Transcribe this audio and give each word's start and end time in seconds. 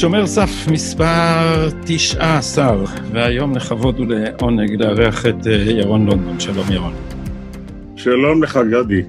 שומר 0.00 0.26
סף 0.26 0.50
מספר 0.72 1.68
19, 1.84 2.84
והיום 3.12 3.56
לכבוד 3.56 4.00
ולעונג 4.00 4.82
לארח 4.82 5.26
את 5.26 5.46
אה, 5.46 5.52
ירון 5.52 6.06
לונדון. 6.06 6.40
שלום 6.40 6.72
ירון. 6.72 6.94
שלום 7.96 8.42
לך, 8.42 8.58
גדי. 8.70 9.02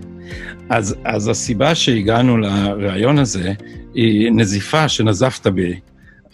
אז, 0.70 0.96
אז 1.04 1.28
הסיבה 1.28 1.75
שהגענו 1.75 2.38
לראיון 2.38 3.20
הזה 3.20 3.54
היא 3.93 4.32
נזיפה 4.32 4.89
שנזפת 4.89 5.47
בי 5.47 5.79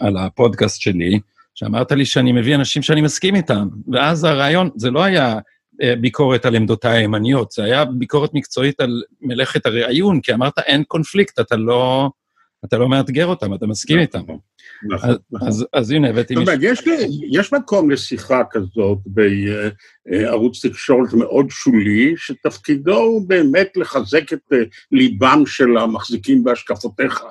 על 0.00 0.16
הפודקאסט 0.16 0.80
שלי, 0.80 1.20
שאמרת 1.54 1.92
לי 1.92 2.04
שאני 2.04 2.32
מביא 2.32 2.54
אנשים 2.54 2.82
שאני 2.82 3.00
מסכים 3.00 3.34
איתם, 3.34 3.68
ואז 3.92 4.24
הרעיון, 4.24 4.70
זה 4.76 4.90
לא 4.90 5.02
היה 5.02 5.38
אה, 5.82 5.96
ביקורת 5.96 6.46
על 6.46 6.56
עמדותיי 6.56 6.98
הימניות, 6.98 7.52
זה 7.52 7.64
היה 7.64 7.84
ביקורת 7.84 8.30
מקצועית 8.34 8.80
על 8.80 9.02
מלאכת 9.22 9.66
הראיון, 9.66 10.20
כי 10.20 10.34
אמרת 10.34 10.58
אין 10.58 10.84
קונפליקט, 10.84 11.40
אתה 11.40 11.56
לא... 11.56 12.10
אתה 12.64 12.78
לא 12.78 12.88
מאתגר 12.88 13.26
אותם, 13.26 13.54
אתה 13.54 13.66
מסכים 13.66 13.98
איתם. 13.98 14.20
נכון, 14.88 15.16
נכון. 15.30 15.48
אז, 15.48 15.66
אז 15.72 15.90
הנה, 15.90 16.08
הבאתי 16.08 16.34
מישהו... 16.34 16.54
יש, 16.60 16.82
יש 17.30 17.52
מקום 17.52 17.90
לשיחה 17.90 18.42
כזאת 18.50 18.98
בערוץ 19.06 20.66
תקשורת 20.66 21.12
מאוד 21.12 21.46
שולי, 21.50 22.14
שתפקידו 22.16 22.96
הוא 22.96 23.28
באמת 23.28 23.68
לחזק 23.76 24.32
את 24.32 24.52
אה, 24.52 24.58
ליבם 24.92 25.42
של 25.46 25.76
המחזיקים 25.76 26.44
בהשקפותיך, 26.44 27.24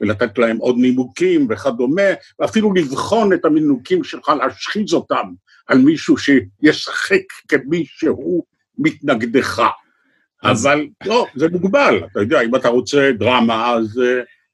ולתת 0.00 0.38
להם 0.38 0.56
עוד 0.56 0.76
נימוקים 0.78 1.46
וכדומה, 1.50 2.02
ואפילו 2.40 2.74
לבחון 2.74 3.32
את 3.32 3.44
המינוקים 3.44 4.04
שלך, 4.04 4.28
להשחיז 4.28 4.92
אותם 4.94 5.32
על 5.66 5.78
מישהו 5.78 6.16
שישחק 6.16 7.22
כמי 7.48 7.84
שהוא 7.88 8.44
מתנגדך. 8.78 9.62
אבל 10.42 10.86
לא, 11.06 11.26
זה 11.34 11.48
מוגבל, 11.48 12.00
אתה 12.12 12.20
יודע, 12.20 12.40
אם 12.40 12.56
אתה 12.56 12.68
רוצה 12.68 13.10
דרמה, 13.18 13.70
אז... 13.70 14.00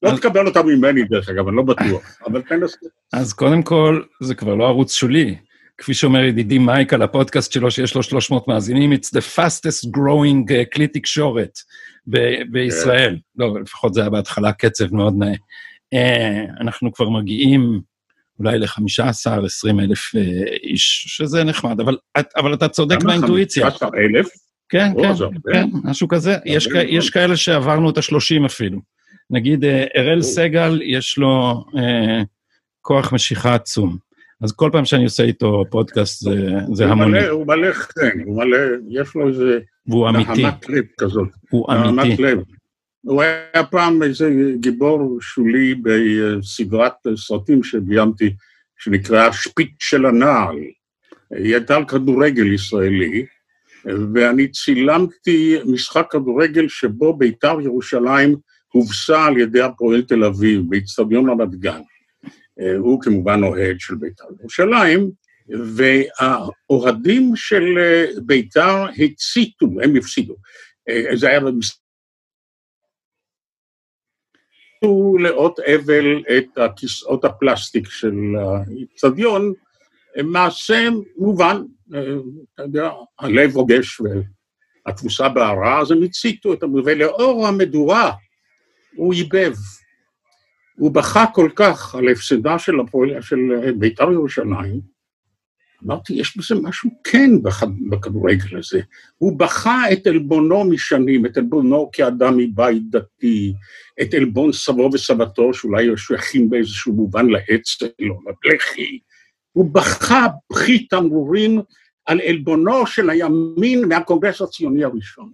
לא 0.03 0.17
תקבל 0.17 0.47
אותה 0.47 0.63
ממני, 0.63 1.05
דרך 1.05 1.29
אגב, 1.29 1.49
אני 1.49 1.57
לא 1.57 1.63
בטוח, 1.63 2.19
אבל 2.27 2.43
תנסה. 2.43 2.77
אז 3.13 3.33
קודם 3.33 3.63
כל, 3.63 4.03
זה 4.23 4.35
כבר 4.35 4.55
לא 4.55 4.65
ערוץ 4.65 4.95
שולי. 4.95 5.37
כפי 5.79 5.95
שאומר 5.95 6.25
ידידי 6.25 6.59
מייק 6.59 6.93
על 6.93 7.03
הפודקאסט 7.03 7.53
שלו, 7.53 7.71
שיש 7.71 7.95
לו 7.95 8.03
300 8.03 8.49
מאזינים, 8.49 8.93
it's 8.93 9.17
the 9.17 9.37
fastest 9.37 9.89
growing 9.97 10.51
uh, 10.51 10.75
כלי 10.75 10.87
תקשורת 10.87 11.59
בישראל. 12.51 13.15
Yeah. 13.15 13.33
לא, 13.37 13.61
לפחות 13.61 13.95
זה 13.95 14.01
היה 14.01 14.11
בהתחלה 14.11 14.53
קצב 14.53 14.95
מאוד 14.95 15.15
נאה. 15.19 15.35
Uh, 15.95 16.61
אנחנו 16.61 16.93
כבר 16.93 17.09
מגיעים 17.09 17.81
אולי 18.39 18.59
ל-15-20 18.59 19.81
אלף 19.81 20.15
uh, 20.15 20.19
איש, 20.63 21.05
שזה 21.09 21.45
נחמד, 21.45 21.81
אבל, 21.81 21.97
אבל 22.37 22.55
אתה 22.55 22.69
צודק 22.69 23.03
באינטואיציה. 23.03 23.71
15 23.71 23.89
אלף? 23.99 24.29
כן, 24.69 24.93
כן, 25.03 25.13
כן, 25.53 25.69
משהו 25.85 26.09
כזה. 26.09 26.37
יש, 26.45 26.69
יש 26.87 27.11
כאלה 27.11 27.37
שעברנו 27.37 27.91
את 27.91 27.99
ה-30 27.99 28.47
אפילו. 28.47 28.81
נגיד 29.31 29.65
אה, 29.65 29.85
אראל 29.97 30.23
סגל, 30.23 30.81
יש 30.83 31.19
לו 31.19 31.65
אה, 31.77 32.23
כוח 32.81 33.13
משיכה 33.13 33.55
עצום. 33.55 33.97
אז 34.43 34.53
כל 34.53 34.71
פעם 34.73 34.85
שאני 34.85 35.05
עושה 35.05 35.23
איתו 35.23 35.65
פודקאסט 35.71 36.21
זה, 36.21 36.51
זה 36.73 36.87
המוני. 36.87 37.27
הוא 37.27 37.47
מלא 37.47 37.73
חן, 37.73 38.21
הוא 38.25 38.37
מלא, 38.37 38.59
יש 38.89 39.15
לו 39.15 39.29
איזה... 39.29 39.59
והוא 39.87 40.09
אמיתי. 40.09 40.43
נהמת 40.43 40.69
לב 40.69 40.85
כזאת. 40.99 41.29
הוא 41.51 41.67
אמיתי. 41.73 42.23
לב. 42.23 42.39
הוא 43.01 43.23
היה 43.23 43.65
פעם 43.71 44.03
איזה 44.03 44.31
גיבור 44.61 45.19
שולי 45.21 45.75
בסדרת 45.75 46.93
סרטים 47.17 47.63
שביימתי, 47.63 48.35
שנקראה 48.79 49.33
שפיץ 49.33 49.71
של 49.79 50.07
הנעל. 50.07 50.57
היא 51.31 51.55
הייתה 51.55 51.77
על 51.77 51.85
כדורגל 51.85 52.53
ישראלי, 52.53 53.27
ואני 54.15 54.49
צילמתי 54.49 55.57
משחק 55.67 56.07
כדורגל 56.11 56.69
שבו 56.69 57.17
בית"ר 57.17 57.61
ירושלים 57.61 58.37
הובסה 58.73 59.25
על 59.25 59.39
ידי 59.39 59.61
הפועל 59.61 60.03
תל 60.03 60.25
אביב 60.25 60.63
באיצטדיון 60.69 61.31
רמת 61.31 61.55
גן. 61.55 61.81
אה, 62.61 62.77
הוא 62.77 63.01
כמובן 63.03 63.45
אוהד 63.45 63.77
של 63.81 63.95
בית"ר 63.95 64.25
ירושלים, 64.41 65.11
והאוהדים 65.49 67.37
של 67.37 67.79
אה, 67.79 68.07
בית"ר 68.27 68.87
הציתו, 68.99 69.67
הם 69.83 69.97
הפסידו. 69.97 70.35
אה, 70.89 71.17
זה 71.17 71.29
היה 71.29 71.41
במסגרת... 71.41 71.81
לאות 75.19 75.61
אבל 75.61 76.23
את 76.39 76.59
הכיסאות 76.59 77.25
הפלסטיק 77.25 77.91
של 77.91 78.15
האיצטדיון, 78.39 79.53
מעשה 80.25 80.89
מובן, 81.17 81.63
אתה 82.55 82.63
יודע, 82.63 82.91
הלב 83.19 83.57
רוגש 83.57 84.01
והתבוסה 84.87 85.29
בערה, 85.29 85.81
אז 85.81 85.91
הם 85.91 86.03
הציתו 86.03 86.53
את 86.53 86.63
המובן, 86.63 86.83
ולאור 86.87 87.47
המדורה 87.47 88.13
הוא 88.97 89.15
ייבב. 89.15 89.55
הוא 90.77 90.91
בכה 90.91 91.25
כל 91.35 91.51
כך 91.57 91.95
על 91.95 92.09
הפסדה 92.09 92.59
של, 92.59 92.81
הפועל, 92.81 93.21
של 93.21 93.39
בית"ר 93.79 94.13
ירושלים, 94.13 94.81
אמרתי, 95.85 96.13
יש 96.13 96.37
בזה 96.37 96.55
משהו 96.63 96.91
כן 97.05 97.31
בכדורגל 97.91 98.59
הזה. 98.59 98.81
הוא 99.19 99.39
בכה 99.39 99.93
את 99.93 100.07
עלבונו 100.07 100.65
משנים, 100.65 101.27
את 101.27 101.37
עלבונו 101.37 101.91
כאדם 101.93 102.37
מבית 102.37 102.91
דתי, 102.91 103.55
את 104.03 104.15
עלבון 104.15 104.53
סבו 104.53 104.91
וסבתו, 104.93 105.55
שאולי 105.55 105.97
שייכים 105.97 106.51
באיזשהו 106.51 106.93
מובן 106.93 107.27
לאצ"ל 107.27 108.11
או 108.11 108.19
לבלח"י. 108.23 108.99
הוא 109.53 109.75
בכה 109.75 110.27
בכי 110.53 110.87
תמרורים 110.87 111.61
על 112.07 112.21
עלבונו 112.21 112.87
של 112.87 113.11
הימין 113.11 113.89
מהקונגרס 113.89 114.43
הציוני 114.43 114.85
הראשון. 114.85 115.33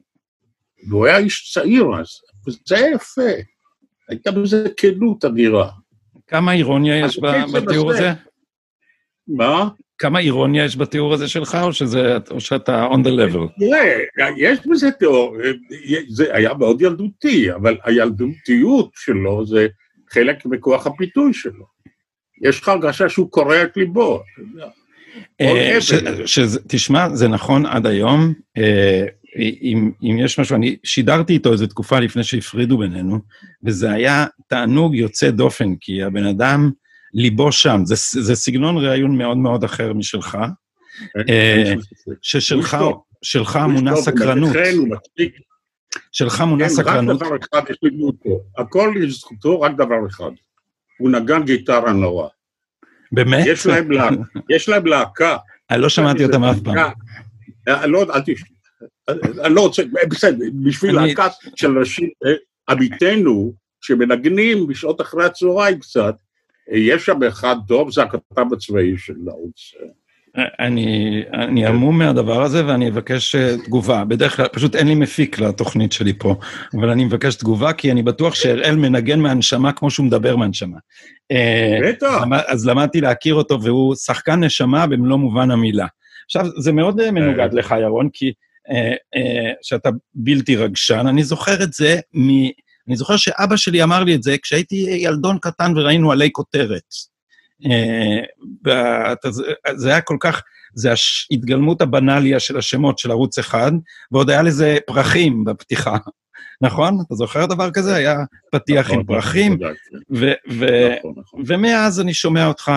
והוא 0.89 1.06
היה 1.06 1.19
איש 1.19 1.53
צעיר 1.55 1.84
אז, 2.00 2.06
וזה 2.47 2.87
יפה. 2.95 3.31
הייתה 4.09 4.31
בזה 4.31 4.69
כנות 4.77 5.25
אדירה. 5.25 5.71
כמה 6.27 6.53
אירוניה 6.53 6.99
יש 6.99 7.21
בתיאור 7.55 7.91
הזה? 7.91 8.12
מה? 9.29 9.69
כמה 9.99 10.19
אירוניה 10.19 10.65
יש 10.65 10.77
בתיאור 10.77 11.15
הזה 11.15 11.29
שלך, 11.29 11.59
או, 11.62 11.73
שזה, 11.73 12.17
או 12.31 12.41
שאתה 12.41 12.87
on 12.87 12.97
the 12.97 13.09
level? 13.09 13.59
תראה, 13.59 13.99
יש 14.37 14.59
בזה 14.67 14.91
תיאור, 14.91 15.37
זה 16.09 16.34
היה 16.34 16.55
מאוד 16.55 16.83
ילדותי, 16.83 17.53
אבל 17.53 17.77
הילדותיות 17.84 18.91
שלו 18.95 19.47
זה 19.47 19.67
חלק 20.11 20.47
מכוח 20.47 20.87
הפיתוי 20.87 21.34
שלו. 21.34 21.65
יש 22.43 22.61
לך 22.61 22.69
הרגשה 22.69 23.09
שהוא 23.09 23.31
קורע 23.31 23.63
את 23.63 23.77
ליבו. 23.77 24.23
אה, 25.41 25.78
תשמע, 26.69 27.09
זה 27.15 27.28
נכון 27.28 27.67
עד 27.67 27.87
היום. 27.87 28.34
אה, 29.39 29.51
אם, 29.63 29.91
אם 30.03 30.19
יש 30.19 30.39
משהו, 30.39 30.57
אני 30.57 30.77
שידרתי 30.85 31.33
איתו 31.33 31.53
איזו 31.53 31.67
תקופה 31.67 32.01
לפני 32.01 32.25
שהפרידו 32.25 32.79
בינינו, 32.79 33.19
וזה 33.65 33.91
היה 33.91 34.27
תענוג 34.49 34.95
יוצא 34.95 35.31
דופן, 35.31 35.75
כי 35.81 36.03
הבן 36.03 36.27
אדם, 36.27 36.71
ליבו 37.15 37.53
שם. 37.53 37.81
זה, 37.85 37.95
זה 38.23 38.35
סגנון 38.35 38.77
ראיון 38.79 39.19
מאוד 39.19 39.37
מאוד 39.37 39.65
אחר 39.65 39.93
משלך, 39.93 40.39
אה, 41.29 41.75
ששלך 42.23 42.77
שלך 43.23 43.59
מונה 43.69 43.97
סקרנות. 43.97 44.57
שלך 46.13 46.41
מונה 46.41 46.65
כן, 46.65 46.75
סקרנות. 46.75 47.23
רק 47.23 47.29
דבר 47.29 47.37
אחד 47.37 47.71
יש 47.71 47.77
לי 47.83 48.03
אותו, 48.03 48.41
הכל 48.59 48.95
לזכותו, 49.01 49.61
רק 49.61 49.73
דבר 49.75 50.07
אחד. 50.11 50.31
הוא 50.99 51.11
נגן 51.11 51.43
גיטרה 51.43 51.93
נורא. 51.93 52.29
באמת? 53.13 53.47
יש 54.51 54.69
להם 54.69 54.87
להקה. 54.87 55.37
אני 55.71 55.81
לא 55.81 55.89
שמעתי 55.89 56.25
אותם 56.25 56.45
אף 56.45 56.57
פעם. 56.65 56.77
אה, 57.69 57.87
לא, 57.87 58.03
אל 58.03 58.21
תשמע. 58.27 58.56
אני 59.45 59.55
לא 59.55 59.61
רוצה, 59.61 59.83
בסדר, 60.09 60.45
בשביל 60.65 60.95
להקת 60.95 61.31
של 61.57 61.79
אנשים, 61.79 62.09
אה, 62.27 62.33
עמיתינו, 62.69 63.53
שמנגנים 63.81 64.67
בשעות 64.67 65.01
אחרי 65.01 65.25
הצהריים 65.25 65.79
קצת, 65.79 66.15
אה, 66.73 66.79
יש 66.79 67.07
שם 67.07 67.23
אחד 67.23 67.57
טוב, 67.69 67.91
זה 67.91 68.03
הכתב 68.03 68.53
הצבאי 68.53 68.99
של 68.99 69.15
הערוץ. 69.27 69.75
אני, 70.59 71.22
אני 71.33 71.66
עמום 71.66 71.99
מהדבר 71.99 72.43
הזה 72.43 72.66
ואני 72.66 72.89
אבקש 72.89 73.34
אה, 73.34 73.57
תגובה. 73.65 74.05
בדרך 74.05 74.37
כלל, 74.37 74.49
פשוט 74.49 74.77
אין 74.77 74.89
לי 74.89 74.95
מפיק 74.95 75.39
לתוכנית 75.39 75.93
שלי 75.93 76.13
פה, 76.19 76.34
אבל 76.75 76.91
אני 76.91 77.05
מבקש 77.05 77.34
תגובה, 77.34 77.72
כי 77.72 77.91
אני 77.93 78.03
בטוח 78.03 78.34
שאראל 78.34 78.77
מנגן 78.77 79.21
מהנשמה 79.21 79.72
כמו 79.72 79.91
שהוא 79.91 80.07
מדבר 80.07 80.37
מהנשמה. 80.37 80.78
בטח. 81.83 82.22
אז 82.47 82.66
למדתי 82.66 83.01
להכיר 83.01 83.34
אותו, 83.34 83.63
והוא 83.63 83.95
שחקן 83.95 84.45
נשמה 84.45 84.87
במלוא 84.87 85.16
מובן 85.16 85.51
המילה. 85.51 85.87
עכשיו, 86.27 86.47
זה 86.60 86.72
מאוד 86.72 87.10
מנוגד 87.10 87.55
לך, 87.55 87.75
ירון, 87.81 88.09
כי 88.13 88.27
אה, 88.27 88.33
אה, 88.33 88.46
שאתה 89.63 89.89
בלתי 90.15 90.57
רגשן. 90.57 91.07
אני 91.07 91.24
זוכר 91.24 91.63
את 91.63 91.72
זה 91.72 92.01
מ... 92.16 92.30
אני 92.89 92.97
זוכר 92.97 93.16
שאבא 93.16 93.57
שלי 93.57 93.83
אמר 93.83 94.04
לי 94.04 94.15
את 94.15 94.22
זה 94.22 94.36
כשהייתי 94.42 94.77
ילדון 94.77 95.39
קטן 95.39 95.72
וראינו 95.77 96.13
עלי 96.13 96.28
כותרת. 96.33 96.83
אה, 97.66 99.15
זה 99.77 99.89
היה 99.89 100.01
כל 100.01 100.16
כך, 100.21 100.42
זה 100.74 100.91
ההתגלמות 101.30 101.80
הבנאליה 101.80 102.41
של 102.41 102.59
השמות 102.59 102.98
של 102.98 103.10
ערוץ 103.10 103.39
אחד, 103.39 103.72
ועוד 104.13 104.30
היה 104.30 104.42
לזה 104.42 104.77
פרחים 104.86 105.45
בפתיחה, 105.45 105.97
נכון? 106.66 106.98
אתה 107.07 107.15
זוכר 107.15 107.47
דבר 107.47 107.71
כזה? 107.71 107.95
היה 107.95 108.16
פתיח 108.53 108.91
עם 108.91 109.01
נכון, 109.01 109.07
פרחים, 109.07 109.59
נכון, 110.10 111.42
ומאז 111.47 112.01
אני 112.01 112.15
שומע 112.15 112.47
אותך 112.47 112.72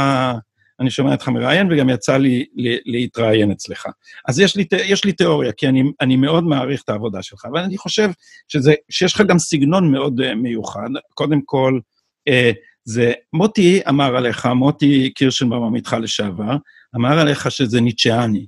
אני 0.80 0.90
שומע 0.90 1.12
אותך 1.12 1.28
מראיין, 1.28 1.72
וגם 1.72 1.90
יצא 1.90 2.18
לי 2.18 2.46
להתראיין 2.86 3.52
אצלך. 3.52 3.86
אז 4.28 4.40
יש 4.40 4.56
לי, 4.56 4.66
יש 4.72 5.06
לי 5.06 5.12
תיאוריה, 5.12 5.52
כי 5.52 5.68
אני, 5.68 5.84
אני 6.02 6.16
מאוד 6.16 6.44
מעריך 6.44 6.82
את 6.84 6.90
העבודה 6.90 7.24
שלך, 7.24 7.46
אבל 7.46 7.60
אני 7.60 7.78
חושב 7.78 8.10
שזה, 8.48 8.74
שיש 8.90 9.14
לך 9.14 9.22
גם 9.22 9.40
סגנון 9.40 9.92
מאוד 9.92 10.22
uh, 10.22 10.36
מיוחד. 10.36 10.90
קודם 11.14 11.42
כל, 11.46 11.80
uh, 12.30 12.34
זה, 12.84 13.14
מוטי 13.34 13.82
אמר 13.90 14.18
עליך, 14.18 14.46
מוטי 14.46 15.12
קירשנבאום, 15.16 15.64
עמיתך 15.64 15.96
לשעבר, 16.02 16.56
אמר 16.96 17.20
עליך 17.20 17.52
שזה 17.52 17.82
ניטשיאני. 17.82 18.46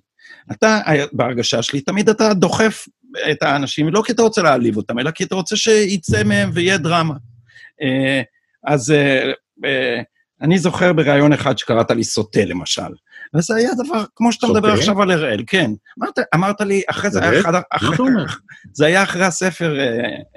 אתה, 0.52 0.80
בהרגשה 1.14 1.62
שלי, 1.62 1.82
תמיד 1.82 2.10
אתה 2.10 2.34
דוחף 2.34 2.88
את 3.32 3.44
האנשים, 3.44 3.90
לא 3.90 4.02
כי 4.06 4.12
אתה 4.12 4.22
רוצה 4.22 4.42
להעליב 4.42 4.78
אותם, 4.78 5.00
אלא 5.00 5.12
כי 5.12 5.24
אתה 5.24 5.36
רוצה 5.36 5.56
שיצא 5.56 6.24
מהם 6.24 6.50
ויהיה 6.54 6.78
דרמה. 6.78 7.16
אה, 7.82 8.22
אז 8.68 8.92
אה, 8.92 9.32
אה, 9.66 10.02
אני 10.42 10.60
זוכר 10.60 10.94
בריאיון 10.94 11.34
אחד 11.34 11.58
שקראת 11.58 11.92
לי 11.92 12.04
סוטה, 12.04 12.46
למשל. 12.46 12.82
וזה 13.36 13.56
היה 13.56 13.70
דבר, 13.86 14.04
כמו 14.16 14.32
שאתה 14.32 14.48
מדבר 14.48 14.74
עכשיו 14.74 15.02
על 15.02 15.12
אראל, 15.12 15.44
כן. 15.48 15.72
אמרת, 16.00 16.20
אמרת 16.36 16.62
לי, 16.62 16.82
אחרי 16.90 17.10
זה 17.10 17.24
היה 17.24 17.40
אחד... 17.42 17.62
אחרי, 17.72 17.98
זה 18.78 18.86
היה 18.86 19.04
אחרי 19.04 19.26
הספר 19.26 19.80
אה, 19.80 19.86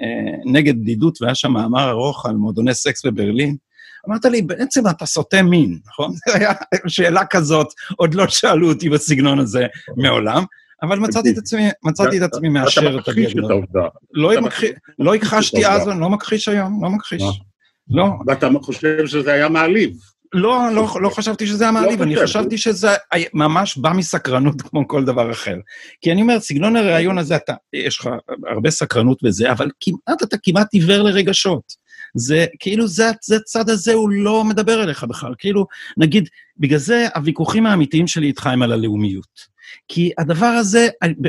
אה, 0.01 0.51
נגד 0.51 0.81
בדידות, 0.81 1.21
והיה 1.21 1.35
שם 1.35 1.51
מאמר 1.51 1.89
ארוך 1.89 2.25
על 2.25 2.35
מועדוני 2.35 2.73
סקס 2.73 3.05
בברלין. 3.05 3.55
אמרת 4.09 4.25
לי, 4.25 4.41
בעצם 4.41 4.87
אתה 4.87 5.05
סוטה 5.05 5.43
מין, 5.43 5.79
נכון? 5.87 6.11
זו 6.27 6.33
הייתה 6.33 6.53
שאלה 6.87 7.25
כזאת, 7.25 7.67
עוד 7.95 8.13
לא 8.13 8.27
שאלו 8.27 8.69
אותי 8.69 8.89
בסגנון 8.89 9.39
הזה 9.39 9.65
מעולם. 9.97 10.43
אבל 10.81 10.99
מצאתי 10.99 11.31
את 11.31 11.37
עצמי, 11.37 11.69
מצאתי 11.83 12.17
את 12.17 12.21
עצמי 12.21 12.49
מאשר 12.49 12.99
את 12.99 13.07
הדיאגנוז. 13.07 13.49
לא, 14.13 14.31
לא 14.99 15.15
הכחשתי 15.15 15.67
אז, 15.67 15.89
אני 15.89 15.99
לא 15.99 16.09
מכחיש 16.09 16.47
היום, 16.47 16.83
לא 16.83 16.89
מכחיש. 16.89 17.23
לא. 17.89 18.05
ואתה 18.27 18.47
חושב 18.61 19.07
שזה 19.07 19.33
היה 19.33 19.49
מעליב. 19.49 19.97
לא, 20.33 20.59
לא, 20.71 20.87
לא 21.01 21.09
חשבתי 21.09 21.47
שזה 21.47 21.63
היה 21.63 21.71
לא 21.71 21.79
מעליב, 21.79 22.01
אני 22.01 22.15
חשבתי 22.15 22.57
שזה 22.57 22.89
ממש 23.33 23.77
בא 23.77 23.89
מסקרנות 23.89 24.61
כמו 24.61 24.87
כל 24.87 25.05
דבר 25.05 25.31
אחר. 25.31 25.55
כי 26.01 26.11
אני 26.11 26.21
אומר, 26.21 26.39
סגנון 26.39 26.75
הראיון 26.75 27.17
הזה, 27.17 27.35
אתה, 27.35 27.53
יש 27.73 27.99
לך 27.99 28.09
הרבה 28.47 28.71
סקרנות 28.71 29.23
בזה, 29.23 29.51
אבל 29.51 29.69
כמעט, 29.79 30.23
אתה 30.23 30.37
כמעט 30.43 30.73
עיוור 30.73 31.03
לרגשות. 31.03 31.84
זה 32.15 32.45
כאילו, 32.59 32.87
זה, 32.87 33.11
זה 33.23 33.35
הצד 33.35 33.69
הזה, 33.69 33.93
הוא 33.93 34.09
לא 34.09 34.43
מדבר 34.43 34.83
אליך 34.83 35.03
בכלל. 35.03 35.33
כאילו, 35.37 35.65
נגיד, 35.97 36.29
בגלל 36.57 36.79
זה 36.79 37.07
הוויכוחים 37.15 37.65
האמיתיים 37.65 38.07
שלי 38.07 38.27
איתך 38.27 38.47
הם 38.47 38.61
על 38.61 38.71
הלאומיות. 38.71 39.55
כי 39.87 40.11
הדבר 40.17 40.45
הזה, 40.45 40.87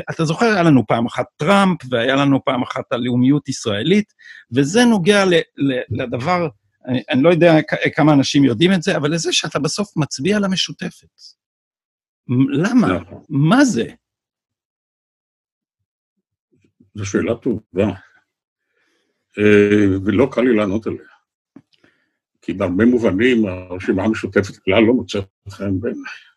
אתה 0.09 0.25
זוכר, 0.25 0.45
היה 0.45 0.63
לנו 0.63 0.87
פעם 0.87 1.05
אחת 1.05 1.25
טראמפ, 1.37 1.79
והיה 1.89 2.15
לנו 2.15 2.45
פעם 2.45 2.61
אחת 2.61 2.91
הלאומיות 2.91 3.49
ישראלית, 3.49 4.13
וזה 4.51 4.85
נוגע 4.85 5.25
ל, 5.25 5.33
ל, 5.57 5.79
לדבר, 5.89 6.47
אני, 6.87 7.01
אני 7.09 7.23
לא 7.23 7.29
יודע 7.29 7.53
כמה 7.95 8.13
אנשים 8.13 8.43
יודעים 8.43 8.73
את 8.73 8.83
זה, 8.83 8.97
אבל 8.97 9.13
לזה 9.13 9.33
שאתה 9.33 9.59
בסוף 9.59 9.97
מצביע 9.97 10.39
למשותפת. 10.39 11.21
למה? 12.49 12.87
נכון. 12.87 13.23
מה 13.29 13.65
זה? 13.65 13.85
זו 16.95 17.05
שאלה 17.05 17.35
טובה, 17.35 17.93
ולא 20.05 20.29
קל 20.31 20.41
לי 20.41 20.55
לענות 20.55 20.87
עליה. 20.87 21.07
כי 22.41 22.53
בהרבה 22.53 22.85
מובנים 22.85 23.45
הרשימה 23.45 24.03
המשותפת 24.03 24.57
כלל 24.57 24.83
לא 24.83 24.93
מוצאת 24.93 25.25
חן 25.49 25.79
בעיניי. 25.79 26.27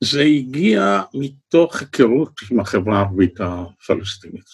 זה 0.00 0.20
הגיע 0.20 1.02
מתוך 1.14 1.80
היכרות 1.80 2.40
עם 2.50 2.60
החברה 2.60 2.98
הערבית 2.98 3.40
הפלסטינית. 3.40 4.44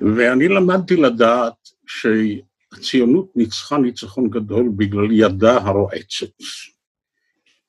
ואני 0.00 0.48
למדתי 0.48 0.96
לדעת 0.96 1.54
שהציונות 1.86 3.36
ניצחה 3.36 3.78
ניצחון 3.78 4.30
גדול 4.30 4.68
בגלל 4.76 5.12
ידה 5.12 5.56
הרועצת. 5.56 6.26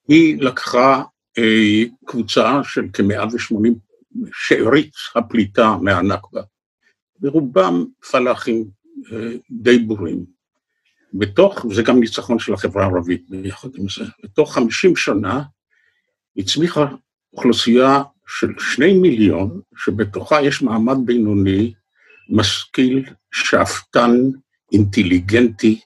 היא 0.07 0.41
לקחה 0.41 1.03
אה, 1.37 1.83
קבוצה 2.05 2.63
של 2.63 2.85
כ-180 2.93 3.69
שארית 4.33 4.93
הפליטה 5.15 5.77
מהנכבה, 5.81 6.41
ורובם 7.21 7.85
פלאחים 8.11 8.65
אה, 9.11 9.31
די 9.51 9.79
בורים. 9.79 10.25
בתוך, 11.13 11.65
זה 11.73 11.83
גם 11.83 11.99
ניצחון 11.99 12.39
של 12.39 12.53
החברה 12.53 12.83
הערבית 12.83 13.29
ביחד 13.29 13.69
עם 13.75 13.85
זה, 13.97 14.05
בתוך 14.23 14.53
50 14.53 14.95
שנה 14.95 15.41
הצמיחה 16.37 16.85
אוכלוסייה 17.33 18.01
של 18.27 18.47
שני 18.59 18.93
מיליון, 18.93 19.61
שבתוכה 19.75 20.41
יש 20.41 20.61
מעמד 20.61 20.97
בינוני, 21.05 21.73
משכיל, 22.29 23.05
שאפתן, 23.31 24.11
אינטליגנטי, 24.73 25.79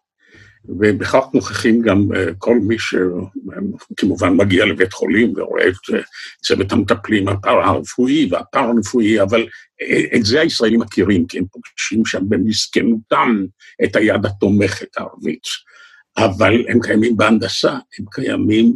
ובכך 0.66 1.24
נוכחים 1.34 1.82
גם 1.82 2.08
אה, 2.16 2.26
כל 2.38 2.60
מי 2.60 2.76
שכמובן 2.80 4.34
מגיע 4.34 4.66
לבית 4.66 4.94
חולים 4.94 5.34
ורואה 5.36 5.68
את 5.68 5.94
אה, 5.94 6.00
צוות 6.44 6.72
המטפלים 6.72 7.28
הפארה-רפואי 7.28 8.28
והפארה-רפואי, 8.32 9.22
אבל 9.22 9.48
את 10.16 10.26
זה 10.26 10.42
הישראלים 10.42 10.80
מכירים, 10.80 11.28
כי 11.28 11.38
הם 11.38 11.46
פוגשים 11.52 12.06
שם 12.06 12.30
במסכנותם 12.30 13.46
את 13.84 13.96
היד 13.96 14.26
התומכת 14.26 14.98
הערבית. 14.98 15.44
אבל 16.18 16.54
הם 16.70 16.80
קיימים 16.82 17.18
בהנדסה, 17.18 17.72
הם 17.72 18.06
קיימים 18.12 18.74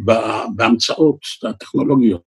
בהמצאות 0.56 1.20
הטכנולוגיות, 1.44 2.22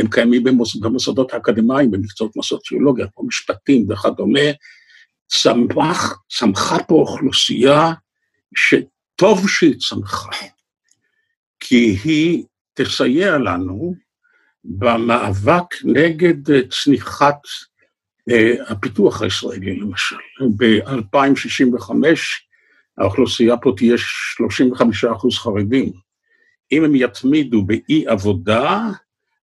הם 0.00 0.08
קיימים 0.08 0.44
במוסדות 0.80 1.34
האקדמיים, 1.34 1.90
במקצועות 1.90 2.32
כמו 2.32 2.42
סוציולוגיה, 2.42 3.06
כמו 3.14 3.26
משפטים 3.26 3.86
וכדומה. 3.90 4.40
צמח, 5.26 6.22
צמחה 6.30 6.82
פה 6.82 6.94
אוכלוסייה 6.94 7.92
שטוב 8.56 9.48
שהיא 9.48 9.74
צמחה, 9.88 10.30
כי 11.60 11.96
היא 12.04 12.44
תסייע 12.74 13.38
לנו 13.38 13.94
במאבק 14.64 15.84
נגד 15.84 16.68
צניחת 16.70 17.38
הפיתוח 18.68 19.22
הישראלי, 19.22 19.80
למשל. 19.80 20.16
ב-2065 20.56 21.90
האוכלוסייה 22.98 23.56
פה 23.56 23.72
תהיה 23.76 23.94
35 23.98 25.04
אחוז 25.04 25.38
חרדים. 25.38 25.92
אם 26.72 26.84
הם 26.84 26.94
יתמידו 26.94 27.62
באי 27.62 28.04
עבודה, 28.06 28.90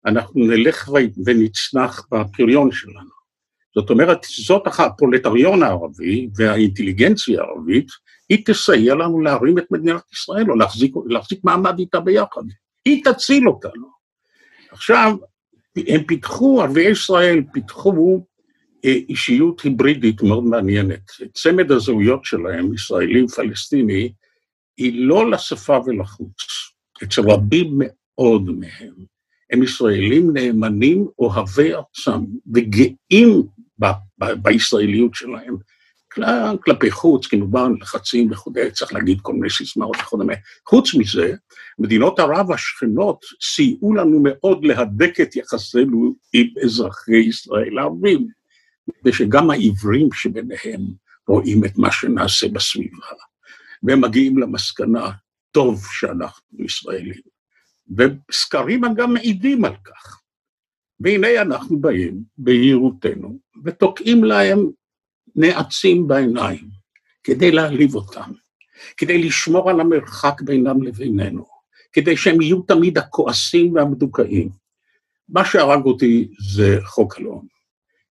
אנחנו 0.05 0.41
נלך 0.45 0.89
ונצנח 1.25 2.07
בפריון 2.11 2.71
שלנו. 2.71 3.19
זאת 3.75 3.89
אומרת, 3.89 4.19
זאת 4.23 4.63
הפרולטריון 4.67 5.63
הערבי 5.63 6.29
והאינטליגנציה 6.35 7.41
הערבית, 7.41 7.87
היא 8.29 8.45
תסייע 8.45 8.95
לנו 8.95 9.21
להרים 9.21 9.57
את 9.57 9.71
מדינת 9.71 10.01
ישראל, 10.13 10.51
או 10.51 10.55
להחזיק, 10.55 10.93
להחזיק 11.05 11.39
מעמד 11.43 11.79
איתה 11.79 11.99
ביחד. 11.99 12.41
היא 12.85 13.03
תציל 13.03 13.47
אותנו. 13.47 13.87
עכשיו, 14.71 15.15
הם 15.87 16.03
פיתחו, 16.03 16.61
ערביי 16.61 16.91
ישראל 16.91 17.43
פיתחו 17.53 17.91
אה, 17.91 18.28
אישיות 18.83 19.61
היברידית 19.61 20.21
מאוד 20.21 20.43
מעניינת. 20.43 21.11
צמד 21.33 21.71
הזהויות 21.71 22.25
שלהם, 22.25 22.73
ישראלי-פלסטיני, 22.73 24.11
היא 24.77 25.07
לא 25.07 25.31
לשפה 25.31 25.79
ולחוץ. 25.85 26.69
אצל 27.03 27.21
רבים 27.21 27.73
מאוד 27.79 28.49
מהם. 28.49 28.93
הם 29.51 29.63
ישראלים 29.63 30.33
נאמנים, 30.33 31.07
אוהבי 31.19 31.73
ארצם, 31.73 32.25
וגאים 32.53 33.43
ב- 33.79 33.85
ב- 34.19 34.33
בישראליות 34.41 35.15
שלהם. 35.15 35.55
כלפי 36.63 36.91
חוץ, 36.91 37.27
כמובן, 37.27 37.71
לחצים 37.81 38.31
וכו', 38.31 38.51
צריך 38.73 38.93
להגיד 38.93 39.21
כל 39.21 39.33
מיני 39.33 39.49
סיסמאות 39.49 39.95
וכו'. 40.01 40.17
חוץ 40.67 40.95
מזה, 40.95 41.33
מדינות 41.79 42.19
ערב 42.19 42.51
השכנות 42.51 43.25
סייעו 43.41 43.93
לנו 43.93 44.19
מאוד 44.23 44.65
להדק 44.65 45.19
את 45.21 45.35
יחסינו 45.35 46.15
עם 46.33 46.47
אזרחי 46.63 47.17
ישראל 47.17 47.77
הערבים. 47.77 48.27
ושגם 49.05 49.49
העיוורים 49.49 50.09
שביניהם 50.13 50.81
רואים 51.27 51.65
את 51.65 51.77
מה 51.77 51.91
שנעשה 51.91 52.47
בסביבה, 52.47 53.05
והם 53.83 54.01
מגיעים 54.01 54.37
למסקנה, 54.37 55.11
טוב 55.51 55.85
שאנחנו 55.91 56.65
ישראלים. 56.65 57.21
וסקרים 57.97 58.81
גם 58.95 59.13
מעידים 59.13 59.65
על 59.65 59.75
כך. 59.83 60.21
והנה 60.99 61.41
אנחנו 61.41 61.79
באים 61.79 62.23
ביהירותנו 62.37 63.39
ותוקעים 63.63 64.23
להם 64.23 64.69
נעצים 65.35 66.07
בעיניים 66.07 66.69
כדי 67.23 67.51
להעליב 67.51 67.95
אותם, 67.95 68.31
כדי 68.97 69.23
לשמור 69.23 69.69
על 69.69 69.79
המרחק 69.79 70.41
בינם 70.41 70.83
לבינינו, 70.83 71.45
כדי 71.93 72.17
שהם 72.17 72.41
יהיו 72.41 72.61
תמיד 72.61 72.97
הכועסים 72.97 73.73
והמדוכאים. 73.73 74.49
מה 75.29 75.45
שהרג 75.45 75.85
אותי 75.85 76.27
זה 76.53 76.77
חוק 76.83 77.17
הלאום. 77.17 77.58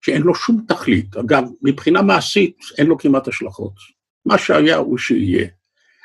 שאין 0.00 0.22
לו 0.22 0.34
שום 0.34 0.64
תכלית. 0.68 1.16
אגב, 1.16 1.44
מבחינה 1.62 2.02
מעשית 2.02 2.56
אין 2.78 2.86
לו 2.86 2.98
כמעט 2.98 3.28
השלכות. 3.28 3.74
מה 4.26 4.38
שהיה 4.38 4.76
הוא 4.76 4.98
שיהיה. 4.98 5.48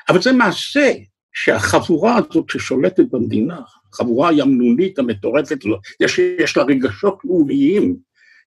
אבל 0.08 0.22
זה 0.22 0.32
מעשה 0.32 0.92
שהחבורה 1.32 2.16
הזאת 2.16 2.50
ששולטת 2.50 3.04
במדינה, 3.10 3.60
החבורה 3.92 4.28
הימנונית 4.28 4.98
המטורפת 4.98 5.64
הזאת, 5.64 5.80
שיש 6.08 6.56
לה 6.56 6.62
רגשות 6.62 7.18
לאומיים, 7.24 7.96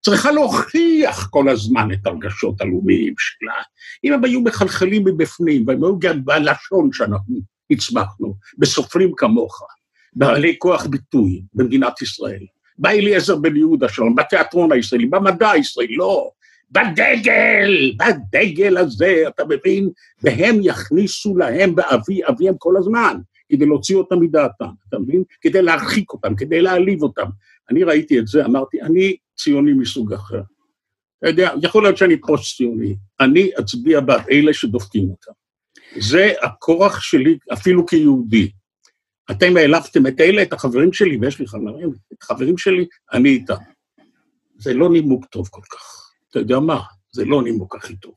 צריכה 0.02 0.32
להוכיח 0.32 1.28
כל 1.28 1.50
הזמן 1.50 1.88
את 1.94 2.08
הרגשות 2.08 2.62
הלאומיים 2.62 3.14
שלה. 3.18 3.62
אם 4.04 4.14
הם 4.14 4.24
היו 4.24 4.42
מחלחלים 4.42 5.04
מבפנים, 5.06 5.68
והם 5.68 5.84
היו 5.84 6.00
גם 6.00 6.26
בלשון 6.26 6.90
שאנחנו 6.94 7.40
הצמחנו, 7.72 8.36
בסופרים 8.58 9.12
כמוך, 9.18 9.62
בעלי 10.14 10.56
כוח 10.60 10.86
ביטוי 10.86 11.42
במדינת 11.54 12.02
ישראל, 12.02 12.46
בא 12.78 12.90
אליעזר 12.90 13.36
בן 13.36 13.56
יהודה 13.56 13.90
שלנו, 13.90 14.16
בתיאטרון 14.16 14.72
הישראלי, 14.72 15.06
במדע 15.06 15.52
הישראלי, 15.52 15.96
לא, 15.96 16.30
בדגל, 16.72 17.92
בדגל 17.98 18.78
הזה, 18.78 19.24
אתה 19.28 19.44
מבין? 19.46 19.90
והם 20.24 20.56
יכניסו 20.62 21.38
להם 21.38 21.76
באבי 21.76 22.22
אביהם 22.30 22.56
כל 22.58 22.74
הזמן, 22.78 23.18
כדי 23.50 23.66
להוציא 23.66 23.96
אותם 23.96 24.20
מדעתם, 24.20 24.70
אתה 24.90 25.00
מבין? 25.00 25.24
כדי 25.42 25.62
להרחיק 25.62 26.14
אותם, 26.14 26.36
כדי 26.36 26.62
להעליב 26.62 27.04
אותם. 27.04 27.26
אני 27.70 27.84
ראיתי 27.84 28.20
את 28.20 28.28
זה, 28.28 28.46
אמרתי, 28.46 28.82
אני 28.82 29.16
ציוני 29.38 29.74
מסוג 29.74 30.14
אחר. 30.14 30.42
אתה 31.20 31.30
יודע, 31.30 31.52
יכול 31.62 31.84
להיות 31.84 31.98
שאני 31.98 32.22
פוסט-ציוני, 32.22 32.96
אני 33.20 33.52
אצביע 33.60 34.00
בעד 34.00 34.22
אלה 34.32 34.54
שדופקים 34.54 35.10
אותם. 35.10 35.32
זה 35.98 36.34
הכורח 36.42 37.02
שלי, 37.02 37.38
אפילו 37.54 37.86
כיהודי. 37.86 38.52
אתם 39.32 39.58
העלבתם 39.58 40.08
את 40.08 40.22
אלה, 40.22 40.42
את 40.42 40.54
החברים 40.54 40.94
שלי, 40.94 41.18
ויש 41.22 41.40
לי 41.40 41.48
חברים, 41.48 41.92
את 42.14 42.24
החברים 42.24 42.58
שלי, 42.58 42.86
אני 43.14 43.30
איתם. 43.30 43.56
זה 44.58 44.74
לא 44.74 44.90
נימוק 44.90 45.26
טוב 45.26 45.48
כל 45.48 45.62
כך. 45.72 46.12
אתה 46.30 46.40
יודע 46.40 46.60
מה? 46.60 46.80
זה 47.12 47.26
לא 47.26 47.44
נימוק 47.44 47.76
הכי 47.76 47.96
טוב. 47.96 48.14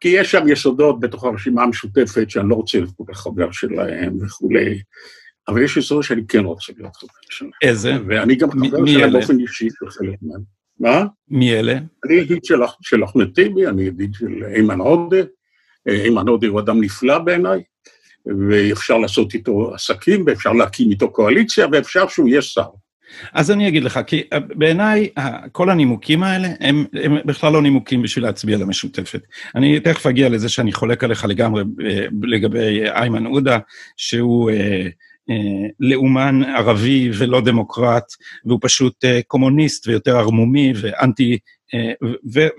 כי 0.00 0.08
יש 0.08 0.30
שם 0.30 0.48
יסודות 0.48 1.00
בתוך 1.00 1.24
הרשימה 1.24 1.62
המשותפת 1.62 2.30
שאני 2.30 2.48
לא 2.48 2.54
רוצה 2.54 2.78
להיות 2.78 2.90
כל 2.96 3.04
כך 3.08 3.20
חבר 3.20 3.50
שלהם 3.50 4.18
וכולי, 4.22 4.80
אבל 5.48 5.62
יש 5.62 5.76
יסודות 5.76 6.04
שאני 6.04 6.22
כן 6.28 6.44
רוצה 6.44 6.72
להיות 6.78 6.96
חבר 6.96 7.08
שלהם. 7.30 7.50
איזה? 7.62 7.92
ואני 8.06 8.36
גם 8.36 8.50
חבר 8.50 8.86
שלהם 8.86 9.12
באופן 9.12 9.40
אישי 9.40 9.68
בחלק 9.82 10.18
מהם. 10.22 10.40
מה? 10.80 11.04
מי 11.28 11.54
אלה? 11.54 11.78
אני 12.04 12.14
ידיד 12.14 12.44
של 12.82 13.04
אחמד 13.04 13.34
טיבי, 13.34 13.66
אני 13.66 13.82
ידיד 13.82 14.14
של 14.14 14.44
איימן 14.54 14.80
עודה. 14.80 15.22
איימן 15.88 16.28
עודה 16.28 16.46
הוא 16.46 16.60
אדם 16.60 16.80
נפלא 16.80 17.18
בעיניי, 17.18 17.62
ואפשר 18.26 18.98
לעשות 18.98 19.34
איתו 19.34 19.74
עסקים, 19.74 20.24
ואפשר 20.26 20.52
להקים 20.52 20.90
איתו 20.90 21.10
קואליציה, 21.10 21.66
ואפשר 21.72 22.08
שהוא 22.08 22.28
יהיה 22.28 22.42
שר. 22.42 22.68
אז 23.32 23.50
אני 23.50 23.68
אגיד 23.68 23.84
לך, 23.84 24.00
כי 24.06 24.22
אה, 24.32 24.40
בעיניי 24.40 25.08
כל 25.52 25.70
הנימוקים 25.70 26.22
האלה 26.22 26.48
הם, 26.60 26.84
הם 26.92 27.16
בכלל 27.24 27.52
לא 27.52 27.62
נימוקים 27.62 28.02
בשביל 28.02 28.24
להצביע 28.24 28.58
למשותפת. 28.58 29.20
אני 29.54 29.80
תכף 29.80 30.06
אגיע 30.06 30.28
לזה 30.28 30.48
שאני 30.48 30.72
חולק 30.72 31.04
עליך 31.04 31.24
לגמרי 31.24 31.62
אה, 31.84 32.06
לגבי 32.22 32.90
איימן 32.90 33.26
עודה, 33.26 33.58
שהוא 33.96 34.50
אה, 34.50 34.88
אה, 35.30 35.68
לאומן 35.80 36.42
ערבי 36.44 37.10
ולא 37.18 37.40
דמוקרט, 37.40 38.04
והוא 38.44 38.58
פשוט 38.62 39.04
אה, 39.04 39.20
קומוניסט 39.26 39.88
ויותר 39.88 40.16
ערמומי 40.16 40.72
ואנטי, 40.80 41.38
אה, 41.74 41.92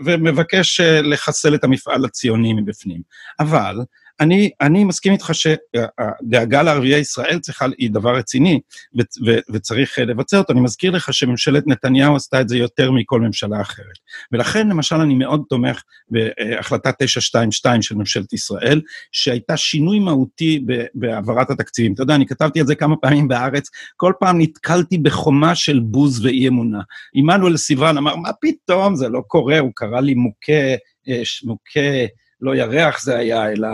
ומבקש 0.06 0.80
לחסל 0.82 1.56
את 1.56 1.64
המפעל 1.64 2.06
הציוני 2.06 2.54
מבפנים. 2.54 3.02
אבל 3.40 3.76
אני, 4.20 4.50
אני 4.62 4.84
מסכים 4.84 5.14
איתך 5.14 5.32
שהדאגה 5.34 6.64
לערביי 6.64 7.00
ישראל 7.00 7.40
צריכה, 7.40 7.66
היא 7.78 7.92
דבר 7.92 8.16
רציני, 8.16 8.60
ו, 9.00 9.02
ו, 9.26 9.38
וצריך 9.50 10.00
לבצע 10.00 10.38
אותו. 10.38 10.54
אני 10.54 10.62
מזכיר 10.62 10.92
לך 10.92 11.14
שממשלת 11.14 11.68
נתניהו 11.68 12.16
עשתה 12.16 12.42
את 12.42 12.50
זה 12.50 12.58
יותר 12.58 12.92
מכל 12.92 13.22
ממשלה 13.22 13.62
אחרת. 13.62 13.98
ולכן, 14.32 14.68
למשל, 14.68 14.96
אני 14.96 15.16
מאוד 15.16 15.44
תומך 15.50 15.82
בהחלטה 16.10 16.92
922 16.92 17.82
של 17.82 17.96
ממשלת 17.96 18.34
ישראל, 18.34 18.82
שהייתה 19.12 19.58
שינוי 19.58 20.00
מהותי 20.00 20.66
בהעברת 20.94 21.50
התקציבים. 21.50 21.94
אתה 21.94 22.04
יודע, 22.04 22.16
אני 22.16 22.26
כתבתי 22.26 22.60
על 22.60 22.66
זה 22.66 22.76
כמה 22.76 22.96
פעמים 22.96 23.28
בארץ, 23.28 23.70
כל 23.96 24.14
פעם 24.20 24.42
נתקלתי 24.42 24.98
בחומה 24.98 25.56
של 25.56 25.80
בוז 25.80 26.26
ואי 26.26 26.48
אמונה. 26.48 26.82
עמנואל 27.14 27.58
סיוון 27.58 27.98
אמר, 27.98 28.16
מה 28.16 28.30
פתאום, 28.42 28.96
זה 28.96 29.10
לא 29.10 29.22
קורה, 29.28 29.60
הוא 29.60 29.72
קרא 29.76 30.00
לי 30.00 30.14
מוכה, 30.14 30.74
אה, 31.08 31.22
מוכה... 31.44 32.06
לא 32.44 32.56
ירח 32.56 33.04
זה 33.04 33.18
היה, 33.18 33.52
אלא 33.52 33.68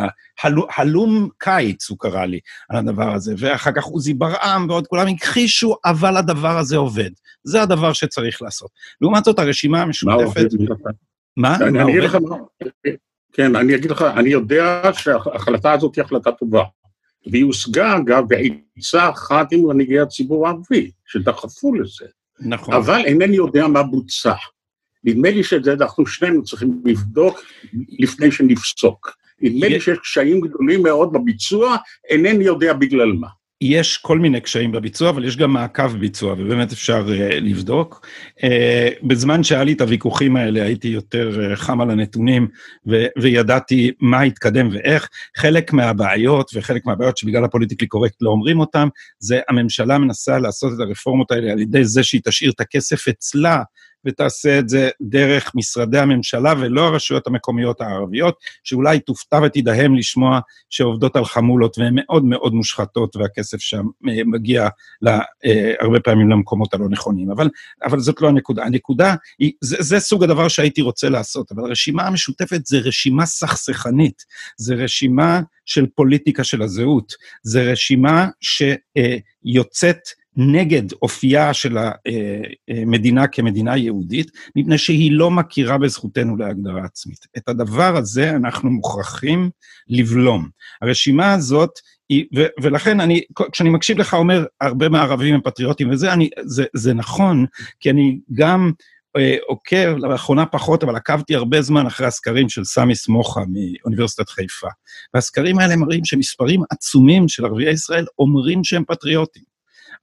הלום, 0.44 0.66
הלום 0.78 1.30
קיץ, 1.38 1.90
הוא 1.90 1.98
קרא 2.00 2.26
לי, 2.26 2.40
על 2.70 2.78
הדבר 2.78 3.14
הזה. 3.14 3.34
ואחר 3.38 3.72
כך 3.72 3.84
עוזי 3.84 4.14
ברעם 4.14 4.70
ועוד 4.70 4.88
כולם 4.88 5.08
הכחישו, 5.08 5.76
אבל 5.86 6.18
הדבר 6.18 6.58
הזה 6.58 6.78
עובד. 6.78 7.10
זה 7.44 7.62
הדבר 7.62 7.94
שצריך 7.94 8.42
לעשות. 8.42 8.70
לעומת 9.02 9.26
זאת, 9.26 9.40
הרשימה 9.40 9.82
המשותפת... 9.82 10.48
מה? 11.38 11.56
אני 11.56 11.84
אגיד 11.84 12.04
לך 12.04 12.16
מה... 12.16 12.36
כן, 13.34 13.56
אני 13.56 13.76
אגיד 13.76 13.92
לך, 13.92 14.02
אני 14.02 14.30
יודע 14.30 14.82
שההחלטה 14.94 15.72
הזאת 15.72 15.96
היא 15.96 16.04
החלטה 16.04 16.32
טובה. 16.32 16.64
והיא 17.32 17.44
הושגה, 17.44 17.98
אגב, 17.98 18.24
בעצה 18.28 19.10
אחת 19.10 19.52
עם 19.52 19.68
מנהיגי 19.68 20.00
הציבור 20.00 20.48
הערבי, 20.48 20.92
שדחפו 21.06 21.74
לזה. 21.74 22.06
נכון. 22.40 22.74
אבל 22.74 23.02
אינני 23.06 23.36
יודע 23.36 23.68
מה 23.68 23.84
בוצע. 23.84 24.34
נדמה 25.04 25.30
לי 25.30 25.44
שאת 25.44 25.64
זה 25.64 25.74
אנחנו 25.74 26.06
שנינו 26.08 26.44
צריכים 26.44 26.82
לבדוק 26.86 27.40
לפני 28.00 28.32
שנפסוק. 28.32 29.12
נדמה 29.42 29.68
לי 29.68 29.82
שיש 29.82 29.98
קשיים 29.98 30.42
גדולים 30.42 30.84
מאוד 30.84 31.14
בביצוע, 31.14 31.76
אינני 32.10 32.44
יודע 32.44 32.74
בגלל 32.74 33.12
מה. 33.14 33.28
יש 33.62 33.98
כל 33.98 34.20
מיני 34.20 34.42
קשיים 34.42 34.72
בביצוע, 34.72 35.10
אבל 35.10 35.26
יש 35.26 35.38
גם 35.38 35.54
מעקב 35.54 35.98
ביצוע, 35.98 36.34
ובאמת 36.34 36.72
אפשר 36.72 37.06
uh, 37.08 37.34
לבדוק. 37.34 38.08
Uh, 38.40 39.08
בזמן 39.08 39.44
שהיה 39.44 39.64
לי 39.64 39.74
את 39.74 39.82
הוויכוחים 39.82 40.36
האלה, 40.36 40.64
הייתי 40.64 40.88
יותר 40.88 41.54
uh, 41.54 41.56
חם 41.56 41.82
על 41.82 41.92
הנתונים, 41.92 42.48
ו- 42.90 43.06
וידעתי 43.22 43.92
מה 44.00 44.22
התקדם 44.22 44.70
ואיך. 44.72 45.10
חלק 45.38 45.74
מהבעיות, 45.74 46.52
וחלק 46.54 46.86
מהבעיות 46.86 47.18
שבגלל 47.18 47.44
הפוליטיקלי 47.44 47.88
קורקט 47.88 48.22
לא 48.22 48.30
אומרים 48.30 48.60
אותם, 48.60 48.88
זה 49.20 49.40
הממשלה 49.50 49.98
מנסה 49.98 50.40
לעשות 50.40 50.74
את 50.74 50.80
הרפורמות 50.80 51.32
האלה 51.32 51.52
על 51.52 51.60
ידי 51.60 51.84
זה 51.84 52.04
שהיא 52.04 52.22
תשאיר 52.24 52.52
את 52.52 52.60
הכסף 52.60 53.08
אצלה, 53.08 53.64
ותעשה 54.06 54.60
את 54.60 54.70
זה 54.70 54.90
דרך 55.02 55.52
משרדי 55.56 56.00
הממשלה 56.00 56.54
ולא 56.60 56.88
הרשויות 56.88 57.28
המקומיות 57.28 57.82
הערביות, 57.82 58.36
שאולי 58.64 59.00
תופתע 59.00 59.40
ותדהם 59.46 59.96
לשמוע 59.96 60.40
שעובדות 60.70 61.16
על 61.16 61.26
חמולות 61.26 61.78
והן 61.78 61.94
מאוד 61.96 62.26
מאוד 62.26 62.54
מושחתות 62.54 63.16
והכסף 63.16 63.60
שם 63.60 63.86
אה, 64.10 64.24
מגיע 64.26 64.68
לה, 65.02 65.20
אה, 65.46 65.74
הרבה 65.80 66.00
פעמים 66.00 66.30
למקומות 66.30 66.74
הלא 66.74 66.90
נכונים. 66.90 67.32
אבל, 67.32 67.50
אבל 67.84 68.00
זאת 68.00 68.22
לא 68.22 68.28
הנקודה. 68.28 68.64
הנקודה 68.64 69.16
היא, 69.40 69.52
זה, 69.62 69.78
זה 69.80 70.00
סוג 70.00 70.24
הדבר 70.24 70.48
שהייתי 70.48 70.82
רוצה 70.82 71.10
לעשות, 71.10 71.52
אבל 71.52 71.66
הרשימה 71.66 72.08
המשותפת 72.08 72.66
זה 72.66 72.78
רשימה 72.78 73.26
סכסכנית, 73.26 74.24
זה 74.58 74.76
רשימה 74.76 75.42
של 75.66 75.86
פוליטיקה 75.96 76.44
של 76.44 76.62
הזהות, 76.62 77.14
זה 77.44 77.72
רשימה 77.72 78.28
שיוצאת 78.42 80.00
נגד 80.38 80.84
אופייה 81.02 81.54
של 81.54 81.78
המדינה 82.70 83.28
כמדינה 83.28 83.78
יהודית, 83.78 84.32
מפני 84.56 84.78
שהיא 84.78 85.12
לא 85.12 85.32
מכירה 85.32 85.78
בזכותנו 85.78 86.38
להגדרה 86.38 86.86
עצמית. 86.86 87.26
את 87.38 87.50
הדבר 87.50 87.98
הזה 87.98 88.30
אנחנו 88.30 88.70
מוכרחים 88.70 89.50
לבלום. 89.88 90.50
הרשימה 90.82 91.34
הזאת 91.34 91.70
היא, 92.10 92.26
ו, 92.36 92.46
ולכן 92.62 93.00
אני, 93.00 93.22
כשאני 93.52 93.70
מקשיב 93.70 93.98
לך 93.98 94.14
אומר, 94.14 94.46
הרבה 94.62 94.90
מהערבים 94.90 95.36
הם 95.36 95.42
פטריוטים 95.42 95.90
וזה, 95.90 96.14
אני, 96.14 96.30
זה, 96.46 96.66
זה 96.74 96.94
נכון, 96.94 97.46
כי 97.80 97.90
אני 97.90 98.20
גם 98.34 98.72
אה, 99.18 99.36
עוקב, 99.48 99.98
לאחרונה 99.98 100.46
פחות, 100.46 100.84
אבל 100.84 100.96
עקבתי 100.96 101.36
הרבה 101.36 101.62
זמן 101.62 101.86
אחרי 101.86 102.08
הסקרים 102.08 102.50
של 102.50 102.64
סמי 102.64 102.96
סמוכה 102.96 103.42
מאוניברסיטת 103.50 104.30
חיפה. 104.30 104.68
והסקרים 105.14 105.60
האלה 105.60 105.76
מראים 105.76 106.06
שמספרים 106.06 106.62
עצומים 106.70 107.28
של 107.28 107.46
ערביי 107.46 107.72
ישראל 107.72 108.06
אומרים 108.20 108.64
שהם 108.64 108.84
פטריוטים. 108.88 109.44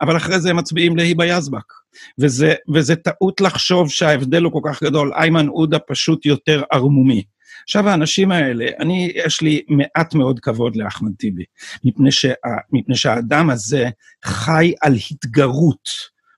אבל 0.00 0.16
אחרי 0.16 0.40
זה 0.40 0.50
הם 0.50 0.56
מצביעים 0.56 0.96
להיבה 0.96 1.26
יזבק. 1.26 1.72
וזה, 2.18 2.54
וזה 2.74 2.96
טעות 2.96 3.40
לחשוב 3.40 3.90
שההבדל 3.90 4.42
הוא 4.42 4.52
כל 4.52 4.60
כך 4.64 4.82
גדול. 4.82 5.12
איימן 5.14 5.46
עודה 5.46 5.78
פשוט 5.78 6.26
יותר 6.26 6.62
ערמומי. 6.72 7.24
עכשיו, 7.62 7.88
האנשים 7.88 8.32
האלה, 8.32 8.66
אני, 8.78 9.12
יש 9.14 9.40
לי 9.40 9.62
מעט 9.68 10.14
מאוד 10.14 10.40
כבוד 10.40 10.76
לאחמד 10.76 11.12
טיבי, 11.18 11.44
מפני, 11.84 12.12
שה, 12.12 12.32
מפני 12.72 12.96
שהאדם 12.96 13.50
הזה 13.50 13.88
חי 14.24 14.72
על 14.80 14.94
התגרות 15.10 15.88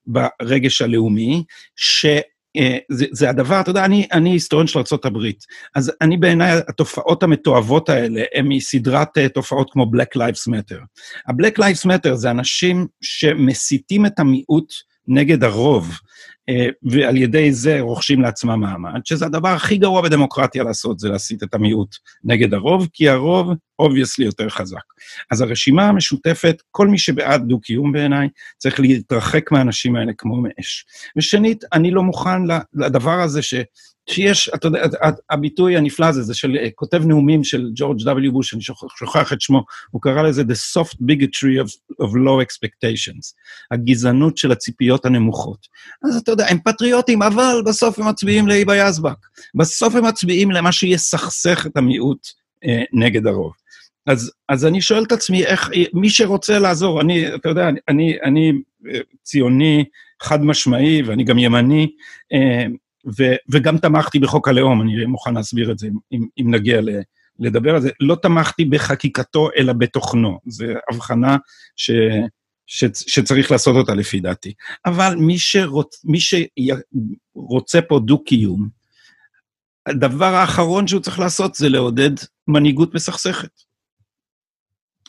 ברגש 0.06 0.82
הלאומי, 0.82 1.44
ש... 1.76 2.06
אה, 2.58 2.78
זה, 2.90 3.06
זה 3.12 3.30
הדבר, 3.30 3.60
אתה 3.60 3.70
יודע, 3.70 3.84
אני, 3.84 4.06
אני 4.12 4.30
היסטוריון 4.30 4.66
של 4.66 4.78
ארה"ב, 4.78 5.26
אז 5.74 5.92
אני 6.00 6.16
בעיניי, 6.16 6.60
התופעות 6.68 7.22
המתועבות 7.22 7.88
האלה 7.88 8.22
הן 8.34 8.48
מסדרת 8.48 9.18
uh, 9.18 9.28
תופעות 9.28 9.70
כמו 9.70 9.84
Black 9.84 10.18
Lives 10.18 10.52
Matter. 10.52 10.80
ה-Black 11.26 11.58
Lives 11.58 11.86
Matter 11.86 12.14
זה 12.14 12.30
אנשים 12.30 12.86
שמסיתים 13.00 14.06
את 14.06 14.18
המיעוט 14.18 14.72
נגד 15.08 15.44
הרוב, 15.44 15.98
אה, 16.48 16.66
ועל 16.82 17.16
ידי 17.16 17.52
זה 17.52 17.80
רוכשים 17.80 18.22
לעצמם 18.22 18.60
מעמד, 18.60 19.00
שזה 19.04 19.26
הדבר 19.26 19.48
הכי 19.48 19.76
גרוע 19.76 20.02
בדמוקרטיה 20.02 20.62
לעשות, 20.62 20.98
זה 20.98 21.08
להסית 21.08 21.42
את 21.42 21.54
המיעוט 21.54 21.94
נגד 22.24 22.54
הרוב, 22.54 22.88
כי 22.92 23.08
הרוב 23.08 23.52
obviously 23.78 24.24
יותר 24.24 24.48
חזק. 24.48 24.76
אז 25.30 25.40
הרשימה 25.40 25.88
המשותפת, 25.88 26.62
כל 26.70 26.88
מי 26.88 26.98
שבעד 26.98 27.48
דו-קיום 27.48 27.92
בעיניי, 27.92 28.28
צריך 28.58 28.80
להתרחק 28.80 29.52
מהאנשים 29.52 29.96
האלה 29.96 30.12
כמו 30.18 30.42
מאש. 30.42 30.86
ושנית, 31.16 31.64
אני 31.72 31.90
לא 31.90 32.02
מוכן 32.02 32.42
לדבר 32.74 33.20
הזה 33.20 33.42
ש... 33.42 33.54
שיש, 34.10 34.50
אתה 34.54 34.66
יודע, 34.66 34.86
הביטוי 35.30 35.76
הנפלא 35.76 36.06
הזה, 36.06 36.22
זה 36.22 36.34
של 36.34 36.56
אה, 36.56 36.68
כותב 36.74 37.02
נאומים 37.06 37.44
של 37.44 37.70
ג'ורג' 37.74 38.00
W. 38.00 38.30
בוש, 38.32 38.54
אני 38.54 38.62
שוכח 38.98 39.32
את 39.32 39.40
שמו, 39.40 39.64
הוא 39.90 40.02
קרא 40.02 40.22
לזה 40.22 40.42
The 40.42 40.76
Soft 40.76 40.94
Bigotry 40.94 41.64
of, 41.64 41.70
of 42.02 42.08
Low 42.08 42.44
Expectations, 42.46 43.34
הגזענות 43.70 44.36
של 44.36 44.52
הציפיות 44.52 45.06
הנמוכות. 45.06 45.66
אז 46.04 46.16
אתה 46.16 46.32
יודע, 46.32 46.46
הם 46.48 46.58
פטריוטים, 46.64 47.22
אבל 47.22 47.62
בסוף 47.66 47.98
הם 47.98 48.08
מצביעים 48.08 48.48
להיבה 48.48 48.76
יזבק. 48.76 49.26
בסוף 49.54 49.94
הם 49.94 50.04
מצביעים 50.04 50.50
למה 50.50 50.72
שיסכסך 50.72 51.66
את 51.66 51.76
המיעוט 51.76 52.26
אה, 52.64 52.82
נגד 52.92 53.26
הרוב. 53.26 53.52
אז, 54.08 54.32
אז 54.48 54.66
אני 54.66 54.80
שואל 54.80 55.02
את 55.02 55.12
עצמי, 55.12 55.44
איך, 55.44 55.70
מי 55.92 56.10
שרוצה 56.10 56.58
לעזור, 56.58 57.00
אני, 57.00 57.34
אתה 57.34 57.48
יודע, 57.48 57.68
אני, 57.88 58.16
אני 58.24 58.52
אה, 58.94 59.00
ציוני 59.22 59.84
חד 60.22 60.42
משמעי, 60.42 61.02
ואני 61.02 61.24
גם 61.24 61.38
ימני, 61.38 61.88
אה, 62.32 62.66
ו, 63.18 63.24
וגם 63.50 63.78
תמכתי 63.78 64.18
בחוק 64.18 64.48
הלאום, 64.48 64.82
אני 64.82 65.04
מוכן 65.04 65.34
להסביר 65.34 65.72
את 65.72 65.78
זה 65.78 65.88
אם, 66.12 66.26
אם 66.40 66.54
נגיע 66.54 66.80
ל, 66.80 66.88
לדבר 67.38 67.74
על 67.74 67.80
זה. 67.80 67.90
לא 68.00 68.16
תמכתי 68.22 68.64
בחקיקתו, 68.64 69.48
אלא 69.56 69.72
בתוכנו. 69.72 70.38
זו 70.46 70.64
הבחנה 70.90 71.36
ש, 71.76 71.90
ש, 72.66 72.84
שצריך 72.94 73.50
לעשות 73.50 73.76
אותה 73.76 73.94
לפי 73.94 74.20
דעתי. 74.20 74.52
אבל 74.86 75.14
מי, 75.18 75.38
שרוצ, 75.38 76.04
מי 76.04 76.18
שרוצה 76.20 77.82
פה 77.82 77.98
דו-קיום, 77.98 78.68
הדבר 79.86 80.34
האחרון 80.34 80.86
שהוא 80.86 81.00
צריך 81.00 81.18
לעשות 81.18 81.54
זה 81.54 81.68
לעודד 81.68 82.10
מנהיגות 82.48 82.94
מסכסכת. 82.94 83.67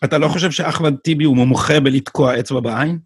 אתה 0.04 0.18
לא 0.18 0.28
חושב 0.28 0.52
שאחמד 0.52 0.96
טיבי 0.96 1.24
הוא 1.24 1.36
מומחה 1.36 1.80
בלתקוע 1.80 2.40
אצבע 2.40 2.60
בעין? 2.60 3.00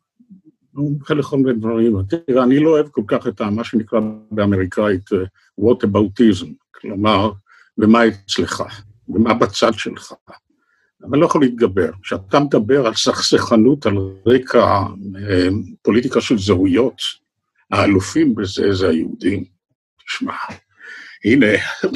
הוא 0.72 0.92
מומחה 0.92 1.14
לכל 1.14 1.38
מיני 1.38 1.60
דברים. 1.60 1.94
תראה, 2.04 2.44
אני 2.44 2.60
לא 2.60 2.70
אוהב 2.70 2.88
כל 2.88 3.02
כך 3.08 3.28
את 3.28 3.42
מה 3.42 3.64
שנקרא 3.64 4.00
באמריקאית 4.32 5.12
uh, 5.12 5.16
what 5.62 5.86
aboutism, 5.86 6.48
כלומר, 6.72 7.32
ומה 7.78 8.08
אצלך, 8.08 8.64
ומה 9.10 9.34
בצד 9.34 9.74
שלך. 9.74 10.14
אני 11.04 11.20
לא 11.20 11.26
יכול 11.26 11.42
להתגבר. 11.42 11.90
כשאתה 12.04 12.40
מדבר 12.40 12.88
על 12.88 12.94
סכסכנות 12.94 13.86
על 13.86 13.98
רקע 14.28 14.66
אה, 15.30 15.48
פוליטיקה 15.82 16.22
של 16.22 16.38
זהויות, 16.38 17.02
האלופים 17.72 18.36
בזה 18.36 18.74
זה 18.74 18.90
היהודים. 18.90 19.44
תשמע, 20.06 20.34
הנה, 21.26 21.48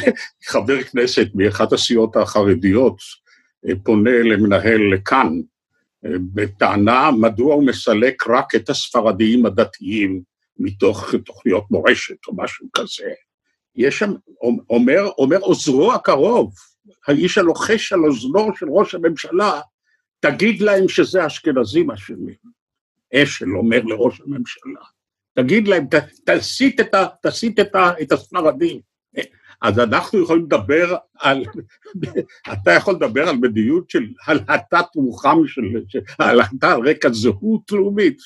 חבר 0.51 0.83
כנסת 0.83 1.27
מאחת 1.35 1.73
הסיעות 1.73 2.15
החרדיות 2.15 2.97
אה, 2.99 3.26
פונה 3.83 4.19
למנהל 4.19 4.81
כאן 5.05 5.33
אה, 6.05 6.11
בטענה 6.33 7.11
מדוע 7.11 7.53
הוא 7.53 7.65
מסלק 7.65 8.27
רק 8.27 8.55
את 8.55 8.69
הספרדיים 8.69 9.45
הדתיים 9.45 10.21
מתוך 10.59 11.15
תוכניות 11.25 11.71
מורשת 11.71 12.27
או 12.27 12.35
משהו 12.35 12.67
כזה. 12.73 13.11
יש 13.75 13.99
שם, 13.99 14.13
אומר, 14.69 15.09
אומר 15.17 15.37
עוזרו 15.37 15.93
הקרוב, 15.93 16.53
האיש 17.07 17.37
הלוחש 17.37 17.93
על 17.93 18.05
אוזנו 18.05 18.55
של 18.55 18.65
ראש 18.69 18.95
הממשלה, 18.95 19.61
תגיד 20.19 20.61
להם 20.61 20.87
שזה 20.87 21.27
אשכנזים 21.27 21.91
אשמים. 21.91 22.57
אשל 23.13 23.57
אומר 23.57 23.81
לראש 23.83 24.21
הממשלה, 24.21 24.81
תגיד 25.33 25.67
להם, 25.67 25.85
ת, 25.87 25.95
תסיט, 26.29 26.79
את, 26.79 26.95
תסיט 27.21 27.59
את, 27.59 27.75
את 28.01 28.11
הספרדים. 28.11 28.79
אז 29.61 29.79
אנחנו 29.79 30.23
יכולים 30.23 30.43
לדבר 30.43 30.95
על, 31.19 31.43
אתה 32.53 32.71
יכול 32.71 32.93
לדבר 32.93 33.29
על 33.29 33.35
מדיניות 33.35 33.89
של 33.89 34.05
הלהטת 34.27 34.85
רוחם 34.95 35.37
של, 35.47 35.61
הלהטה 36.19 36.73
על 36.73 36.89
רקע 36.89 37.09
זהות 37.11 37.71
לאומית, 37.71 38.17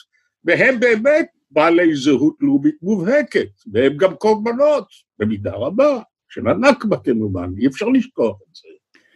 והם 0.45 0.79
באמת 0.79 1.25
בעלי 1.51 1.95
זהות 1.95 2.35
לאומית 2.41 2.75
מובהקת, 2.81 3.49
והם 3.73 3.97
גם 3.97 4.15
קורבנות, 4.15 4.87
במידה 5.19 5.51
רבה, 5.51 6.01
של 6.29 6.47
הנכבה 6.47 6.97
כמובן, 6.97 7.49
אי 7.57 7.67
אפשר 7.67 7.85
לשכוח 7.85 8.37
את 8.49 8.55
זה. 8.55 8.67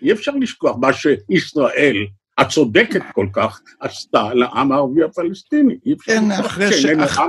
אי 0.02 0.12
אפשר 0.12 0.32
לשכוח 0.32 0.78
מה 0.82 0.94
שישראל, 0.94 1.96
הצודקת 2.38 3.02
כל 3.14 3.28
כך, 3.34 3.62
עשתה 3.80 4.34
לעם 4.34 4.72
הערבי 4.72 5.04
הפלסטיני. 5.04 5.78
אי 5.86 5.94
אפשר 5.94 6.12
כן, 6.12 6.32
אחרי, 6.32 6.74
ש... 6.74 6.86
אח... 6.86 7.20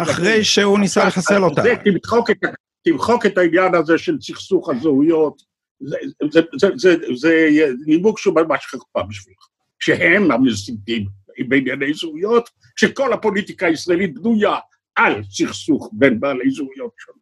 אחרי 0.00 0.44
שהוא 0.44 0.78
ניסה 0.78 1.04
לחסל 1.04 1.44
אותה. 1.44 1.62
תמחוק 1.84 2.30
את, 2.30 2.36
תמחוק 2.84 3.26
את 3.26 3.38
העניין 3.38 3.74
הזה 3.74 3.98
של 3.98 4.20
סכסוך 4.20 4.70
הזהויות, 4.70 5.42
זה, 5.80 5.96
זה, 6.30 6.40
זה, 6.56 6.68
זה, 6.76 6.96
זה 7.14 7.66
נימוק 7.86 8.18
שהוא 8.18 8.34
ממש 8.34 8.66
חרפה 8.66 9.02
בשבילך. 9.02 9.50
שהם 9.80 10.30
המסיתים 10.30 11.06
בענייני 11.48 11.94
זהויות, 11.94 12.50
שכל 12.76 13.12
הפוליטיקה 13.12 13.66
הישראלית 13.66 14.14
בנויה 14.14 14.56
על 14.96 15.22
סכסוך 15.30 15.90
בין 15.92 16.20
בעלי 16.20 16.50
זהויות 16.50 16.92
שונות. 16.98 17.20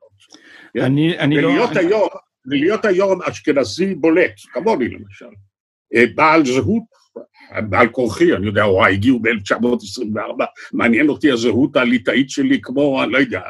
אני, 0.86 1.18
אני 1.18 1.40
לא... 1.40 1.48
ולהיות 1.48 1.76
היום, 1.76 2.08
ולהיות 2.46 2.84
היום 2.84 3.22
אשכנזי 3.22 3.94
בולט, 3.94 4.32
כמוני 4.52 4.88
למשל, 4.88 5.26
אה, 5.94 6.04
בעל 6.14 6.46
זהות, 6.46 6.82
בעל 7.68 7.88
כורחי, 7.88 8.32
אני 8.32 8.46
יודע, 8.46 8.66
וואי, 8.66 8.92
הגיעו 8.92 9.20
ב-1924, 9.20 10.44
מעניין 10.72 11.08
אותי 11.08 11.30
הזהות 11.30 11.76
הליטאית 11.76 12.30
שלי 12.30 12.60
כמו, 12.62 13.02
אני 13.02 13.12
לא 13.12 13.18
יודע, 13.18 13.40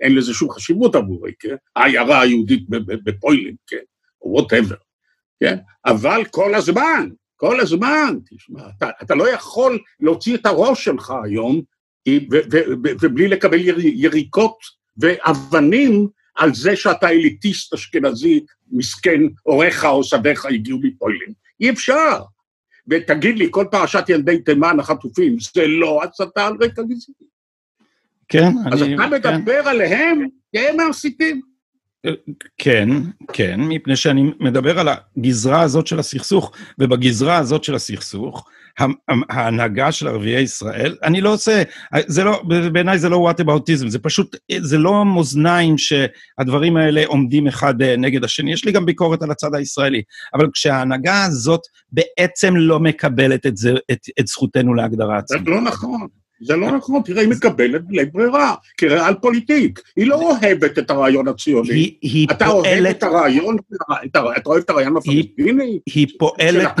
אין 0.00 0.14
לזה 0.14 0.34
שום 0.34 0.50
חשיבות 0.50 0.94
עבורי, 0.94 1.32
כן? 1.38 1.54
העיירה 1.76 2.20
היהודית 2.20 2.64
בפוילין, 3.04 3.54
כן? 3.66 3.76
או 4.22 4.30
whatever, 4.30 4.76
כן? 5.40 5.56
אבל 5.86 6.24
כל 6.30 6.54
הזמן, 6.54 7.08
כל 7.36 7.60
הזמן, 7.60 8.14
תשמע, 8.30 8.62
אתה, 8.78 8.90
אתה 9.02 9.14
לא 9.14 9.30
יכול 9.30 9.78
להוציא 10.00 10.36
את 10.36 10.46
הראש 10.46 10.84
שלך 10.84 11.14
היום 11.24 11.62
ובלי 13.02 13.28
לקבל 13.28 13.58
יריקות 13.78 14.58
ואבנים 14.96 16.08
על 16.34 16.54
זה 16.54 16.76
שאתה 16.76 17.08
אליטיסט 17.08 17.74
אשכנזי, 17.74 18.44
מסכן, 18.72 19.20
הוריך 19.42 19.84
או 19.84 20.04
סביך 20.04 20.46
הגיעו 20.46 20.78
מפוילין. 20.82 21.32
אי 21.60 21.70
אפשר. 21.70 22.22
ותגיד 22.88 23.38
לי, 23.38 23.48
כל 23.50 23.66
פרשת 23.70 24.04
ילדי 24.08 24.42
תימן 24.42 24.80
החטופים, 24.80 25.36
זה 25.54 25.66
לא 25.66 26.00
הסתה 26.04 26.46
על 26.46 26.54
רקע 26.60 26.82
גזעי. 26.82 27.14
כן, 28.28 28.48
אז 28.72 28.82
אני... 28.82 28.94
אז 28.94 29.12
אתה 29.12 29.38
מדבר 29.38 29.62
כן. 29.62 29.68
עליהם, 29.68 30.26
כי 30.52 30.58
הם 30.58 30.80
המסיתים. 30.80 31.40
כן, 32.58 32.88
כן, 33.32 33.60
מפני 33.60 33.96
שאני 33.96 34.30
מדבר 34.40 34.78
על 34.78 34.88
הגזרה 34.88 35.60
הזאת 35.60 35.86
של 35.86 35.98
הסכסוך, 35.98 36.52
ובגזרה 36.78 37.36
הזאת 37.36 37.64
של 37.64 37.74
הסכסוך, 37.74 38.48
ההנהגה 39.30 39.92
של 39.92 40.08
ערביי 40.08 40.40
ישראל, 40.40 40.96
אני 41.02 41.20
לא 41.20 41.32
עושה, 41.32 41.62
זה 42.06 42.24
לא, 42.24 42.42
בעיניי 42.72 42.98
זה 42.98 43.08
לא 43.08 43.16
וואטאבאוטיזם, 43.16 43.88
זה 43.88 43.98
פשוט, 43.98 44.36
זה 44.58 44.78
לא 44.78 45.04
מאזניים 45.04 45.74
שהדברים 45.78 46.76
האלה 46.76 47.06
עומדים 47.06 47.46
אחד 47.46 47.82
אה, 47.82 47.96
נגד 47.96 48.24
השני, 48.24 48.52
יש 48.52 48.64
לי 48.64 48.72
גם 48.72 48.86
ביקורת 48.86 49.22
על 49.22 49.30
הצד 49.30 49.54
הישראלי, 49.54 50.02
אבל 50.34 50.48
כשההנהגה 50.52 51.24
הזאת 51.24 51.60
בעצם 51.92 52.56
לא 52.56 52.80
מקבלת 52.80 53.46
את, 53.46 53.56
זה, 53.56 53.72
את, 53.92 54.06
את 54.20 54.26
זכותנו 54.26 54.74
להגדרה 54.74 55.18
עצמית. 55.18 55.44
זה 55.44 55.50
לא 55.50 55.60
נכון. 55.60 56.06
זה 56.42 56.56
לא 56.56 56.76
נכון, 56.76 57.02
תראה, 57.04 57.20
היא 57.22 57.28
מקבלת 57.28 57.84
בלי 57.86 58.04
ברירה, 58.04 58.54
כריאל 58.76 59.14
פוליטיק. 59.14 59.80
היא 59.96 60.06
לא 60.06 60.14
אוהבת 60.14 60.78
את 60.78 60.90
הרעיון 60.90 61.28
הציוני. 61.28 61.96
היא, 62.02 62.26
אתה 62.30 62.46
פועלת... 62.46 62.66
אוהב 62.66 62.86
את 62.86 63.02
הרעיון, 63.02 63.56
אתה 64.06 64.20
אוהב 64.46 64.62
את 64.64 64.70
הרעיון 64.70 64.96
הפלסטיני? 64.96 65.78
היא 65.86 66.06
פועלת... 66.18 66.80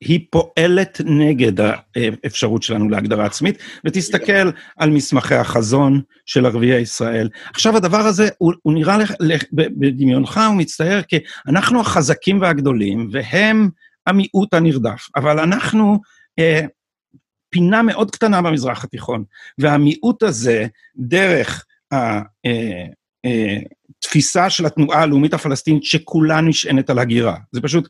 היא 0.00 0.20
פועלת 0.30 1.00
נגד 1.04 1.52
האפשרות 1.96 2.62
שלנו 2.62 2.88
להגדרה 2.88 3.26
עצמית, 3.26 3.58
ותסתכל 3.84 4.50
על 4.78 4.90
מסמכי 4.90 5.34
החזון 5.34 6.00
של 6.26 6.46
ערביי 6.46 6.80
ישראל. 6.80 7.28
עכשיו, 7.50 7.76
הדבר 7.76 8.00
הזה, 8.00 8.28
הוא, 8.38 8.52
הוא 8.62 8.74
נראה 8.74 8.98
לך, 8.98 9.44
בדמיונך, 9.52 10.40
הוא 10.48 10.56
מצטייר 10.56 11.02
כי 11.02 11.18
אנחנו 11.48 11.80
החזקים 11.80 12.40
והגדולים, 12.40 13.08
והם 13.12 13.68
המיעוט 14.06 14.54
הנרדף. 14.54 15.08
אבל 15.16 15.38
אנחנו 15.38 15.98
אה, 16.38 16.60
פינה 17.54 17.82
מאוד 17.82 18.10
קטנה 18.10 18.42
במזרח 18.42 18.84
התיכון, 18.84 19.24
והמיעוט 19.58 20.22
הזה, 20.22 20.66
דרך 20.96 21.66
ה... 21.92 21.96
אה, 23.24 23.58
תפיסה 24.04 24.50
של 24.50 24.66
התנועה 24.66 25.02
הלאומית 25.02 25.34
הפלסטינית 25.34 25.84
שכולה 25.84 26.40
נשענת 26.40 26.90
על 26.90 26.98
הגירה. 26.98 27.36
זה 27.52 27.60
פשוט, 27.60 27.88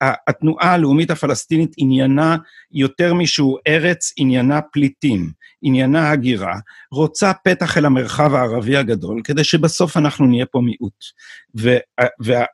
התנועה 0.00 0.72
הלאומית 0.72 1.10
הפלסטינית 1.10 1.72
עניינה 1.76 2.36
יותר 2.72 3.14
משהוא 3.14 3.58
ארץ, 3.68 4.12
עניינה 4.16 4.60
פליטים, 4.62 5.30
עניינה 5.62 6.10
הגירה, 6.10 6.54
רוצה 6.92 7.32
פתח 7.44 7.78
אל 7.78 7.84
המרחב 7.84 8.34
הערבי 8.34 8.76
הגדול, 8.76 9.20
כדי 9.24 9.44
שבסוף 9.44 9.96
אנחנו 9.96 10.26
נהיה 10.26 10.46
פה 10.46 10.60
מיעוט. 10.60 11.04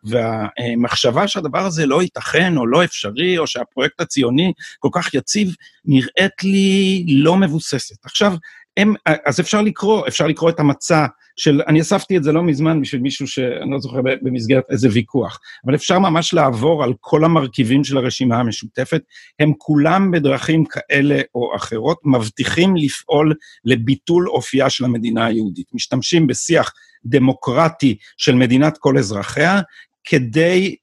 והמחשבה 0.04 1.28
שהדבר 1.28 1.66
הזה 1.66 1.86
לא 1.86 2.02
ייתכן 2.02 2.56
או 2.56 2.66
לא 2.66 2.84
אפשרי, 2.84 3.38
או 3.38 3.46
שהפרויקט 3.46 4.00
הציוני 4.00 4.52
כל 4.78 4.88
כך 4.92 5.14
יציב, 5.14 5.54
נראית 5.84 6.44
לי 6.44 7.04
לא 7.08 7.36
מבוססת. 7.36 8.04
עכשיו, 8.04 8.34
הם, 8.76 8.94
אז 9.26 9.40
אפשר 9.40 9.62
לקרוא, 9.62 10.08
אפשר 10.08 10.26
לקרוא 10.26 10.50
את 10.50 10.60
המצע 10.60 11.06
של, 11.36 11.62
אני 11.66 11.80
אספתי 11.80 12.16
את 12.16 12.24
זה 12.24 12.32
לא 12.32 12.42
מזמן 12.42 12.80
בשביל 12.80 13.02
מישהו 13.02 13.28
שאני 13.28 13.70
לא 13.70 13.78
זוכר 13.78 14.00
במסגרת 14.22 14.64
איזה 14.70 14.88
ויכוח, 14.92 15.40
אבל 15.66 15.74
אפשר 15.74 15.98
ממש 15.98 16.34
לעבור 16.34 16.84
על 16.84 16.92
כל 17.00 17.24
המרכיבים 17.24 17.84
של 17.84 17.96
הרשימה 17.96 18.36
המשותפת, 18.36 19.02
הם 19.38 19.52
כולם 19.58 20.10
בדרכים 20.10 20.64
כאלה 20.64 21.20
או 21.34 21.56
אחרות 21.56 21.98
מבטיחים 22.04 22.76
לפעול 22.76 23.34
לביטול 23.64 24.28
אופייה 24.28 24.70
של 24.70 24.84
המדינה 24.84 25.26
היהודית. 25.26 25.66
משתמשים 25.74 26.26
בשיח 26.26 26.72
דמוקרטי 27.04 27.96
של 28.16 28.34
מדינת 28.34 28.78
כל 28.78 28.98
אזרחיה, 28.98 29.60
כדי 30.04 30.76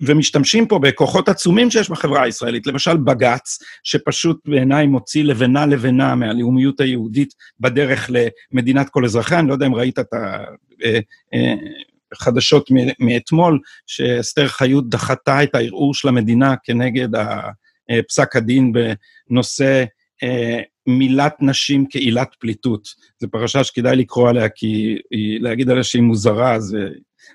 ומשתמשים 0.00 0.66
פה 0.66 0.78
בכוחות 0.78 1.28
עצומים 1.28 1.70
שיש 1.70 1.90
בחברה 1.90 2.22
הישראלית, 2.22 2.66
למשל 2.66 2.96
בג"ץ, 2.96 3.58
שפשוט 3.82 4.48
בעיניי 4.48 4.86
מוציא 4.86 5.24
לבנה 5.24 5.66
לבנה 5.66 6.14
מהלאומיות 6.14 6.80
היהודית 6.80 7.34
בדרך 7.60 8.10
למדינת 8.52 8.88
כל 8.88 9.04
אזרחיה, 9.04 9.38
אני 9.38 9.48
לא 9.48 9.52
יודע 9.52 9.66
אם 9.66 9.74
ראית 9.74 9.98
את 9.98 10.06
החדשות 12.12 12.70
אה, 12.72 12.76
אה, 12.80 12.92
מאתמול, 13.00 13.58
שאסתר 13.86 14.48
חיות 14.48 14.88
דחתה 14.88 15.42
את 15.42 15.54
הערעור 15.54 15.94
של 15.94 16.08
המדינה 16.08 16.54
כנגד 16.64 17.08
פסק 18.08 18.36
הדין 18.36 18.72
בנושא 18.72 19.84
אה, 20.22 20.60
מילת 20.86 21.34
נשים 21.40 21.86
כעילת 21.90 22.34
פליטות. 22.38 22.88
זו 23.20 23.30
פרשה 23.30 23.64
שכדאי 23.64 23.96
לקרוא 23.96 24.28
עליה, 24.28 24.48
כי 24.48 24.98
להגיד 25.40 25.70
עליה 25.70 25.82
שהיא 25.82 26.02
מוזרה, 26.02 26.60
זה, 26.60 26.88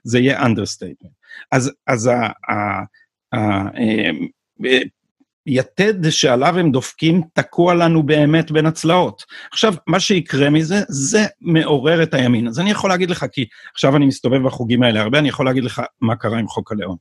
זה 0.03 0.19
יהיה 0.19 0.45
understatement. 0.45 1.22
אז, 1.52 1.72
אז 1.88 2.08
ה, 2.08 2.30
ה, 2.50 2.54
ה, 3.34 3.38
ה, 3.38 3.69
יתד 5.46 6.10
שעליו 6.10 6.60
הם 6.60 6.72
דופקים 6.72 7.22
תקוע 7.34 7.74
לנו 7.74 8.04
באמת 8.04 8.52
בין 8.52 8.65
הצלעות. 8.65 9.24
עכשיו, 9.52 9.74
מה 9.88 10.00
שיקרה 10.00 10.50
מזה, 10.50 10.82
זה 10.88 11.26
מעורר 11.41 12.04
את 12.04 12.13
הימין. 12.13 12.48
אז 12.48 12.60
אני 12.60 12.72
יכול 12.72 12.89
להגיד 12.89 13.10
לך, 13.10 13.26
כי 13.32 13.46
עכשיו 13.74 13.96
אני 13.96 14.06
מסתובב 14.06 14.43
בחוגים 14.43 14.84
האלה 14.84 15.02
הרבה, 15.02 15.19
אני 15.19 15.30
יכול 15.30 15.46
להגיד 15.46 15.63
לך 15.63 15.82
מה 16.02 16.15
קרה 16.15 16.39
עם 16.39 16.48
חוק 16.48 16.72
הלאום. 16.72 16.98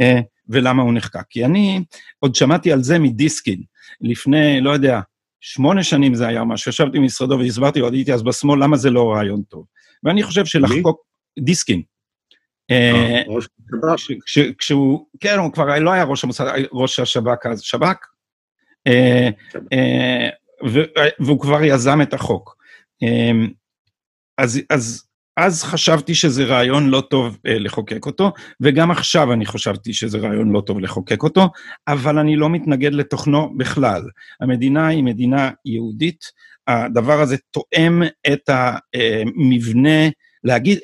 אה, 0.00 0.20
ולמה 0.48 0.82
הוא 0.82 0.92
נחקק. 0.94 1.24
כי 1.30 1.44
אני 1.44 1.84
עוד 2.18 2.34
שמעתי 2.34 2.72
על 2.72 2.82
זה 2.82 2.98
מדיסקין, 2.98 3.62
לפני, 4.00 4.60
לא 4.60 4.70
יודע, 4.70 5.00
שמונה 5.40 5.82
שנים 5.82 6.14
זה 6.14 6.26
היה 6.26 6.44
משהו, 6.44 6.68
ישבתי 6.68 6.98
במשרדו 6.98 7.38
והסברתי 7.38 7.80
לו, 7.80 7.92
הייתי 7.92 8.12
אז 8.12 8.22
בשמאל, 8.22 8.62
למה 8.62 8.76
זה 8.76 8.90
לא 8.90 9.12
רעיון 9.12 9.42
טוב. 9.42 9.64
ואני 10.04 10.22
חושב 10.22 10.44
שלחקוק, 10.44 11.00
דיסקין. 11.38 11.82
אה, 12.70 13.22
אה, 13.84 13.94
כשהוא, 14.58 15.06
כן, 15.20 15.38
הוא 15.38 15.52
כבר 15.52 15.78
לא 15.78 15.90
היה 15.90 16.04
ראש 16.04 16.24
המוסד, 16.24 16.44
ראש 16.72 16.98
השב"כ 16.98 17.46
אז, 17.46 17.62
שב"כ, 17.62 17.96
והוא 21.20 21.40
כבר 21.40 21.64
יזם 21.64 22.02
את 22.02 22.14
החוק. 22.14 22.56
אז, 24.38 24.60
אז 24.70 25.04
אז 25.36 25.62
חשבתי 25.62 26.14
שזה 26.14 26.44
רעיון 26.44 26.88
לא 26.88 27.00
טוב 27.10 27.38
אה, 27.46 27.58
לחוקק 27.58 28.06
אותו, 28.06 28.32
וגם 28.60 28.90
עכשיו 28.90 29.32
אני 29.32 29.46
חשבתי 29.46 29.92
שזה 29.92 30.18
רעיון 30.18 30.52
לא 30.52 30.60
טוב 30.60 30.80
לחוקק 30.80 31.22
אותו, 31.22 31.48
אבל 31.88 32.18
אני 32.18 32.36
לא 32.36 32.50
מתנגד 32.50 32.92
לתוכנו 32.94 33.54
בכלל. 33.56 34.02
המדינה 34.40 34.86
היא 34.86 35.04
מדינה 35.04 35.50
יהודית, 35.64 36.24
הדבר 36.66 37.20
הזה 37.20 37.36
תואם 37.50 38.02
את 38.32 38.50
המבנה, 38.50 40.08
להגיד, 40.44 40.78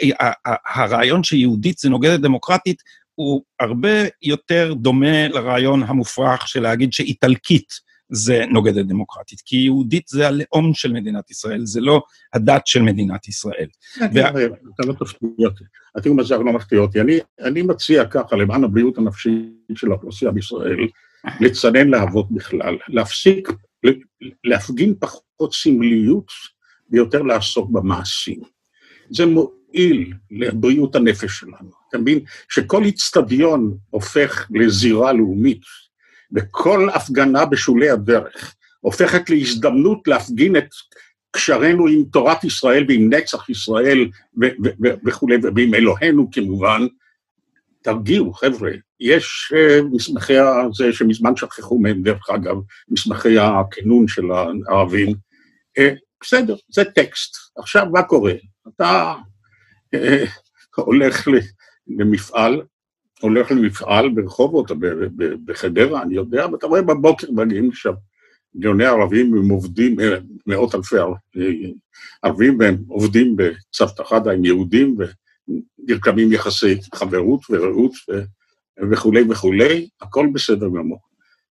הרעיון 0.75 1.25
שיהודית 1.25 1.79
זה 1.79 1.89
נוגדת 1.89 2.21
דמוקרטית, 2.21 2.83
הוא 3.15 3.43
הרבה 3.61 4.05
יותר 4.23 4.75
דומה 4.75 5.29
לרעיון 5.29 5.83
המופרך 5.83 6.49
של 6.49 6.63
להגיד 6.63 6.93
שאיטלקית 6.93 7.91
זה 8.13 8.45
נוגד 8.51 8.77
את 8.77 8.87
דמוקרטית, 8.87 9.41
כי 9.45 9.57
יהודית 9.57 10.09
זה 10.09 10.29
הלאום 10.29 10.75
של 10.75 10.93
מדינת 10.93 11.31
ישראל, 11.31 11.67
זה 11.67 11.81
לא 11.81 12.03
הדת 12.35 12.67
של 12.67 12.83
מדינת 12.83 13.29
ישראל. 13.29 13.67
אתה 14.75 14.87
לא 14.87 14.93
תפתיע 14.93 15.29
אותי, 15.45 15.65
הטיעון 15.97 16.21
הזה 16.21 16.37
לא 16.37 16.53
מפתיע 16.53 16.79
אותי. 16.79 16.99
אני 17.41 17.63
מציע 17.63 18.05
ככה, 18.05 18.37
למען 18.37 18.65
הבריאות 18.65 18.99
הנפשית 18.99 19.45
של 19.75 19.91
האוכלוסייה 19.91 20.31
בישראל, 20.31 20.89
לצנן 21.41 21.89
להבות 21.89 22.31
בכלל, 22.31 22.79
להפסיק, 22.89 23.49
להפגין 24.45 24.95
פחות 25.01 25.55
סמליות 25.55 26.33
ויותר 26.91 27.23
לעסוק 27.23 27.71
במעשים. 27.71 28.41
זה 29.11 29.27
מועיל 29.27 30.13
לבריאות 30.31 30.97
הנפש 30.97 31.39
שלנו. 31.39 31.71
אתה 31.89 31.99
מבין 31.99 32.21
שכל 32.49 32.85
איצטדיון 32.85 33.77
הופך 33.91 34.47
לזירה 34.51 35.13
לאומית, 35.13 35.63
וכל 36.33 36.89
הפגנה 36.95 37.45
בשולי 37.45 37.91
הדרך 37.91 38.55
הופכת 38.81 39.31
להזדמנות 39.31 40.09
להפגין 40.09 40.57
את 40.57 40.69
קשרנו 41.31 41.87
עם 41.87 42.05
תורת 42.13 42.45
ישראל 42.45 42.85
ועם 42.89 43.15
נצח 43.15 43.49
ישראל 43.49 44.09
וכולי, 45.07 45.37
ועם 45.55 45.75
אלוהינו 45.75 46.31
כמובן, 46.33 46.87
תרגיעו, 47.83 48.33
חבר'ה. 48.33 48.71
יש 49.01 49.53
uh, 49.55 49.85
מסמכי 49.93 50.35
זה 50.75 50.93
שמזמן 50.93 51.37
שכחו 51.37 51.79
מהם, 51.79 52.03
דרך 52.03 52.31
אגב, 52.31 52.57
מסמכי 52.89 53.39
הכינון 53.39 54.09
של 54.09 54.23
הערבים. 54.31 55.09
Uh, 55.79 55.83
בסדר, 56.23 56.57
זה 56.69 56.85
טקסט. 56.85 57.37
עכשיו, 57.59 57.87
מה 57.93 58.03
קורה? 58.03 58.33
אתה 58.77 59.15
uh, 59.97 59.99
הולך 60.77 61.29
למפעל, 61.99 62.63
הולך 63.21 63.51
למפעל 63.51 64.09
ברחובות 64.09 64.71
בחדרה, 65.45 66.03
אני 66.03 66.15
יודע, 66.15 66.47
ואתה 66.53 66.67
רואה 66.67 66.83
בבוקר 66.83 67.31
מגיעים 67.31 67.73
שם 67.73 67.93
מיליוני 68.55 68.87
ערבים, 68.87 69.35
הם 69.35 69.49
עובדים, 69.49 70.01
אה, 70.01 70.19
מאות 70.47 70.75
אלפי 70.75 70.97
ערבים, 72.23 72.59
והם 72.59 72.77
עובדים 72.89 73.37
בצוותא 73.37 74.03
חדא 74.03 74.31
עם 74.31 74.45
יהודים, 74.45 74.97
ונרקמים 74.99 76.33
יחסי 76.33 76.79
חברות 76.95 77.41
ורעות 77.51 77.93
וכולי 78.91 79.23
וכולי, 79.31 79.89
הכל 80.01 80.27
בסדר 80.33 80.67
גמור. 80.67 81.10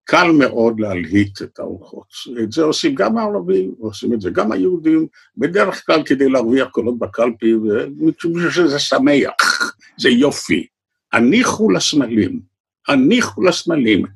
קל 0.05 0.31
מאוד 0.33 0.81
להלהיט 0.81 1.43
את 1.43 1.59
האורחות. 1.59 2.07
את 2.43 2.53
זה 2.53 2.63
עושים 2.63 2.95
גם 2.95 3.19
הערבים, 3.19 3.75
עושים 3.79 4.13
את 4.13 4.21
זה 4.21 4.31
גם 4.31 4.53
היהודים, 4.53 5.07
בדרך 5.37 5.87
כלל 5.87 6.03
כדי 6.03 6.29
להרוויח 6.29 6.69
קולות 6.69 6.99
בקלפי, 6.99 7.55
ומשום 7.55 8.51
שזה 8.51 8.79
שמח, 8.79 9.77
זה 9.99 10.09
יופי. 10.09 10.67
הניחו 11.13 11.71
לסמלים, 11.71 12.41
הניחו 12.89 13.43
לסמלים. 13.43 14.07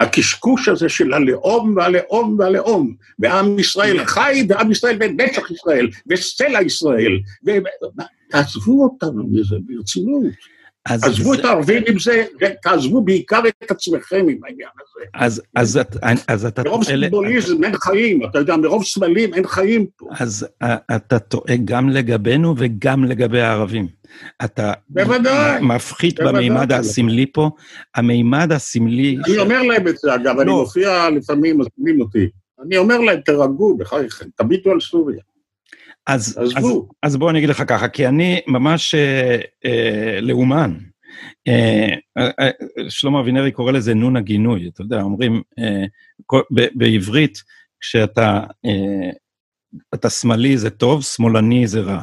הקשקוש 0.00 0.68
הזה 0.68 0.88
של 0.88 1.12
הלאום 1.12 1.76
והלאום 1.76 2.36
והלאום, 2.38 2.94
ועם 3.18 3.58
ישראל 3.58 4.04
חי, 4.04 4.46
ועם 4.48 4.72
ישראל 4.72 4.96
ונצח 5.00 5.50
ישראל, 5.50 5.88
וסלע 6.06 6.62
ישראל, 6.62 7.20
ו... 7.46 7.50
תעזבו 8.30 8.84
אותנו 8.84 9.24
מזה 9.30 9.56
ברצינות. 9.66 10.22
עזבו 10.84 11.34
זה... 11.34 11.40
את 11.40 11.44
הערבים 11.44 11.82
עם 11.88 11.98
זה, 11.98 12.24
ותעזבו 12.40 13.00
בעיקר 13.00 13.40
את 13.64 13.70
עצמכם 13.70 14.26
עם 14.28 14.38
העניין 14.44 14.68
הזה. 14.80 15.04
אז, 15.14 15.42
אז, 15.54 15.80
אז 16.28 16.46
אתה... 16.46 16.62
מרוב 16.62 16.84
סימבוליזם 16.84 17.64
אין 17.64 17.76
חיים, 17.76 18.24
אתה 18.24 18.38
יודע, 18.38 18.56
מרוב 18.56 18.84
סמלים 18.84 19.34
אין 19.34 19.46
חיים 19.46 19.86
פה. 19.96 20.06
אז 20.18 20.46
אתה 20.96 21.18
טועה 21.18 21.56
גם 21.64 21.88
לגבינו 21.88 22.54
וגם 22.58 23.04
לגבי 23.04 23.40
הערבים. 23.40 23.88
אתה 24.44 24.72
בוודאי, 24.88 25.62
מפחית 25.62 26.20
בוודאי. 26.20 26.48
במימד 26.48 26.72
הסמלי 26.72 27.26
פה, 27.32 27.50
המימד 27.94 28.52
הסמלי... 28.52 29.16
אני 29.26 29.34
ש... 29.34 29.38
אומר 29.38 29.62
להם 29.62 29.88
את 29.88 29.98
זה, 29.98 30.14
אגב, 30.14 30.36
לא. 30.36 30.42
אני 30.42 30.50
מופיע 30.50 31.10
לפעמים, 31.10 31.58
מזמינים 31.58 32.00
אותי. 32.00 32.28
אני 32.66 32.76
אומר 32.76 32.98
להם, 32.98 33.20
תרגעו, 33.20 33.76
בחייכם, 33.76 34.26
תביטו 34.36 34.70
על 34.70 34.80
סוריה. 34.80 35.20
אז, 36.08 36.38
אז, 36.56 36.64
אז 37.02 37.16
בואו 37.16 37.30
אני 37.30 37.38
אגיד 37.38 37.48
לך 37.48 37.62
ככה, 37.66 37.88
כי 37.88 38.06
אני 38.06 38.40
ממש 38.46 38.94
אה, 38.94 39.40
אה, 39.64 40.20
לאומן. 40.20 40.74
אה, 41.48 41.94
אה, 42.18 42.30
אה, 42.40 42.50
שלמה 42.90 43.20
אבינרי 43.20 43.52
קורא 43.52 43.72
לזה 43.72 43.94
נון 43.94 44.16
הגינוי, 44.16 44.68
אתה 44.68 44.82
יודע, 44.82 45.02
אומרים 45.02 45.42
ב, 46.54 46.60
בעברית, 46.74 47.38
כשאתה 47.80 48.44
אתה 49.94 50.10
שמאלי 50.10 50.58
זה 50.58 50.70
טוב, 50.70 51.02
שמאלני 51.02 51.66
זה 51.66 51.80
רע. 51.80 52.02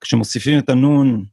כשמוסיפים 0.00 0.58
את 0.58 0.68
הנון, 0.68 1.24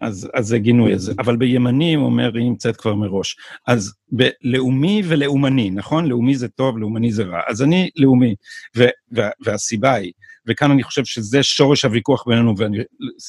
אז, 0.00 0.30
אז 0.34 0.46
זה 0.46 0.58
גינוי 0.58 0.92
הזה. 0.92 1.12
אבל 1.18 1.36
בימני, 1.36 1.94
הוא 1.94 2.06
אומר, 2.06 2.30
היא 2.34 2.44
נמצאת 2.44 2.76
כבר 2.76 2.94
מראש. 2.94 3.36
אז 3.66 3.94
בלאומי 4.12 5.02
ולאומני, 5.04 5.70
נכון? 5.70 6.06
לאומי 6.06 6.34
זה 6.34 6.48
טוב, 6.48 6.78
לאומני 6.78 7.12
זה 7.12 7.22
רע. 7.22 7.40
אז 7.48 7.62
אני 7.62 7.90
לאומי, 7.96 8.34
ו, 8.76 8.84
וה, 9.12 9.28
והסיבה 9.44 9.94
היא, 9.94 10.12
וכאן 10.48 10.70
אני 10.70 10.82
חושב 10.82 11.04
שזה 11.04 11.42
שורש 11.42 11.84
הוויכוח 11.84 12.24
בינינו, 12.28 12.54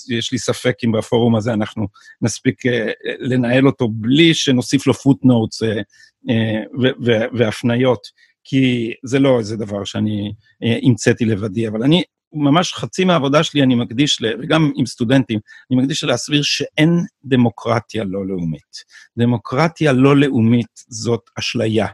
ויש 0.09 0.31
לי 0.31 0.37
ספק 0.37 0.75
אם 0.85 0.91
בפורום 0.91 1.35
הזה 1.35 1.53
אנחנו 1.53 1.87
נספיק 2.21 2.65
uh, 2.65 2.69
לנהל 3.19 3.67
אותו 3.67 3.87
בלי 3.91 4.33
שנוסיף 4.33 4.87
לו 4.87 4.93
פוטנוטס 4.93 5.63
uh, 5.63 5.65
uh, 6.29 6.87
והפניות, 7.33 8.07
כי 8.43 8.93
זה 9.05 9.19
לא 9.19 9.39
איזה 9.39 9.57
דבר 9.57 9.83
שאני 9.83 10.33
המצאתי 10.61 11.25
לבדי, 11.25 11.67
אבל 11.67 11.83
אני 11.83 12.03
ממש 12.33 12.73
חצי 12.73 13.05
מהעבודה 13.05 13.43
שלי 13.43 13.63
אני 13.63 13.75
מקדיש, 13.75 14.21
וגם 14.43 14.71
עם 14.75 14.85
סטודנטים, 14.85 15.39
אני 15.71 15.81
מקדיש 15.81 16.03
להסביר 16.03 16.41
שאין 16.43 16.89
דמוקרטיה 17.25 18.03
לא 18.03 18.27
לאומית. 18.27 18.83
דמוקרטיה 19.17 19.93
לא 19.93 20.17
לאומית 20.17 20.83
זאת 20.87 21.29
אשליה. 21.39 21.87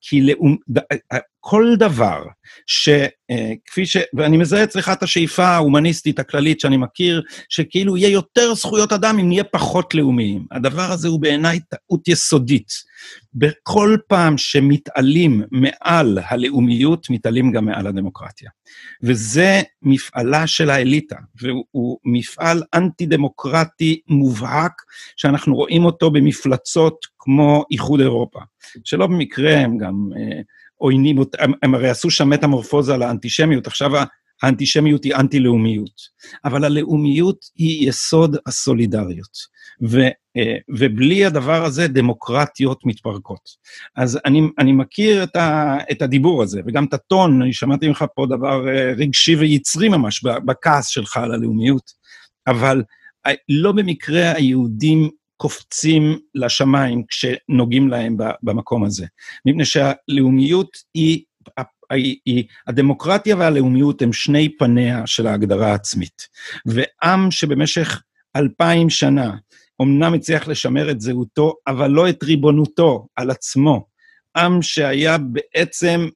כי 0.00 0.22
לאום, 0.22 0.56
כל 1.40 1.74
דבר 1.78 2.22
שכפי 2.66 3.86
ש... 3.86 3.96
ואני 4.14 4.36
מזהה 4.36 4.64
אצלך 4.64 4.88
את 4.88 5.02
השאיפה 5.02 5.44
ההומניסטית 5.44 6.18
הכללית 6.18 6.60
שאני 6.60 6.76
מכיר, 6.76 7.22
שכאילו 7.48 7.96
יהיה 7.96 8.08
יותר 8.08 8.54
זכויות 8.54 8.92
אדם 8.92 9.18
אם 9.18 9.28
נהיה 9.28 9.44
פחות 9.44 9.94
לאומיים. 9.94 10.46
הדבר 10.50 10.92
הזה 10.92 11.08
הוא 11.08 11.20
בעיניי 11.20 11.60
טעות 11.60 12.08
יסודית. 12.08 12.68
בכל 13.34 13.96
פעם 14.08 14.38
שמתעלים 14.38 15.42
מעל 15.50 16.18
הלאומיות, 16.28 17.10
מתעלים 17.10 17.52
גם 17.52 17.64
מעל 17.64 17.86
הדמוקרטיה. 17.86 18.50
וזה 19.02 19.62
מפעלה 19.82 20.46
של 20.46 20.70
האליטה, 20.70 21.16
והוא 21.40 21.98
מפעל 22.04 22.62
אנטי-דמוקרטי 22.74 24.00
מובהק, 24.08 24.72
שאנחנו 25.16 25.54
רואים 25.54 25.84
אותו 25.84 26.10
במפלצות 26.10 27.06
כמו 27.18 27.64
איחוד 27.70 28.00
אירופה, 28.00 28.40
שלא 28.84 29.06
במקרה 29.06 29.56
הם 29.56 29.78
גם 29.78 30.08
אה, 30.16 30.40
עוינים, 30.78 31.16
הם, 31.38 31.52
הם 31.62 31.74
הרי 31.74 31.88
עשו 31.88 32.10
שם 32.10 32.30
מטמורפוזה 32.30 32.96
לאנטישמיות, 32.96 33.66
עכשיו 33.66 33.90
האנטישמיות 34.42 35.04
היא 35.04 35.14
אנטי-לאומיות, 35.14 36.00
אבל 36.44 36.64
הלאומיות 36.64 37.38
היא 37.56 37.88
יסוד 37.88 38.36
הסולידריות, 38.46 39.58
ו, 39.88 40.00
אה, 40.36 40.56
ובלי 40.76 41.24
הדבר 41.24 41.64
הזה 41.64 41.88
דמוקרטיות 41.88 42.80
מתפרקות. 42.84 43.40
אז 43.96 44.18
אני, 44.24 44.42
אני 44.58 44.72
מכיר 44.72 45.22
את, 45.22 45.36
ה, 45.36 45.76
את 45.90 46.02
הדיבור 46.02 46.42
הזה, 46.42 46.60
וגם 46.66 46.84
את 46.84 46.94
הטון, 46.94 47.42
אני 47.42 47.52
שמעתי 47.52 47.88
ממך 47.88 48.04
פה 48.14 48.26
דבר 48.26 48.68
אה, 48.68 48.92
רגשי 48.96 49.36
ויצרי 49.36 49.88
ממש 49.88 50.22
בכעס 50.22 50.86
שלך 50.88 51.16
על 51.16 51.32
הלאומיות, 51.32 51.90
אבל 52.46 52.82
אה, 53.26 53.32
לא 53.48 53.72
במקרה 53.72 54.32
היהודים 54.32 55.10
קופצים 55.38 56.18
לשמיים 56.34 57.02
כשנוגעים 57.08 57.88
להם 57.88 58.16
במקום 58.42 58.84
הזה. 58.84 59.06
מפני 59.46 59.64
שהלאומיות 59.64 60.76
היא, 60.94 61.24
היא, 61.90 62.16
היא, 62.24 62.44
הדמוקרטיה 62.66 63.36
והלאומיות 63.36 64.02
הם 64.02 64.12
שני 64.12 64.56
פניה 64.58 65.06
של 65.06 65.26
ההגדרה 65.26 65.70
העצמית. 65.70 66.28
ועם 66.66 67.30
שבמשך 67.30 68.02
אלפיים 68.36 68.90
שנה 68.90 69.34
אמנם 69.82 70.14
הצליח 70.14 70.48
לשמר 70.48 70.90
את 70.90 71.00
זהותו, 71.00 71.54
אבל 71.66 71.90
לא 71.90 72.08
את 72.08 72.22
ריבונותו 72.22 73.06
על 73.16 73.30
עצמו. 73.30 73.86
עם 74.36 74.62
שהיה 74.62 75.18
בעצם 75.18 76.08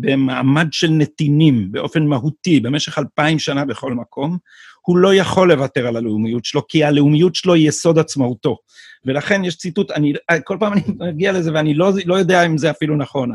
במעמד 0.00 0.68
של 0.70 0.90
נתינים 0.90 1.72
באופן 1.72 2.06
מהותי 2.06 2.60
במשך 2.60 2.98
אלפיים 2.98 3.38
שנה 3.38 3.64
בכל 3.64 3.94
מקום, 3.94 4.38
הוא 4.80 4.98
לא 4.98 5.14
יכול 5.14 5.52
לוותר 5.52 5.86
על 5.86 5.96
הלאומיות 5.96 6.44
שלו, 6.44 6.66
כי 6.68 6.84
הלאומיות 6.84 7.34
שלו 7.34 7.54
היא 7.54 7.68
יסוד 7.68 7.98
עצמאותו. 7.98 8.56
ולכן 9.04 9.44
יש 9.44 9.56
ציטוט, 9.56 9.90
אני, 9.90 10.12
כל 10.44 10.56
פעם 10.60 10.72
אני 10.72 10.82
מגיע 10.98 11.32
לזה 11.32 11.52
ואני 11.54 11.74
לא, 11.74 11.92
לא 12.06 12.14
יודע 12.14 12.46
אם 12.46 12.58
זה 12.58 12.70
אפילו 12.70 12.96
נכון, 12.96 13.30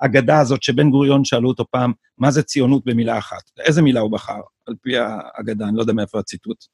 האגדה 0.00 0.40
הזאת 0.40 0.62
שבן 0.62 0.90
גוריון 0.90 1.24
שאלו 1.24 1.48
אותו 1.48 1.64
פעם, 1.70 1.92
מה 2.18 2.30
זה 2.30 2.42
ציונות 2.42 2.84
במילה 2.84 3.18
אחת? 3.18 3.50
איזה 3.58 3.82
מילה 3.82 4.00
הוא 4.00 4.12
בחר, 4.12 4.40
על 4.66 4.74
פי 4.82 4.96
האגדה, 4.98 5.68
אני 5.68 5.76
לא 5.76 5.80
יודע 5.80 5.92
מאיפה 5.92 6.18
הציטוט. 6.18 6.64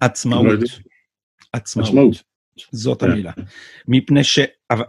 עצמאות. 0.00 0.46
לא 0.46 0.66
עצמאות. 1.52 2.22
זאת 2.72 3.00
כן. 3.00 3.10
המילה. 3.10 3.32
מפני 3.88 4.24
ש... 4.24 4.38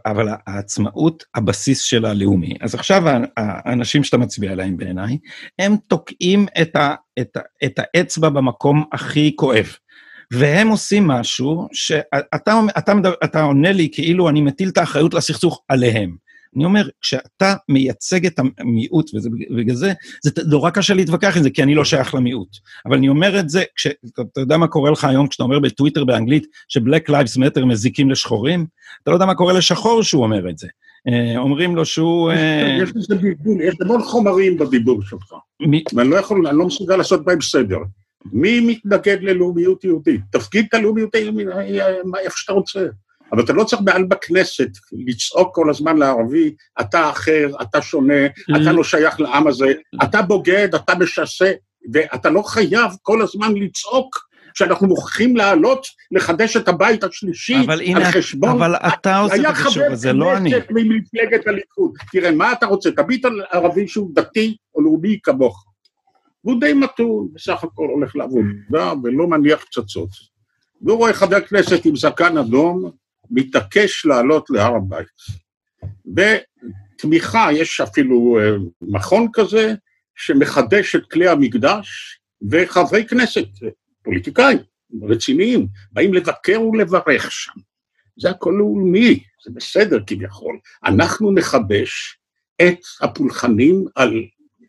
אבל 0.05 0.27
העצמאות, 0.47 1.23
הבסיס 1.35 1.81
של 1.81 2.05
הלאומי. 2.05 2.53
אז 2.61 2.75
עכשיו 2.75 3.03
האנשים 3.37 4.03
שאתה 4.03 4.17
מצביע 4.17 4.51
עליהם 4.51 4.77
בעיניי, 4.77 5.17
הם 5.59 5.75
תוקעים 5.87 6.45
את, 6.61 6.75
ה, 6.75 6.95
את, 7.19 7.37
את 7.63 7.79
האצבע 7.79 8.29
במקום 8.29 8.83
הכי 8.93 9.35
כואב. 9.35 9.75
והם 10.31 10.67
עושים 10.67 11.07
משהו 11.07 11.67
שאתה 11.73 12.19
אתה, 12.35 12.59
אתה, 12.77 12.91
אתה 13.23 13.41
עונה 13.41 13.71
לי 13.71 13.89
כאילו 13.91 14.29
אני 14.29 14.41
מטיל 14.41 14.69
את 14.69 14.77
האחריות 14.77 15.13
לסכסוך 15.13 15.61
עליהם. 15.67 16.15
אני 16.55 16.65
אומר, 16.65 16.87
כשאתה 17.01 17.55
מייצג 17.69 18.25
את 18.25 18.39
המיעוט, 18.57 19.11
ובגלל 19.49 19.75
זה, 19.75 19.93
זה 20.23 20.31
נורא 20.47 20.69
קשה 20.69 20.93
להתווכח 20.93 21.37
עם 21.37 21.43
זה, 21.43 21.49
כי 21.49 21.63
אני 21.63 21.75
לא 21.75 21.85
שייך 21.85 22.15
למיעוט. 22.15 22.57
אבל 22.85 22.97
אני 22.97 23.09
אומר 23.09 23.39
את 23.39 23.49
זה, 23.49 23.63
כשאתה 23.75 24.41
יודע 24.41 24.57
מה 24.57 24.67
קורה 24.67 24.91
לך 24.91 25.03
היום 25.03 25.27
כשאתה 25.27 25.43
אומר 25.43 25.59
בטוויטר 25.59 26.03
באנגלית 26.03 26.47
ש-Black 26.67 27.09
Lives 27.09 27.37
Matter 27.37 27.65
מזיקים 27.65 28.09
לשחורים? 28.09 28.65
אתה 29.03 29.11
לא 29.11 29.15
יודע 29.15 29.25
מה 29.25 29.35
קורה 29.35 29.53
לשחור 29.53 30.03
שהוא 30.03 30.23
אומר 30.23 30.49
את 30.49 30.57
זה. 30.57 30.67
אה, 31.07 31.37
אומרים 31.37 31.75
לו 31.75 31.85
שהוא... 31.85 32.31
אה, 32.31 32.77
יש 32.83 32.89
לזה 32.95 33.15
בלבול, 33.15 33.61
יש 33.61 33.75
המון 33.81 34.01
חומרים 34.03 34.57
בדיבור 34.57 35.01
שלך. 35.03 35.33
ואני 35.95 36.09
לא 36.09 36.15
יכול, 36.15 36.47
אני 36.47 36.57
לא 36.57 36.65
מסוגל 36.65 36.95
לעשות 36.95 37.25
בהם 37.25 37.41
סדר. 37.41 37.77
מי 38.25 38.59
מתנגד 38.59 39.17
ללאומיות 39.21 39.83
יהודית? 39.83 40.21
תפקיד 40.31 40.65
את 40.69 40.73
הלאומיות 40.73 41.15
איפה 41.15 42.37
שאתה 42.37 42.53
רוצה. 42.53 42.85
אבל 43.31 43.43
אתה 43.43 43.53
לא 43.53 43.63
צריך 43.63 43.81
מעל 43.85 44.03
בכנסת 44.03 44.69
לצעוק 45.07 45.55
כל 45.55 45.69
הזמן 45.69 45.97
לערבי, 45.97 46.55
אתה 46.81 47.09
אחר, 47.09 47.49
אתה 47.61 47.81
שונה, 47.81 48.25
אתה 48.55 48.71
לא 48.71 48.83
שייך 48.83 49.19
לעם 49.19 49.47
הזה, 49.47 49.73
אתה 50.03 50.21
בוגד, 50.21 50.75
אתה 50.75 50.95
משסה, 50.95 51.51
ואתה 51.93 52.29
לא 52.29 52.41
חייב 52.41 52.91
כל 53.01 53.21
הזמן 53.21 53.53
לצעוק 53.55 54.31
שאנחנו 54.53 54.87
מוכרחים 54.87 55.37
לעלות, 55.37 55.87
לחדש 56.11 56.57
את 56.57 56.67
הבית 56.67 57.03
השלישי 57.03 57.55
אבל 57.65 57.81
הנה, 57.81 58.07
על 58.07 58.11
חשבון... 58.11 58.49
אבל 58.49 58.75
אתה 58.75 59.19
עושה 59.19 59.35
את 59.35 59.45
החישוב 59.45 59.83
הזה, 59.83 60.13
לא 60.13 60.37
אני. 60.37 60.53
היה 60.53 60.61
חבר 60.61 60.67
כנסת 60.67 60.85
ממפלגת 60.85 61.47
הליכוד. 61.47 61.93
תראה, 62.11 62.31
מה 62.31 62.51
אתה 62.51 62.65
רוצה? 62.65 62.91
תביט 62.91 63.25
על 63.25 63.41
ערבי 63.51 63.87
שהוא 63.87 64.11
דתי 64.13 64.57
או 64.75 64.81
לאומי 64.81 65.19
כמוך. 65.23 65.65
והוא 66.43 66.59
די 66.59 66.73
מתון, 66.73 67.27
בסך 67.33 67.63
הכל 67.63 67.87
הולך 67.93 68.15
לעבודה 68.15 68.93
ולא 69.03 69.27
מניח 69.27 69.65
פצצות. 69.65 70.09
והוא 70.81 70.97
רואה 70.97 71.13
חבר 71.13 71.41
כנסת 71.41 71.85
עם 71.85 71.95
זקן 71.95 72.37
אדום, 72.37 72.91
מתעקש 73.31 74.05
לעלות 74.05 74.49
להר 74.49 74.75
הבית. 74.75 75.07
בתמיכה, 76.05 77.47
יש 77.53 77.81
אפילו 77.81 78.39
אה, 78.39 78.51
מכון 78.81 79.27
כזה, 79.33 79.73
שמחדש 80.15 80.95
את 80.95 81.11
כלי 81.11 81.27
המקדש, 81.27 82.19
וחברי 82.51 83.07
כנסת, 83.07 83.47
פוליטיקאים 84.03 84.57
רציניים, 85.09 85.67
באים 85.91 86.13
לבקר 86.13 86.61
ולברך 86.61 87.31
שם. 87.31 87.51
זה 88.19 88.29
הכל 88.29 88.53
לאומי, 88.57 89.23
זה 89.45 89.51
בסדר 89.53 89.99
כביכול. 90.07 90.59
אנחנו 90.85 91.31
נחדש 91.31 92.17
את 92.61 92.79
הפולחנים 93.01 93.85
על 93.95 94.13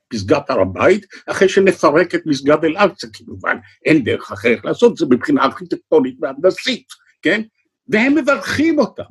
פסגת 0.09 0.51
הר 0.51 0.61
הבית, 0.61 1.07
אחרי 1.27 1.49
שנפרק 1.49 2.15
את 2.15 2.21
מסגד 2.27 2.65
אל-אקצא, 2.65 3.07
כמובן, 3.13 3.57
אין 3.85 4.05
דרך 4.05 4.33
אחרת 4.33 4.65
לעשות 4.65 4.97
זה 4.97 5.07
מבחינה 5.11 5.45
ארכיטקטונית 5.45 6.17
והנדסית, 6.21 6.87
כן? 7.23 7.43
והם 7.89 8.15
מברכים 8.15 8.79
אותם. 8.79 9.03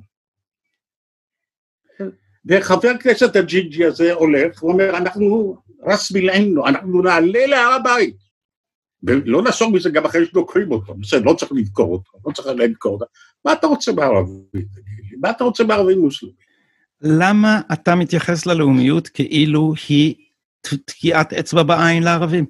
וחבר 2.45 2.89
הכנסת 2.89 3.35
הג'ינג'י 3.35 3.85
הזה 3.85 4.13
הולך 4.13 4.63
ואומר, 4.63 4.97
אנחנו 4.97 5.57
רס 5.83 6.11
מילאנו, 6.11 6.67
אנחנו 6.67 7.01
נעלה 7.01 7.45
להר 7.45 7.73
הבית. 7.73 8.15
ולא 9.03 9.43
נסוג 9.43 9.75
מזה 9.75 9.89
גם 9.89 10.05
אחרי 10.05 10.25
שדוקרים 10.25 10.71
אותו, 10.71 10.93
בסדר, 10.93 11.21
לא 11.25 11.33
צריך 11.33 11.51
לדקור 11.51 11.93
אותו, 11.93 12.11
לא 12.25 12.33
צריך 12.33 12.47
לדקור 12.47 12.93
אותו. 12.93 13.05
מה 13.45 13.53
אתה 13.53 13.67
רוצה 13.67 13.91
בערבית, 13.91 14.67
מה 15.19 15.29
אתה 15.29 15.43
רוצה 15.43 15.63
בערבים 15.63 15.99
מוסלמים? 15.99 16.35
למה 17.01 17.61
אתה 17.73 17.95
מתייחס 17.95 18.45
ללאומיות 18.45 19.07
כאילו 19.07 19.73
היא 19.89 20.15
תקיעת 20.85 21.33
אצבע 21.33 21.63
בעין 21.63 22.03
לערבים? 22.03 22.45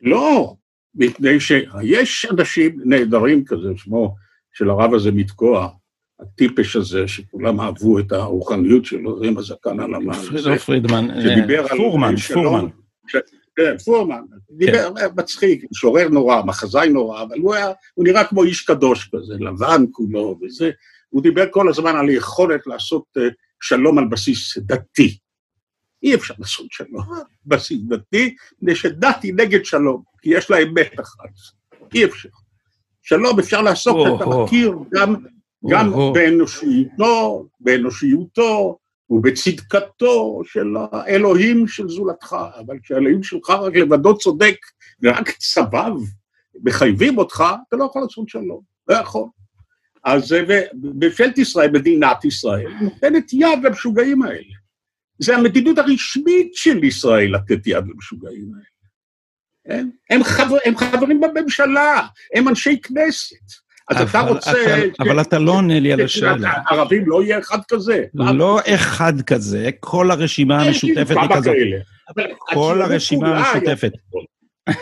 לא, 0.00 0.54
מפני 0.94 1.40
שיש 1.40 2.26
אנשים 2.30 2.80
נהדרים 2.84 3.44
כזה, 3.44 3.68
שמו 3.76 4.14
של 4.52 4.70
הרב 4.70 4.94
הזה 4.94 5.12
מתקוע, 5.12 5.68
הטיפש 6.20 6.76
הזה, 6.76 7.08
שכולם 7.08 7.60
אהבו 7.60 7.98
את 7.98 8.12
הרוחניות 8.12 8.84
שלו, 8.84 9.22
עם 9.22 9.38
הזקן 9.38 9.80
על 9.80 9.94
המן. 9.94 10.14
לא 10.32 10.56
פרידמן, 10.56 11.10
אה, 11.10 11.68
פורמן, 11.76 12.16
פורמן. 12.16 12.66
כן, 13.56 13.78
פורמן, 13.84 14.22
דיבר 14.50 14.90
כן. 14.96 15.06
מצחיק, 15.16 15.64
שורר 15.74 16.08
נורא, 16.08 16.42
מחזאי 16.42 16.88
נורא, 16.88 17.22
אבל 17.22 17.38
הוא 17.38 17.54
היה, 17.54 17.72
הוא 17.94 18.04
נראה 18.04 18.24
כמו 18.24 18.44
איש 18.44 18.62
קדוש 18.62 19.10
כזה, 19.14 19.34
לבן 19.34 19.84
כולו 19.92 20.38
וזה, 20.42 20.70
הוא 21.08 21.22
דיבר 21.22 21.44
כל 21.50 21.68
הזמן 21.68 21.96
על 21.96 22.08
היכולת 22.08 22.66
לעשות 22.66 23.04
אה, 23.18 23.28
שלום 23.60 23.98
על 23.98 24.04
בסיס 24.10 24.58
דתי. 24.58 25.18
אי 26.02 26.14
אפשר 26.14 26.34
לעשות 26.38 26.66
שלום 26.70 27.12
על 27.12 27.22
בסיס 27.46 27.78
דתי, 27.88 28.34
מפני 28.62 28.76
שדת 28.76 29.22
היא 29.22 29.34
נגד 29.36 29.64
שלום, 29.64 30.02
כי 30.22 30.30
יש 30.32 30.50
לה 30.50 30.62
אמת 30.62 31.00
אחת. 31.00 31.30
אי 31.94 32.04
אפשר. 32.04 32.28
שלום 33.02 33.38
אפשר 33.38 33.62
לעשות, 33.62 34.20
אתה 34.22 34.30
מכיר 34.30 34.74
גם, 34.94 35.14
גם 35.70 35.92
באנושיותו, 36.14 37.46
באנושיותו 37.60 38.78
ובצדקתו 39.10 40.40
של 40.44 40.76
האלוהים 40.92 41.68
של 41.68 41.88
זולתך, 41.88 42.36
אבל 42.58 42.78
כשהאלוהים 42.82 43.22
שלך 43.22 43.50
רק 43.50 43.76
לבדו 43.76 44.18
צודק 44.18 44.56
ורק 45.02 45.30
צבב 45.30 45.92
מחייבים 46.64 47.18
אותך, 47.18 47.44
אתה 47.68 47.76
לא 47.76 47.84
יכול 47.84 48.02
לעשות 48.02 48.28
שלום, 48.28 48.60
לא 48.88 48.94
יכול. 48.94 49.26
אז 50.04 50.34
ממשלת 50.82 51.38
ישראל, 51.38 51.70
מדינת 51.70 52.24
ישראל, 52.24 52.72
נותנת 52.80 53.32
יד 53.32 53.58
למשוגעים 53.62 54.22
האלה. 54.22 54.54
זה 55.18 55.36
המדיניות 55.36 55.78
הרשמית 55.78 56.54
של 56.54 56.84
ישראל 56.84 57.34
לתת 57.34 57.66
יד 57.66 57.84
למשוגעים 57.88 58.52
האלה. 58.54 58.79
הם, 60.10 60.24
חבר, 60.24 60.56
הם 60.64 60.76
חברים 60.76 61.20
בממשלה, 61.20 62.06
הם 62.34 62.48
אנשי 62.48 62.80
כנסת. 62.82 63.70
אז 63.90 64.10
אתה 64.10 64.20
רוצה... 64.20 64.52
אתה, 64.52 65.02
אבל 65.02 65.20
אתה 65.20 65.38
לא 65.38 65.52
עונה 65.52 65.80
לי 65.80 65.92
על 65.92 66.00
השאלה. 66.00 66.52
ערבים 66.70 67.04
לא 67.06 67.22
יהיה 67.22 67.38
אחד 67.38 67.58
כזה. 67.68 68.04
לא 68.14 68.60
אחד 68.66 69.20
כזה, 69.20 69.70
כל 69.80 70.10
הרשימה 70.10 70.62
המשותפת 70.62 71.16
היא 71.20 71.36
כזאת. 71.36 71.54
כל 72.54 72.82
הרשימה 72.82 73.38
המשותפת. 73.38 73.92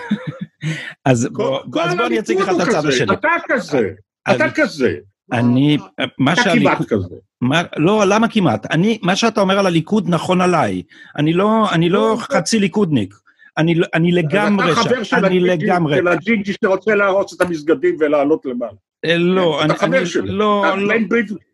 אז 1.05 1.29
בוא 1.33 1.83
אני 2.07 2.19
אציג 2.19 2.39
לך 2.39 2.49
את 2.49 2.69
הצד 2.69 2.87
השני. 2.87 3.13
אתה 3.13 3.29
כזה, 3.49 3.91
אתה 4.31 4.51
כזה. 4.55 4.95
אני, 5.33 5.79
מה 6.19 6.37
שהליכוד... 6.37 6.73
אתה 6.73 6.77
כמעט 6.77 6.89
כזה. 6.89 7.15
מה, 7.41 7.63
לא, 7.77 8.05
למה 8.07 8.29
כמעט? 8.29 8.67
אני, 8.71 8.99
מה 9.03 9.17
שאתה 9.17 9.41
אומר 9.41 9.59
על 9.59 9.67
הליכוד 9.67 10.05
נכון 10.09 10.41
עליי. 10.41 10.83
אני 11.17 11.33
לא, 11.33 11.73
אני 11.73 11.89
לא 11.89 12.17
חצי 12.21 12.59
ליכודניק. 12.59 13.15
אני, 13.59 13.75
אני 13.95 14.13
לגמרי 14.13 14.73
שם, 15.05 15.25
אני 15.25 15.41
לגמרי. 15.41 15.97
של 15.97 16.09
הג'ינג'י 16.09 16.53
שרוצה 16.65 16.95
להרוס 16.95 17.37
את 17.37 17.41
המסגדים 17.41 17.97
ולעלות 18.01 18.47
למעלה. 18.47 18.73
אה, 19.05 19.17
לא, 19.19 19.63
אני... 19.63 19.73
אתה 19.73 19.81
חבר 19.81 20.05
שלו. 20.05 20.27
לא, 20.27 20.65
לא. 20.79 20.95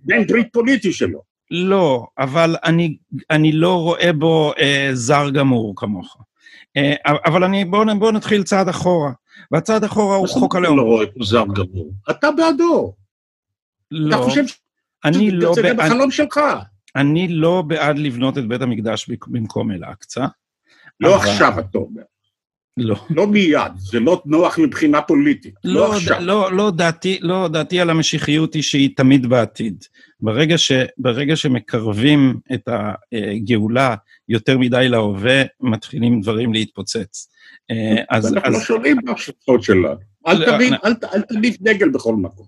בן 0.00 0.26
ברית 0.26 0.48
פוליטי 0.52 0.92
שלו. 0.92 1.20
לא, 1.50 2.06
אבל 2.18 2.56
אני, 2.64 2.96
אני 3.30 3.52
לא 3.52 3.80
רואה 3.80 4.12
בו 4.12 4.52
אה, 4.58 4.90
זר 4.92 5.30
גמור 5.30 5.72
כמוך. 5.76 6.16
אה, 6.76 6.94
אבל 7.26 7.44
אני, 7.44 7.64
בואו 7.64 7.98
בוא 7.98 8.12
נתחיל 8.12 8.42
צעד 8.42 8.68
אחורה. 8.68 9.10
והצעד 9.50 9.84
אחורה 9.84 10.16
הוא 10.16 10.28
חוק 10.28 10.56
הלאום. 10.56 10.78
אתה 10.78 10.82
לא 10.82 10.88
רואה 10.88 11.06
בו 11.16 11.24
זר 11.24 11.44
גמור. 11.54 11.92
אתה 12.10 12.30
בעדו. 12.30 12.94
לא, 13.90 14.16
אתה 14.16 14.24
חושב 14.24 14.42
אני 15.04 15.30
לא 15.30 15.52
שזה 15.52 15.62
בעד... 15.62 15.76
בחלום 15.76 16.10
שלך. 16.10 16.40
אני 16.96 17.28
לא 17.28 17.62
בעד 17.66 17.98
לבנות 17.98 18.38
את 18.38 18.48
בית 18.48 18.62
המקדש 18.62 19.10
במקום 19.26 19.70
אל-אקצא. 19.70 20.26
לא 21.00 21.16
אבל- 21.16 21.28
עכשיו, 21.30 21.58
אתה 21.58 21.78
אומר. 21.78 22.02
לא. 22.76 22.96
לא 23.10 23.26
מיד, 23.26 23.72
זה 23.76 24.00
לא 24.00 24.22
נוח 24.26 24.58
מבחינה 24.58 25.02
פוליטית. 25.02 25.54
לא 25.64 25.74
לא, 25.74 25.96
עכשיו. 25.96 26.20
לא, 26.20 26.52
לא, 26.52 26.70
דעתי, 26.70 27.18
לא, 27.22 27.48
דעתי 27.48 27.80
על 27.80 27.90
המשיחיות 27.90 28.54
היא 28.54 28.62
שהיא 28.62 28.90
תמיד 28.96 29.26
בעתיד. 29.26 29.84
ברגע, 30.20 30.58
ש, 30.58 30.72
ברגע 30.98 31.36
שמקרבים 31.36 32.36
את 32.54 32.68
הגאולה 32.68 33.94
יותר 34.28 34.58
מדי 34.58 34.88
להווה, 34.88 35.42
מתחילים 35.60 36.20
דברים 36.20 36.52
להתפוצץ. 36.52 37.28
אה, 37.70 38.02
אז, 38.10 38.24
ואנחנו 38.32 38.50
לא 38.52 38.56
אז 38.56 38.62
שואלים 38.62 38.96
בהשלכות 39.04 39.62
שלנו. 39.62 39.94
אל 40.26 40.38
לא, 40.38 40.46
תבין, 40.46 40.72
אני- 40.74 40.78
אל 40.84 40.94
אל 41.14 41.20
תניף 41.20 41.56
דגל 41.60 41.88
בכל 41.88 42.14
מקום. 42.14 42.46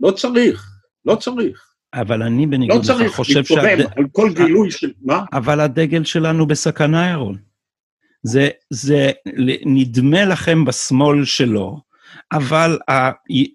לא 0.00 0.10
צריך, 0.10 0.70
לא 1.04 1.14
צריך. 1.16 1.66
אבל 1.94 2.22
אני 2.22 2.44
לא 2.46 2.50
בניגוד 2.50 2.80
לך 2.80 2.86
צריך 2.86 3.12
חושב 3.16 3.36
להתקומם. 3.38 3.86
על 3.96 4.04
כל 4.12 4.30
גילוי 4.34 4.70
של... 4.70 4.90
מה? 5.02 5.24
אבל 5.32 5.60
הדגל 5.60 6.04
שלנו 6.04 6.46
בסכנה, 6.46 7.10
ירון. 7.10 7.36
זה, 8.22 8.48
זה 8.70 9.10
נדמה 9.66 10.24
לכם 10.24 10.64
בשמאל 10.64 11.24
שלו, 11.24 11.80
אבל 12.32 12.78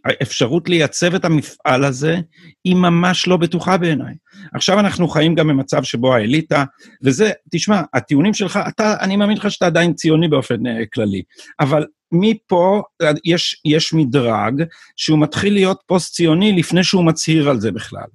האפשרות 0.06 0.70
לייצב 0.70 1.16
את 1.16 1.26
המפעל 1.26 1.84
הזה 1.84 2.18
היא 2.64 2.76
ממש 2.76 3.28
לא 3.28 3.38
בטוחה 3.38 3.78
בעיניי. 3.78 4.14
עכשיו 4.54 4.80
אנחנו 4.80 5.08
חיים 5.08 5.36
גם 5.36 5.48
במצב 5.48 5.84
שבו 5.84 6.16
האליטה, 6.16 6.64
וזה, 7.04 7.32
תשמע, 7.52 7.82
הטיעונים 7.94 8.34
שלך, 8.34 8.60
אתה, 8.68 8.96
אני 9.00 9.16
מאמין 9.16 9.38
לך 9.38 9.52
שאתה 9.52 9.66
עדיין 9.66 9.94
ציוני 9.94 10.28
באופן 10.28 10.68
אה, 10.68 10.86
כללי, 10.94 11.22
אבל 11.60 11.86
מפה 12.12 12.82
אה, 13.02 13.12
יש, 13.26 13.62
יש 13.66 13.94
מדרג 13.94 14.64
שהוא 14.96 15.20
מתחיל 15.20 15.54
להיות 15.54 15.82
פוסט-ציוני 15.88 16.52
לפני 16.52 16.84
שהוא 16.84 17.06
מצהיר 17.06 17.50
על 17.50 17.60
זה 17.60 17.72
בכלל. 17.72 18.08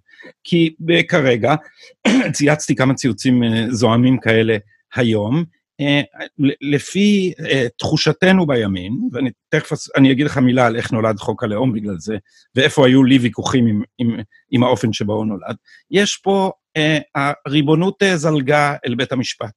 כי 0.45 0.75
ב- 0.81 1.03
כרגע, 1.03 1.55
צייצתי 2.35 2.75
כמה 2.75 2.95
ציוצים 2.95 3.43
אה, 3.45 3.67
זועמים 3.71 4.19
כאלה 4.19 4.57
היום, 4.95 5.37
אה, 5.37 5.43
לפי 6.61 7.33
אה, 7.51 7.66
תחושתנו 7.79 8.47
בימין, 8.47 8.93
ואני 9.12 9.31
תכף 9.49 9.77
אני 9.97 10.12
אגיד 10.12 10.27
לך 10.27 10.38
מילה 10.38 10.66
על 10.66 10.77
איך 10.77 10.93
נולד 10.93 11.19
חוק 11.19 11.45
הלאום 11.45 11.73
בגלל 11.73 11.97
זה, 11.99 12.16
ואיפה 12.55 12.87
היו 12.87 13.05
לי 13.05 13.19
ויכוחים 13.19 13.66
עם, 13.66 13.83
עם, 13.99 14.16
עם 14.51 14.62
האופן 14.62 14.93
שבו 14.93 15.12
הוא 15.12 15.27
נולד, 15.27 15.57
יש 15.90 16.16
פה, 16.16 16.51
אה, 16.77 16.99
הריבונות 17.14 18.03
אה, 18.03 18.16
זלגה 18.16 18.75
אל 18.87 18.95
בית 18.95 19.12
המשפט. 19.12 19.55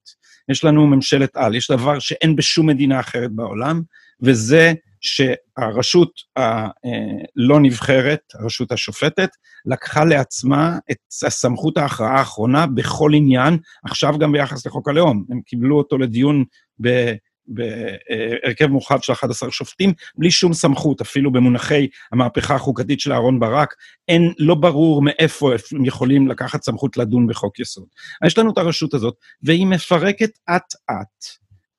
יש 0.49 0.63
לנו 0.63 0.87
ממשלת 0.87 1.35
על, 1.35 1.55
יש 1.55 1.71
דבר 1.71 1.99
שאין 1.99 2.35
בשום 2.35 2.69
מדינה 2.69 2.99
אחרת 2.99 3.31
בעולם, 3.31 3.81
וזה 4.21 4.73
שהרשות 5.03 6.11
הלא 6.35 7.59
נבחרת, 7.59 8.19
הרשות 8.33 8.71
השופטת, 8.71 9.29
לקחה 9.65 10.05
לעצמה 10.05 10.77
את 10.91 10.97
הסמכות 11.25 11.77
ההכרעה 11.77 12.19
האחרונה 12.19 12.65
בכל 12.67 13.11
עניין, 13.13 13.57
עכשיו 13.85 14.17
גם 14.17 14.31
ביחס 14.31 14.65
לחוק 14.65 14.89
הלאום. 14.89 15.23
הם 15.29 15.41
קיבלו 15.45 15.77
אותו 15.77 15.97
לדיון 15.97 16.43
ב... 16.81 17.13
בהרכב 17.47 18.67
מורחב 18.67 18.99
של 19.01 19.13
11 19.13 19.51
שופטים, 19.51 19.93
בלי 20.17 20.31
שום 20.31 20.53
סמכות, 20.53 21.01
אפילו 21.01 21.31
במונחי 21.31 21.87
המהפכה 22.11 22.55
החוקתית 22.55 22.99
של 22.99 23.13
אהרן 23.13 23.39
ברק, 23.39 23.73
אין, 24.07 24.33
לא 24.39 24.55
ברור 24.55 25.01
מאיפה 25.01 25.51
הם 25.71 25.85
יכולים 25.85 26.27
לקחת 26.27 26.63
סמכות 26.63 26.97
לדון 26.97 27.27
בחוק 27.27 27.59
יסוד. 27.59 27.85
יש 28.25 28.37
לנו 28.37 28.51
את 28.51 28.57
הרשות 28.57 28.93
הזאת, 28.93 29.15
והיא 29.43 29.67
מפרקת 29.67 30.29
אט-אט 30.49 31.25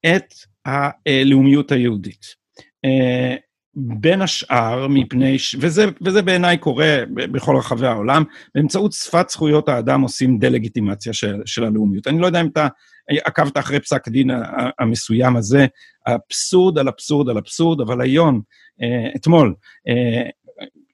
את 0.07 0.35
הלאומיות 0.67 1.73
היהודית. 1.73 2.44
אה, 2.85 3.37
בין 3.77 4.23
השאר, 4.23 4.89
מפני, 4.89 5.39
ש... 5.39 5.57
וזה, 5.61 5.85
וזה 6.03 6.23
בעיניי 6.23 6.59
קורה 6.59 6.99
בכל 7.15 7.57
רחבי 7.57 7.87
העולם, 7.87 8.25
באמצעות 8.55 8.93
שפת 8.93 9.29
זכויות 9.31 9.69
האדם 9.69 10.01
עושים 10.01 10.39
דה-לגיטימציה 10.39 11.13
של, 11.13 11.43
של 11.47 11.65
הלאומיות. 11.65 12.07
אני 12.07 12.19
לא 12.19 12.27
יודע 12.27 12.41
אם 12.41 12.47
אתה 12.47 12.69
עקבת 13.09 13.59
אחרי 13.59 13.81
פסק 13.81 14.03
ה- 14.31 14.71
המסוים 14.79 15.37
הזה, 15.37 15.67
אבסורד 16.07 16.79
על 16.79 16.89
אבסורד 16.89 17.29
על 17.29 17.39
אבסורד, 17.39 17.81
אבל 17.81 18.01
היום, 18.01 18.41
אה, 18.83 19.11
אתמול, 19.17 19.55
אה, 19.89 20.29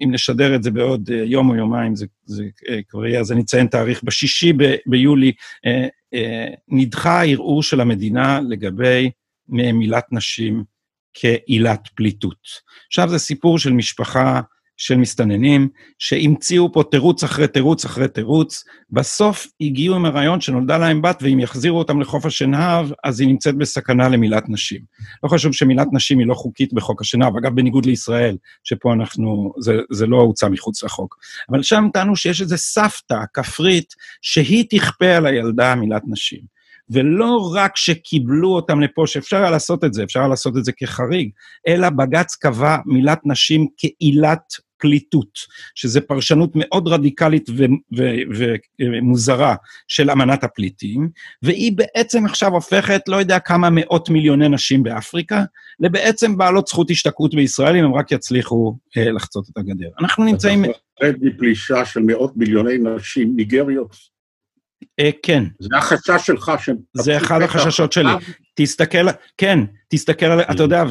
אם 0.05 0.11
נשדר 0.13 0.55
את 0.55 0.63
זה 0.63 0.71
בעוד 0.71 1.11
יום 1.11 1.51
או 1.51 1.55
יומיים, 1.55 1.97
זה, 1.97 2.07
זה 2.25 2.45
כבר 2.89 3.07
יהיה, 3.07 3.21
אז 3.21 3.33
אני 3.33 3.41
אציין 3.41 3.67
תאריך, 3.67 4.03
בשישי 4.05 4.53
ב- 4.53 4.77
ביולי, 4.87 5.33
נדחה 6.69 7.21
הערעור 7.21 7.63
של 7.63 7.81
המדינה 7.81 8.41
לגבי 8.49 9.11
מילת 9.49 10.05
נשים 10.13 10.65
כעילת 11.15 11.89
פליטות. 11.95 12.49
עכשיו 12.87 13.09
זה 13.09 13.19
סיפור 13.19 13.59
של 13.59 13.73
משפחה 13.73 14.41
של 14.81 14.97
מסתננים, 14.97 15.69
שהמציאו 15.99 16.73
פה 16.73 16.83
תירוץ 16.91 17.25
אחרי 17.25 17.49
תירוץ 17.49 17.85
אחרי 17.85 18.09
תירוץ, 18.09 18.65
בסוף 18.91 19.47
הגיעו 19.61 19.97
עם 19.97 20.05
הרעיון 20.05 20.41
שנולדה 20.41 20.79
להם 20.79 21.03
בת, 21.03 21.23
ואם 21.23 21.41
יחזירו 21.41 21.79
אותם 21.79 22.01
לחוף 22.01 22.27
השנהב, 22.27 22.87
אז 23.05 23.21
היא 23.21 23.29
נמצאת 23.29 23.55
בסכנה 23.55 24.09
למילת 24.09 24.49
נשים. 24.49 24.81
לא 25.23 25.29
חשוב 25.29 25.53
שמילת 25.53 25.87
נשים 25.93 26.19
היא 26.19 26.27
לא 26.27 26.35
חוקית 26.35 26.73
בחוק 26.73 27.01
השנהב, 27.01 27.37
אגב, 27.37 27.55
בניגוד 27.55 27.87
לישראל, 27.87 28.37
שפה 28.65 28.93
אנחנו, 28.93 29.53
זה, 29.59 29.75
זה 29.91 30.07
לא 30.07 30.17
הוצא 30.17 30.49
מחוץ 30.49 30.83
לחוק. 30.83 31.19
אבל 31.51 31.63
שם 31.63 31.89
טענו 31.93 32.17
שיש 32.17 32.41
איזה 32.41 32.57
סבתא, 32.57 33.19
כפרית, 33.35 33.95
שהיא 34.23 34.65
תכפה 34.71 35.17
על 35.17 35.27
הילדה 35.27 35.75
מילת 35.75 36.03
נשים. 36.07 36.60
ולא 36.91 37.53
רק 37.55 37.77
שקיבלו 37.77 38.55
אותם 38.55 38.81
לפה, 38.81 39.07
שאפשר 39.07 39.37
היה 39.37 39.51
לעשות 39.51 39.85
את 39.85 39.95
זה, 39.95 40.05
אפשר 40.05 40.21
היה 40.21 40.29
לעשות 40.29 40.57
את 40.57 40.65
זה 40.65 40.73
כחריג, 40.73 41.31
אלא 41.69 41.91
בג"ץ 41.91 42.35
קבע 42.35 42.77
מילת 42.87 43.21
נשים 43.25 43.67
כעילת 43.77 44.43
פליטות, 44.81 45.39
שזה 45.75 46.01
פרשנות 46.01 46.51
מאוד 46.55 46.89
רדיקלית 46.89 47.51
ומוזרה 48.81 49.55
של 49.89 50.11
אמנת 50.11 50.45
הפליטים, 50.45 51.09
והיא 51.43 51.73
בעצם 51.77 52.27
עכשיו 52.27 52.53
הופכת 52.53 53.01
לא 53.09 53.17
יודע 53.17 53.39
כמה 53.39 53.71
מאות 53.71 54.11
מיליוני 54.11 54.49
נשים 54.49 54.83
באפריקה, 54.83 55.45
לבעצם 55.81 56.37
בעלות 56.37 56.67
זכות 56.67 56.91
השתקעות 56.91 57.35
בישראל, 57.35 57.77
אם 57.77 57.85
הם 57.85 57.95
רק 57.95 58.13
יצליחו 58.13 58.77
אה, 58.97 59.13
לחצות 59.13 59.49
את 59.53 59.59
הגדר. 59.59 59.89
אנחנו 60.01 60.25
נמצאים... 60.25 60.65
אתה 60.65 60.73
מפחד 60.73 61.19
מפלישה 61.21 61.85
של 61.85 62.01
מאות 62.01 62.37
מיליוני 62.37 62.79
נשים 62.79 63.33
ניגריות. 63.37 64.20
אה, 65.01 65.11
כן, 65.23 65.45
זה 65.61 65.77
החשש 65.77 66.27
שלך. 66.27 66.53
זה 66.95 67.17
אחד 67.17 67.43
החששות 67.43 67.93
שלי. 67.93 68.13
תסתכל, 68.55 69.07
כן, 69.37 69.59
תסתכל 69.89 70.27
על, 70.27 70.41
אתה 70.41 70.63
יודע, 70.63 70.85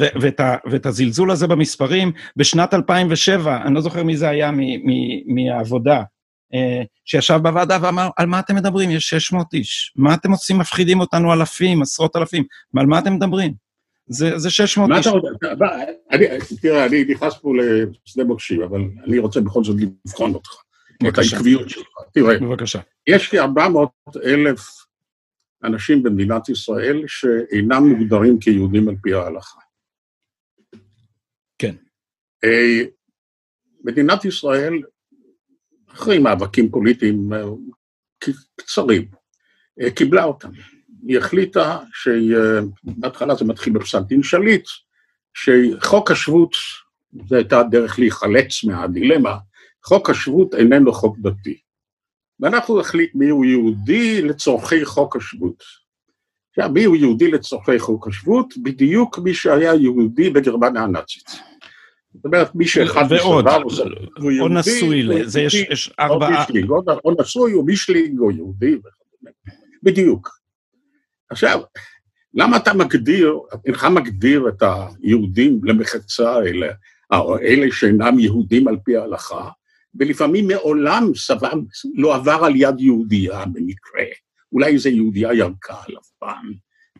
ואת, 0.70 0.86
הזלזול 0.86 1.30
הזה 1.30 1.46
במספרים, 1.46 2.12
בשנת 2.36 2.74
2007, 2.74 3.62
אני 3.62 3.74
לא 3.74 3.80
זוכר 3.80 4.02
מי 4.02 4.16
זה 4.16 4.28
היה 4.28 4.50
מהעבודה, 5.26 6.02
אה, 6.54 6.82
שישב 7.04 7.38
בוועדה 7.42 7.78
ואמר, 7.82 8.08
על 8.16 8.26
מה 8.26 8.40
אתם 8.40 8.56
מדברים? 8.56 8.90
יש 8.90 9.10
600 9.10 9.54
איש. 9.54 9.92
מה 9.96 10.14
אתם 10.14 10.30
עושים? 10.30 10.58
מפחידים 10.58 11.00
אותנו 11.00 11.32
אלפים, 11.32 11.82
עשרות 11.82 12.16
אלפים. 12.16 12.44
על 12.76 12.86
מה 12.86 12.98
אתם 12.98 13.14
מדברים? 13.14 13.54
זה, 14.06 14.38
זה 14.38 14.50
600 14.50 14.88
מה 14.88 14.96
איש. 14.98 15.06
אתה 15.06 15.16
רוצה? 15.16 15.28
תראה, 16.60 16.86
אני 16.86 17.04
נכנס 17.04 17.34
פה 17.42 17.52
לשדה 18.06 18.24
מוקשים, 18.24 18.62
אבל 18.62 18.80
אני 19.06 19.18
רוצה 19.18 19.40
בכל 19.40 19.64
זאת 19.64 19.76
לבחון 20.06 20.34
אותך, 20.34 20.50
את. 21.08 21.18
העקביות 21.18 21.70
שלך. 21.70 21.88
תראה, 22.12 22.38
בבקשה. 22.38 22.80
יש 23.06 23.28
כ-400 23.28 24.18
אלף 24.24 24.60
אנשים 25.64 26.02
במדינת 26.02 26.48
ישראל 26.48 27.02
שאינם 27.06 27.84
מוגדרים 27.84 28.38
כיהודים 28.40 28.88
על 28.88 28.94
פי 29.02 29.14
ההלכה. 29.14 29.60
כן. 31.58 31.74
אה, 32.44 32.84
מדינת 33.84 34.24
ישראל, 34.24 34.74
אחרי 35.92 36.18
מאבקים 36.18 36.70
פוליטיים 36.70 37.32
אה, 37.32 37.42
קצרים, 38.56 39.08
אה, 39.80 39.90
קיבלה 39.90 40.24
אותם. 40.24 40.50
היא 41.06 41.18
החליטה 41.18 41.78
שבהתחלה 41.92 43.34
זה 43.34 43.44
מתחיל 43.44 43.72
בפסק 43.72 44.00
דין 44.06 44.22
שליט, 44.22 44.68
שחוק 45.34 46.10
השבות, 46.10 46.54
זו 47.28 47.36
הייתה 47.36 47.60
הדרך 47.60 47.98
להיחלץ 47.98 48.64
מהדילמה, 48.64 49.36
חוק 49.84 50.10
השבות 50.10 50.54
איננו 50.54 50.92
חוק 50.92 51.16
דתי. 51.18 51.58
ואנחנו 52.40 52.80
נחליט 52.80 53.14
מיהו 53.14 53.44
יהודי 53.44 54.22
לצורכי 54.22 54.84
חוק 54.84 55.16
השבות. 55.16 55.62
עכשיו, 56.50 56.70
מיהו 56.72 56.94
יהודי 56.94 57.30
לצורכי 57.30 57.78
חוק 57.78 58.08
השבות? 58.08 58.54
בדיוק 58.62 59.18
מי 59.18 59.34
שהיה 59.34 59.74
יהודי 59.74 60.30
בגרמניה 60.30 60.82
הנאצית. 60.82 61.30
זאת 62.14 62.24
אומרת, 62.24 62.54
מי 62.54 62.66
שאחד 62.66 63.04
ועוד, 63.10 63.48
הוא 63.48 63.70
או 64.18 64.30
יהודי, 64.30 64.54
נשוי, 64.54 65.02
הוא 65.02 65.14
לזה 65.14 65.40
יש, 65.40 65.54
יש 65.54 65.88
או 65.88 65.94
ארבעה... 66.04 66.44
או- 66.68 67.00
או 67.04 67.14
נשוי, 67.20 67.54
או 67.54 67.64
מישלינג, 67.64 68.20
או 68.20 68.30
יהודי. 68.30 68.76
בדיוק. 69.82 70.28
עכשיו, 71.30 71.60
למה 72.34 72.56
אתה 72.56 72.74
מגדיר, 72.74 73.38
אינך 73.66 73.84
מגדיר 73.84 74.48
את 74.48 74.62
היהודים 74.62 75.60
למחצה 75.64 76.32
האלה, 76.32 76.72
או 77.12 77.38
אלה 77.38 77.66
שאינם 77.72 78.18
יהודים 78.18 78.68
על 78.68 78.76
פי 78.84 78.96
ההלכה, 78.96 79.48
ולפעמים 79.94 80.48
מעולם 80.48 81.14
סבב 81.16 81.58
לא 81.94 82.14
עבר 82.14 82.44
על 82.44 82.56
יד 82.56 82.80
יהודייה 82.80 83.44
במקרה, 83.44 84.04
אולי 84.52 84.72
איזה 84.72 84.88
יהודייה 84.88 85.34
ירקה 85.34 85.74
עליו 85.86 86.02
פעם, 86.18 86.52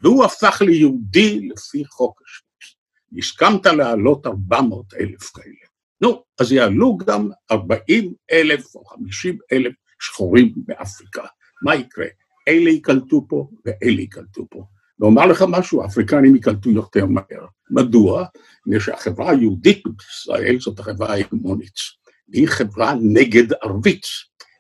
והוא 0.03 0.25
הפך 0.25 0.63
ליהודי 0.67 1.49
לפי 1.49 1.85
חוק 1.85 2.23
השבות. 2.23 2.51
הסכמת 3.19 3.67
להעלות 3.67 4.27
400 4.27 4.95
אלף 4.95 5.31
כאלה. 5.35 5.71
נו, 6.01 6.23
אז 6.41 6.53
יעלו 6.53 6.97
גם 6.97 7.31
40 7.51 8.15
אלף 8.33 8.75
או 8.75 8.85
50 8.85 9.39
אלף 9.53 9.73
שחורים 10.01 10.53
באפריקה. 10.57 11.25
מה 11.63 11.75
יקרה? 11.75 12.07
אלה 12.49 12.71
ייקלטו 12.71 13.27
פה 13.29 13.49
ואלה 13.65 14.01
ייקלטו 14.01 14.47
פה. 14.51 14.65
ואומר 15.01 15.27
לך 15.27 15.45
משהו, 15.49 15.83
האפריקנים 15.83 16.35
ייקלטו 16.35 16.71
יותר 16.71 17.07
מהר. 17.07 17.47
מדוע? 17.71 18.25
מפני 18.67 18.81
שהחברה 18.81 19.31
היהודית 19.31 19.83
בישראל 19.87 20.57
זאת 20.61 20.79
החברה 20.79 21.13
ההגמונית. 21.13 21.75
והיא 22.33 22.49
חברה 22.49 22.95
נגד 23.03 23.53
ערבית. 23.63 24.03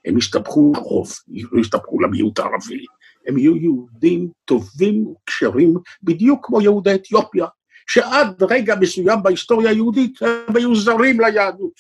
הם 0.05 0.18
ישתבחו 0.18 0.73
לרוב, 0.77 1.12
לא 1.53 1.61
ישתבחו 1.61 2.01
למיעוט 2.01 2.39
הערבי. 2.39 2.85
הם 3.27 3.39
יהיו 3.39 3.57
יהודים 3.57 4.29
טובים 4.45 5.07
וכשרים, 5.07 5.75
בדיוק 6.03 6.47
כמו 6.47 6.61
יהודי 6.61 6.95
אתיופיה, 6.95 7.47
שעד 7.87 8.43
רגע 8.43 8.75
מסוים 8.81 9.23
בהיסטוריה 9.23 9.71
היהודית 9.71 10.23
הם 10.23 10.57
היו 10.57 10.75
זרים 10.75 11.21
ליהדות. 11.21 11.73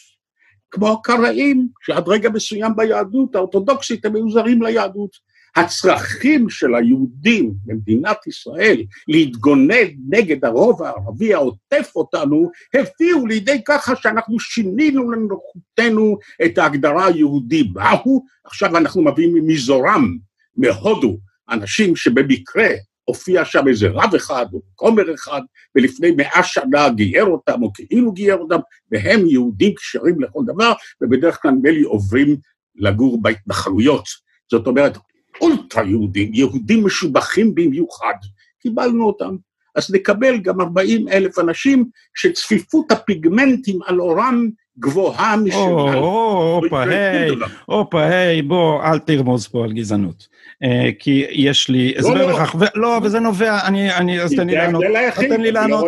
כמו 0.70 0.92
הקראים, 0.92 1.68
שעד 1.82 2.08
רגע 2.08 2.30
מסוים 2.30 2.76
ביהדות 2.76 3.34
האורתודוקסית 3.34 4.04
הם 4.04 4.16
היו 4.16 4.30
זרים 4.30 4.62
ליהדות. 4.62 5.10
הצרכים 5.56 6.50
של 6.50 6.74
היהודים 6.74 7.52
במדינת 7.64 8.26
ישראל 8.26 8.82
להתגונן 9.08 9.88
נגד 10.08 10.44
הרוב 10.44 10.82
הערבי 10.82 11.34
העוטף 11.34 11.92
אותנו, 11.96 12.50
הביאו 12.74 13.26
לידי 13.26 13.60
ככה 13.64 13.96
שאנחנו 13.96 14.40
שינינו 14.40 15.10
לנוחותנו 15.10 16.18
את 16.44 16.58
ההגדרה 16.58 17.06
היהודי. 17.06 17.64
באו, 17.64 18.24
עכשיו 18.44 18.76
אנחנו 18.76 19.02
מביאים 19.02 19.34
ממיזורם, 19.34 20.16
מהודו, 20.56 21.16
אנשים 21.50 21.96
שבמקרה 21.96 22.68
הופיע 23.04 23.44
שם 23.44 23.68
איזה 23.68 23.88
רב 23.88 24.14
אחד 24.14 24.46
או 24.52 24.60
כומר 24.74 25.14
אחד, 25.14 25.40
ולפני 25.74 26.10
מאה 26.10 26.42
שנה 26.42 26.88
גייר 26.88 27.24
אותם, 27.24 27.62
או 27.62 27.72
כאילו 27.72 28.12
גייר 28.12 28.36
אותם, 28.36 28.58
והם 28.90 29.26
יהודים 29.26 29.74
כשרים 29.74 30.20
לכל 30.20 30.40
דבר, 30.46 30.72
ובדרך 31.00 31.42
כלל 31.42 31.50
נדמה 31.50 31.70
לי 31.70 31.82
עוברים 31.82 32.36
לגור 32.76 33.22
בהתנחלויות. 33.22 34.04
זאת 34.50 34.66
אומרת, 34.66 34.96
אולטרה 35.40 35.84
יהודים, 35.84 36.34
יהודים 36.34 36.86
משובחים 36.86 37.54
במיוחד, 37.54 38.14
קיבלנו 38.62 39.04
אותם. 39.06 39.36
אז 39.74 39.94
נקבל 39.94 40.38
גם 40.38 40.60
40 40.60 41.08
אלף 41.08 41.38
אנשים 41.38 41.84
שצפיפות 42.14 42.92
הפיגמנטים 42.92 43.78
על 43.86 43.98
עורם 43.98 44.48
גבוהה 44.78 45.36
משל... 45.36 45.56
הופה, 45.56 46.82
היי, 46.82 47.30
הופה, 47.66 48.02
היי, 48.02 48.42
בוא, 48.42 48.82
אל 48.84 48.98
תרמוז 48.98 49.46
פה 49.46 49.64
על 49.64 49.72
גזענות. 49.72 50.26
אה, 50.64 50.90
כי 50.98 51.24
יש 51.30 51.68
לי 51.68 51.94
הסבר 51.98 52.14
לא, 52.14 52.20
לא. 52.20 52.32
לכך, 52.32 52.54
לא, 52.74 53.00
וזה 53.02 53.20
נובע, 53.20 53.66
אני, 53.66 54.20
אז 54.22 54.32
תן 54.36 54.46
לי 54.46 54.54
לענות, 54.54 54.84
תן 55.16 55.40
לי 55.40 55.52
לענות. 55.52 55.84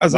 אז 0.00 0.16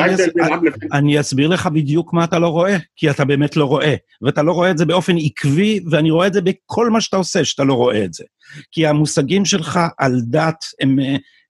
אני 0.92 1.20
אסביר 1.20 1.48
לך 1.48 1.66
בדיוק 1.66 2.12
מה 2.12 2.24
אתה 2.24 2.38
לא 2.38 2.48
רואה, 2.48 2.76
כי 2.96 3.10
אתה 3.10 3.24
באמת 3.24 3.56
לא 3.56 3.64
רואה, 3.64 3.94
ואתה 4.22 4.42
לא 4.42 4.52
רואה 4.52 4.70
את 4.70 4.78
זה 4.78 4.86
באופן 4.86 5.16
עקבי, 5.18 5.80
ואני 5.90 6.10
רואה 6.10 6.26
את 6.26 6.32
זה 6.32 6.40
בכל 6.40 6.90
מה 6.90 7.00
שאתה 7.00 7.16
עושה, 7.16 7.44
שאתה 7.44 7.64
לא 7.64 7.74
רואה 7.74 8.04
את 8.04 8.14
זה. 8.14 8.24
כי 8.70 8.86
המושגים 8.86 9.44
שלך 9.44 9.80
על 9.98 10.20
דת 10.24 10.64
הם 10.80 10.98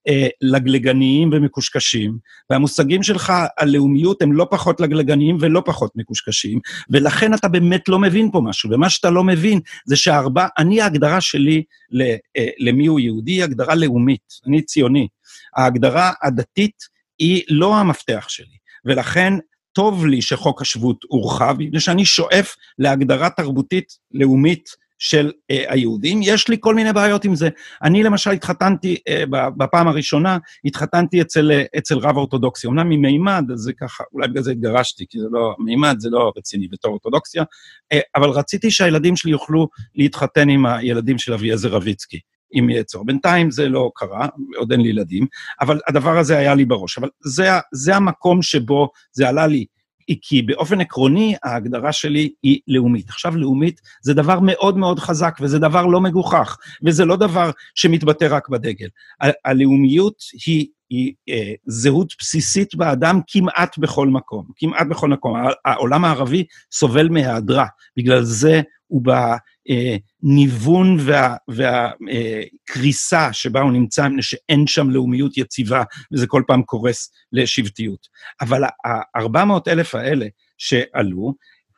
אה, 0.09 0.29
לגלגניים 0.41 1.31
ומקושקשים, 1.33 2.19
והמושגים 2.51 3.03
שלך 3.03 3.33
על 3.57 3.71
לאומיות 3.71 4.23
הם 4.23 4.33
לא 4.33 4.47
פחות 4.51 4.81
לגלגניים 4.81 5.37
ולא 5.41 5.63
פחות 5.65 5.93
מקושקשים, 5.97 6.61
ולכן 6.91 7.35
אתה 7.35 7.49
באמת 7.49 7.89
לא 7.89 7.99
מבין 7.99 8.31
פה 8.31 8.41
משהו, 8.41 8.71
ומה 8.73 8.91
שאתה 8.91 9.11
לא 9.11 9.25
מבין 9.25 9.61
זה 9.87 9.97
שארבע, 9.97 10.47
אני 10.59 10.81
ההגדרה 10.81 11.21
שלי 11.21 11.63
אה, 12.01 12.49
למי 12.59 12.87
הוא 12.87 13.01
יהודי 13.01 13.33
היא 13.33 13.45
הגדרה 13.45 13.75
לאומית, 13.75 14.33
אני 14.47 14.63
ציוני. 14.63 15.09
ההגדרה 15.57 16.13
הדתית 16.23 16.77
היא 17.19 17.43
לא 17.49 17.77
המפתח 17.77 18.27
שלי, 18.29 18.57
ולכן 18.85 19.35
טוב 19.73 20.07
לי 20.07 20.23
שחוק 20.23 20.63
השבות 20.63 21.05
הורחב, 21.09 21.57
מפני 21.59 21.81
שאני 21.81 22.05
שואף 22.05 22.57
להגדרה 22.79 23.31
תרבותית 23.31 23.93
לאומית 24.13 24.69
של 25.03 25.31
אה, 25.51 25.65
היהודים. 25.69 26.21
יש 26.23 26.49
לי 26.49 26.57
כל 26.61 26.75
מיני 26.75 26.93
בעיות 26.93 27.25
עם 27.25 27.35
זה. 27.35 27.49
אני 27.83 28.03
למשל 28.03 28.31
התחתנתי, 28.31 28.97
אה, 29.09 29.25
בפעם 29.57 29.89
הראשונה, 29.89 30.39
התחתנתי 30.65 31.23
אצל, 31.23 31.51
אה, 31.53 31.65
אצל 31.79 31.99
רב 31.99 32.17
אורתודוקסי. 32.17 32.67
אמנם 32.67 32.89
ממימד, 32.89 33.45
אז 33.53 33.59
זה 33.59 33.73
ככה, 33.73 34.05
אולי 34.13 34.29
בגלל 34.29 34.43
זה 34.43 34.53
התגרשתי, 34.53 35.05
כי 35.09 35.19
זה 35.21 35.27
לא, 35.31 35.55
מימד 35.59 35.97
זה 35.99 36.11
לא 36.11 36.33
רציני 36.37 36.69
בתור 36.69 36.93
אורתודוקסיה, 36.93 37.45
אה, 37.93 38.01
אבל 38.17 38.31
רציתי 38.31 38.71
שהילדים 38.71 39.17
שלי 39.17 39.31
יוכלו 39.31 39.69
להתחתן 39.95 40.49
עם 40.49 40.67
הילדים 40.67 41.19
של 41.19 41.33
אביעזר 41.33 41.69
רביצקי. 41.69 42.21
אם 42.59 42.71
יהיה 42.71 42.85
צורך. 42.85 43.07
בינתיים 43.07 43.51
זה 43.51 43.69
לא 43.69 43.91
קרה, 43.95 44.29
עוד 44.57 44.73
אין 44.73 44.81
לי 44.81 44.89
ילדים, 44.89 45.27
אבל 45.61 45.81
הדבר 45.89 46.19
הזה 46.19 46.39
היה 46.39 46.55
לי 46.55 46.65
בראש. 46.65 46.99
אבל 46.99 47.09
זה, 47.25 47.49
זה 47.73 47.97
המקום 47.97 48.43
שבו 48.43 48.91
זה 49.13 49.29
עלה 49.29 49.47
לי 49.47 49.65
כי 50.23 50.43
באופן 50.43 50.81
עקרוני 50.81 51.35
ההגדרה 51.45 51.93
שלי 51.93 52.33
היא 52.43 52.61
לאומית. 52.69 53.09
עכשיו, 53.09 53.37
לאומית 53.37 53.81
זה 54.03 54.15
דבר 54.15 54.41
מאוד 54.41 54.79
מאוד 54.79 54.99
חזק, 54.99 55.39
וזה 55.41 55.59
דבר 55.59 55.87
לא 55.87 56.01
מגוחך, 56.01 56.57
וזה 56.85 57.05
לא 57.05 57.17
דבר 57.17 57.51
שמתבטא 57.75 58.27
רק 58.31 58.49
בדגל. 58.49 58.89
ה- 59.23 59.49
הלאומיות 59.51 60.15
היא, 60.47 60.67
היא 60.91 61.13
אה, 61.29 61.53
זהות 61.67 62.15
בסיסית 62.19 62.75
באדם 62.75 63.21
כמעט 63.27 63.79
בכל 63.79 64.09
מקום, 64.09 64.47
כמעט 64.57 64.87
בכל 64.87 65.09
מקום. 65.09 65.35
העולם 65.65 66.05
הערבי 66.05 66.45
סובל 66.73 67.09
מהיעדרה, 67.09 67.67
בגלל 67.97 68.23
זה 68.23 68.61
הוא 68.93 69.03
בניוון 70.23 70.97
והקריסה 71.49 73.17
וה, 73.17 73.27
אה, 73.27 73.33
שבה 73.33 73.61
הוא 73.61 73.73
נמצא, 73.73 74.09
מפני 74.09 74.23
שאין 74.23 74.67
שם 74.67 74.91
לאומיות 74.91 75.39
יציבה, 75.39 75.83
וזה 76.13 76.27
כל 76.27 76.43
פעם 76.47 76.63
קורס 76.63 77.13
לשבטיות. 77.33 78.07
אבל 78.41 78.65
ה-400 78.65 79.69
אלף 79.69 79.95
האלה 79.95 80.27
שעלו, 80.59 81.35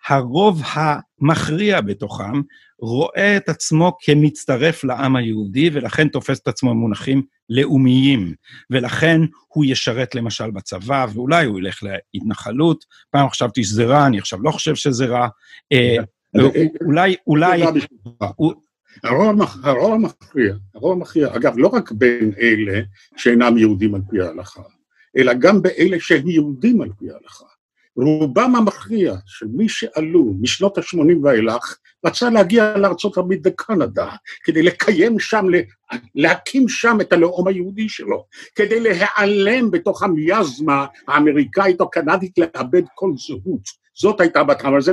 הרוב 0.07 0.63
המכריע 0.65 1.81
בתוכם 1.81 2.41
רואה 2.79 3.37
את 3.37 3.49
עצמו 3.49 3.93
כמצטרף 4.01 4.85
לעם 4.85 5.17
היהודי, 5.17 5.71
ולכן 5.73 6.09
תופס 6.09 6.41
את 6.41 6.49
עצמו 6.49 6.71
במונחים 6.71 7.23
לאומיים. 7.51 8.35
ולכן 8.71 9.21
הוא 9.49 9.65
ישרת 9.65 10.15
למשל 10.15 10.51
בצבא, 10.51 11.07
ואולי 11.13 11.47
הוא 11.47 11.59
ילך 11.59 11.83
להתנחלות. 11.83 12.85
פעם 13.11 13.29
חשבתי 13.29 13.65
שזה 13.65 13.85
רע, 13.85 14.07
אני 14.07 14.19
עכשיו 14.19 14.43
לא 14.43 14.51
חושב 14.51 14.75
שזה 14.75 15.07
רע. 15.07 15.29
אה, 16.37 16.65
אולי, 16.81 17.17
אולי... 17.27 17.63
הרוב 19.65 19.95
המכריע, 19.95 20.55
הרוב 20.75 20.93
המכריע, 20.93 21.37
אגב, 21.37 21.55
לא 21.57 21.69
רק 21.69 21.93
בין 21.93 22.33
אלה 22.41 22.81
שאינם 23.17 23.59
יהודים 23.59 23.95
על 23.95 24.01
פי 24.11 24.21
ההלכה, 24.21 24.63
אלא 25.17 25.33
גם 25.35 25.63
באלה 25.63 25.97
שהם 26.01 26.29
יהודים 26.29 26.81
על 26.81 26.89
פי 26.99 27.11
ההלכה. 27.11 27.45
רובם 27.97 28.57
המכריע 28.57 29.15
של 29.27 29.47
מי 29.47 29.69
שעלו 29.69 30.35
משנות 30.41 30.79
ה-80 30.79 31.19
ואילך, 31.23 31.79
רצה 32.07 32.31
להגיע 32.31 32.77
לארה"ב 32.77 33.35
וקנדה, 33.45 34.11
כדי 34.45 34.63
לקיים 34.63 35.19
שם, 35.19 35.47
להקים 36.15 36.69
שם 36.69 36.99
את 37.01 37.13
הלאום 37.13 37.49
היהודי 37.49 37.89
שלו, 37.89 38.27
כדי 38.55 38.81
להיעלם 38.81 39.71
בתוך 39.71 40.03
המיאזמה 40.03 40.87
האמריקאית 41.09 41.81
או 41.81 41.91
קנדית, 41.91 42.39
לאבד 42.39 42.83
כל 42.95 43.13
זהות. 43.17 43.84
זאת 43.95 44.21
הייתה 44.21 44.45
בהתחלה, 44.45 44.71
אבל 44.71 44.81
זה 44.81 44.93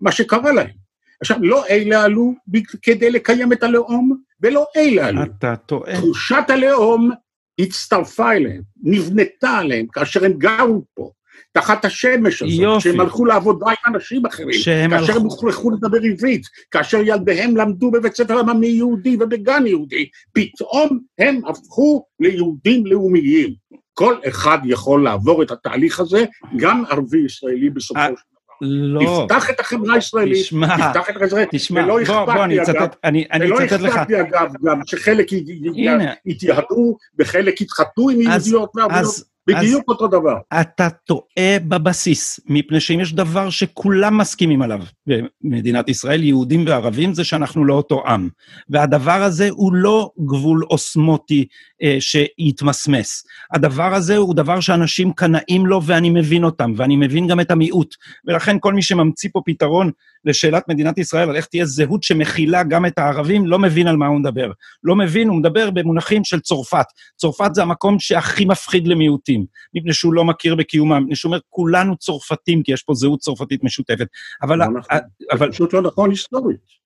מה 0.00 0.12
שקרה 0.12 0.52
להם. 0.52 0.82
עכשיו, 1.20 1.36
לא 1.40 1.66
אלה 1.66 2.02
עלו 2.04 2.34
כדי 2.82 3.10
לקיים 3.10 3.52
את 3.52 3.62
הלאום, 3.62 4.16
ולא 4.40 4.66
אלה 4.76 5.06
עלו. 5.06 5.22
אתה 5.22 5.56
טועה. 5.56 5.94
תחושת 5.94 6.44
הלאום 6.48 7.10
הצטרפה 7.58 8.32
אליהם, 8.32 8.62
נבנתה 8.82 9.50
עליהם, 9.50 9.86
כאשר 9.86 10.24
הם 10.24 10.32
גרו 10.32 10.84
פה, 10.94 11.10
תחת 11.52 11.84
השמש 11.84 12.42
הזאת, 12.42 12.60
יופי. 12.60 12.80
שהם 12.80 13.00
הלכו 13.00 13.24
לעבודה 13.24 13.66
עם 13.66 13.94
אנשים 13.94 14.26
אחרים, 14.26 14.60
כאשר 14.90 14.96
הלכו... 14.96 15.12
הם 15.12 15.22
הוכרחו 15.22 15.70
לדבר 15.70 15.98
עברית, 16.02 16.46
כאשר 16.70 17.00
ילדיהם 17.00 17.56
למדו 17.56 17.90
בבית 17.90 18.16
ספר 18.16 18.38
עממי 18.38 18.66
יהודי 18.66 19.16
ובגן 19.20 19.66
יהודי, 19.66 20.08
פתאום 20.32 20.98
הם 21.18 21.40
הפכו 21.46 22.04
ליהודים 22.20 22.86
לאומיים. 22.86 23.54
כל 23.94 24.14
אחד 24.28 24.58
יכול 24.64 25.04
לעבור 25.04 25.42
את 25.42 25.50
התהליך 25.50 26.00
הזה, 26.00 26.24
גם 26.56 26.84
ערבי 26.90 27.18
ישראלי 27.18 27.70
בסופו 27.70 28.00
של 28.00 28.06
דבר. 28.06 28.20
לא. 28.64 29.26
תפתח 29.28 29.50
את 29.50 29.60
החברה 29.60 29.94
הישראלית, 29.94 30.42
תשמע, 30.42 30.66
תפתח 30.66 31.04
את 31.04 31.10
החברה 31.10 31.24
הישראלית, 31.24 31.48
תשמע, 31.52 31.84
ולא 31.84 32.04
בוא, 32.06 32.24
בוא, 32.24 32.44
אני 32.44 32.62
אצטט, 32.62 32.96
אני, 33.04 33.24
אני 33.32 33.50
אצטט 33.52 33.72
לך. 33.72 33.80
ולא 33.80 33.88
אכפת 33.88 34.08
לי 34.08 34.20
אגב 34.20 34.52
גם 34.64 34.80
שחלק 34.86 35.26
יתייהדו 36.26 36.96
וחלק 37.18 37.60
יתחתנו 37.60 38.08
עם 38.08 38.20
יהודיות 38.20 38.70
וערביות. 38.74 39.32
בדיוק 39.46 39.88
אותו 39.88 40.08
דבר. 40.08 40.36
אתה 40.60 40.88
טועה 40.90 41.58
בבסיס, 41.68 42.40
מפני 42.46 42.80
שאם 42.80 43.00
יש 43.00 43.14
דבר 43.14 43.50
שכולם 43.50 44.18
מסכימים 44.18 44.62
עליו 44.62 44.80
במדינת 45.44 45.88
ישראל, 45.88 46.22
יהודים 46.22 46.64
וערבים, 46.66 47.14
זה 47.14 47.24
שאנחנו 47.24 47.64
לא 47.64 47.74
אותו 47.74 48.06
עם. 48.06 48.28
והדבר 48.68 49.22
הזה 49.22 49.48
הוא 49.50 49.72
לא 49.74 50.10
גבול 50.26 50.64
אוסמוטי 50.70 51.40
אה, 51.40 51.46
שיתמסמס. 52.00 53.26
הדבר 53.52 53.94
הזה 53.94 54.16
הוא 54.16 54.34
דבר 54.34 54.60
שאנשים 54.60 55.12
קנאים 55.12 55.66
לו 55.66 55.82
ואני 55.82 56.10
מבין 56.10 56.44
אותם, 56.44 56.72
ואני 56.76 56.96
מבין 56.96 57.26
גם 57.26 57.40
את 57.40 57.50
המיעוט. 57.50 57.94
ולכן 58.24 58.56
כל 58.60 58.74
מי 58.74 58.82
שממציא 58.82 59.30
פה 59.32 59.40
פתרון 59.44 59.90
לשאלת 60.24 60.68
מדינת 60.68 60.98
ישראל, 60.98 61.28
על 61.28 61.36
איך 61.36 61.46
תהיה 61.46 61.64
זהות 61.64 62.02
שמכילה 62.02 62.62
גם 62.62 62.86
את 62.86 62.98
הערבים, 62.98 63.46
לא 63.46 63.58
מבין 63.58 63.86
על 63.86 63.96
מה 63.96 64.06
הוא 64.06 64.20
מדבר. 64.20 64.50
לא 64.84 64.96
מבין, 64.96 65.28
הוא 65.28 65.36
מדבר 65.36 65.70
במונחים 65.70 66.24
של 66.24 66.40
צרפת. 66.40 66.86
צרפת 67.16 67.50
זה 67.54 67.62
המקום 67.62 67.98
שהכי 67.98 68.44
מפחיד 68.44 68.88
למיעוטים, 68.88 69.46
מפני 69.74 69.92
שהוא 69.92 70.14
לא 70.14 70.24
מכיר 70.24 70.54
בקיומם, 70.54 71.02
מפני 71.02 71.16
שהוא 71.16 71.30
אומר, 71.30 71.40
כולנו 71.48 71.96
צרפתים, 71.96 72.62
כי 72.62 72.72
יש 72.72 72.82
פה 72.82 72.94
זהות 72.94 73.20
צרפתית 73.20 73.64
משותפת. 73.64 74.06
אבל... 74.42 74.58
לא 74.58 74.64
נכון. 74.66 74.98
אבל... 75.32 75.46
זה 75.46 75.52
פשוט 75.52 75.72
לא 75.72 75.82
נכון 75.82 76.10
היסטורית. 76.10 76.81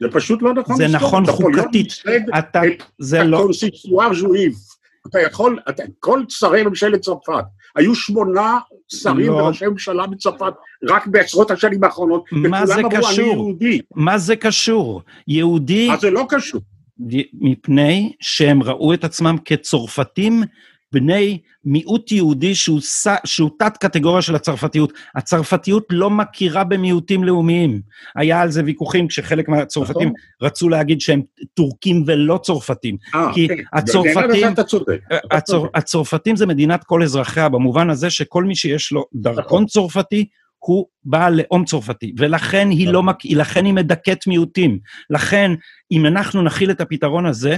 זה 0.00 0.08
פשוט 0.12 0.42
לא 0.42 0.54
נכון. 0.54 0.76
זה 0.76 0.88
נכון 0.88 1.26
חוקתית. 1.26 1.92
אתה, 2.38 2.60
זה 2.98 3.22
לא... 3.22 3.38
הקונסיסטואר 3.38 4.14
ז'ואיב. 4.14 4.52
אתה 5.06 5.20
יכול, 5.20 5.58
אתה, 5.68 5.82
כל 5.98 6.22
שרי 6.28 6.62
ממשלת 6.62 7.00
צרפת, 7.00 7.44
היו 7.76 7.94
שמונה 7.94 8.58
שרים 8.88 9.30
לא. 9.30 9.34
וראשי 9.34 9.66
ממשלה 9.66 10.06
בצרפת 10.06 10.52
רק 10.88 11.06
בעשרות 11.06 11.50
השנים 11.50 11.84
האחרונות, 11.84 12.24
מה 12.32 12.66
זה 12.66 12.82
קשור? 12.90 13.52
מה 13.94 14.18
זה 14.18 14.36
קשור? 14.36 15.02
יהודי... 15.28 15.88
מה 15.88 15.96
זה 15.96 16.10
לא 16.10 16.26
קשור? 16.28 16.60
מפני 17.34 18.12
שהם 18.20 18.62
ראו 18.62 18.94
את 18.94 19.04
עצמם 19.04 19.36
כצרפתים 19.44 20.42
בני 20.92 21.38
מיעוט 21.64 22.12
יהודי 22.12 22.54
שהוא, 22.54 22.80
שהוא 23.24 23.50
תת 23.58 23.76
קטגוריה 23.76 24.22
של 24.22 24.34
הצרפתיות. 24.34 24.92
הצרפתיות 25.14 25.84
לא 25.90 26.10
מכירה 26.10 26.64
במיעוטים 26.64 27.24
לאומיים. 27.24 27.80
היה 28.16 28.40
על 28.40 28.50
זה 28.50 28.62
ויכוחים 28.64 29.08
כשחלק 29.08 29.48
מהצרפתים 29.48 30.08
נכון. 30.08 30.12
רצו 30.42 30.68
להגיד 30.68 31.00
שהם 31.00 31.22
טורקים 31.54 32.04
ולא 32.06 32.38
צרפתים. 32.42 32.96
אה, 33.14 33.30
כי 33.34 33.48
כן. 33.48 33.54
הצרפתים... 33.72 34.46
אה, 35.12 35.18
הצר, 35.30 35.64
הצרפתים 35.74 36.36
זה 36.36 36.46
מדינת 36.46 36.84
כל 36.84 37.02
אזרחיה, 37.02 37.48
במובן 37.48 37.90
הזה 37.90 38.10
שכל 38.10 38.44
מי 38.44 38.54
שיש 38.54 38.92
לו 38.92 39.04
דרכון 39.14 39.42
נכון. 39.42 39.66
צרפתי, 39.66 40.26
הוא 40.58 40.86
בעל 41.04 41.40
לאום 41.40 41.64
צרפתי, 41.64 42.14
ולכן 42.18 42.70
היא 42.70 42.88
לא, 42.88 43.02
נכון. 43.02 43.30
לכן 43.30 43.64
היא 43.64 43.74
מדכאת 43.74 44.26
מיעוטים. 44.26 44.78
לכן, 45.10 45.52
אם 45.92 46.06
אנחנו 46.06 46.42
נכיל 46.42 46.70
את 46.70 46.80
הפתרון 46.80 47.26
הזה, 47.26 47.56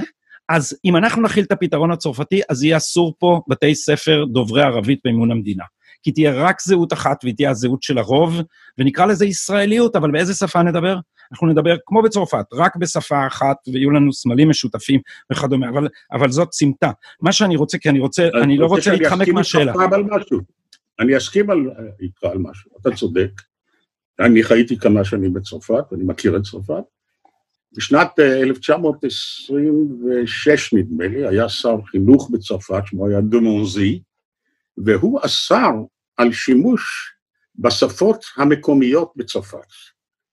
אז 0.51 0.79
אם 0.85 0.97
אנחנו 0.97 1.23
נכיל 1.23 1.45
את 1.45 1.53
הפתרון 1.53 1.91
הצרפתי, 1.91 2.41
אז 2.49 2.65
יהיה 2.65 2.77
אסור 2.77 3.15
פה 3.19 3.41
בתי 3.49 3.75
ספר 3.75 4.25
דוברי 4.25 4.63
ערבית 4.63 5.01
במימון 5.05 5.31
המדינה. 5.31 5.65
כי 6.03 6.13
תהיה 6.13 6.33
רק 6.35 6.57
זהות 6.63 6.93
אחת 6.93 7.25
והיא 7.25 7.35
תהיה 7.35 7.51
הזהות 7.51 7.83
של 7.83 7.99
הרוב, 7.99 8.41
ונקרא 8.79 9.07
לזה 9.07 9.27
ישראליות, 9.27 9.97
אבל 9.97 10.11
באיזה 10.11 10.35
שפה 10.35 10.63
נדבר? 10.63 10.97
אנחנו 11.33 11.47
נדבר 11.47 11.77
כמו 11.87 12.03
בצרפת, 12.03 12.45
רק 12.53 12.77
בשפה 12.77 13.27
אחת, 13.27 13.57
ויהיו 13.73 13.91
לנו 13.91 14.13
סמלים 14.13 14.49
משותפים 14.49 15.01
וכדומה, 15.33 15.69
אבל, 15.69 15.89
אבל 16.13 16.31
זאת 16.31 16.53
סמטה. 16.53 16.91
מה 17.21 17.33
שאני 17.33 17.57
רוצה, 17.57 17.79
כי 17.79 17.89
אני 17.89 18.01
רוצה, 18.01 18.29
אני, 18.35 18.43
אני 18.43 18.57
לא 18.57 18.67
רוצה 18.67 18.93
להתחמק 18.93 19.29
מהשאלה. 19.29 19.73
אני 21.01 21.17
אסכים 21.17 21.51
על, 21.51 21.59
איתך 22.01 22.25
על 22.25 22.39
משהו, 22.39 22.71
אתה 22.81 22.91
צודק. 22.97 23.31
אני 24.21 24.43
חייתי 24.43 24.79
כמה 24.79 25.05
שנים 25.05 25.35
בצרפת, 25.35 25.85
אני 25.93 26.05
מכיר 26.05 26.37
את 26.37 26.43
צרפת, 26.43 26.85
בשנת 27.73 28.19
1926, 28.19 30.75
אה, 30.75 30.79
נדמה 30.79 31.07
לי, 31.07 31.27
היה 31.27 31.49
שר 31.49 31.77
חינוך 31.91 32.31
בצרפת, 32.31 32.83
שמו 32.87 33.09
היה 33.09 33.21
דמונזי, 33.21 34.03
והוא 34.79 35.21
אסר 35.23 35.73
על 36.17 36.33
שימוש 36.33 37.13
בשפות 37.59 38.25
המקומיות 38.37 39.13
בצרפת, 39.17 39.69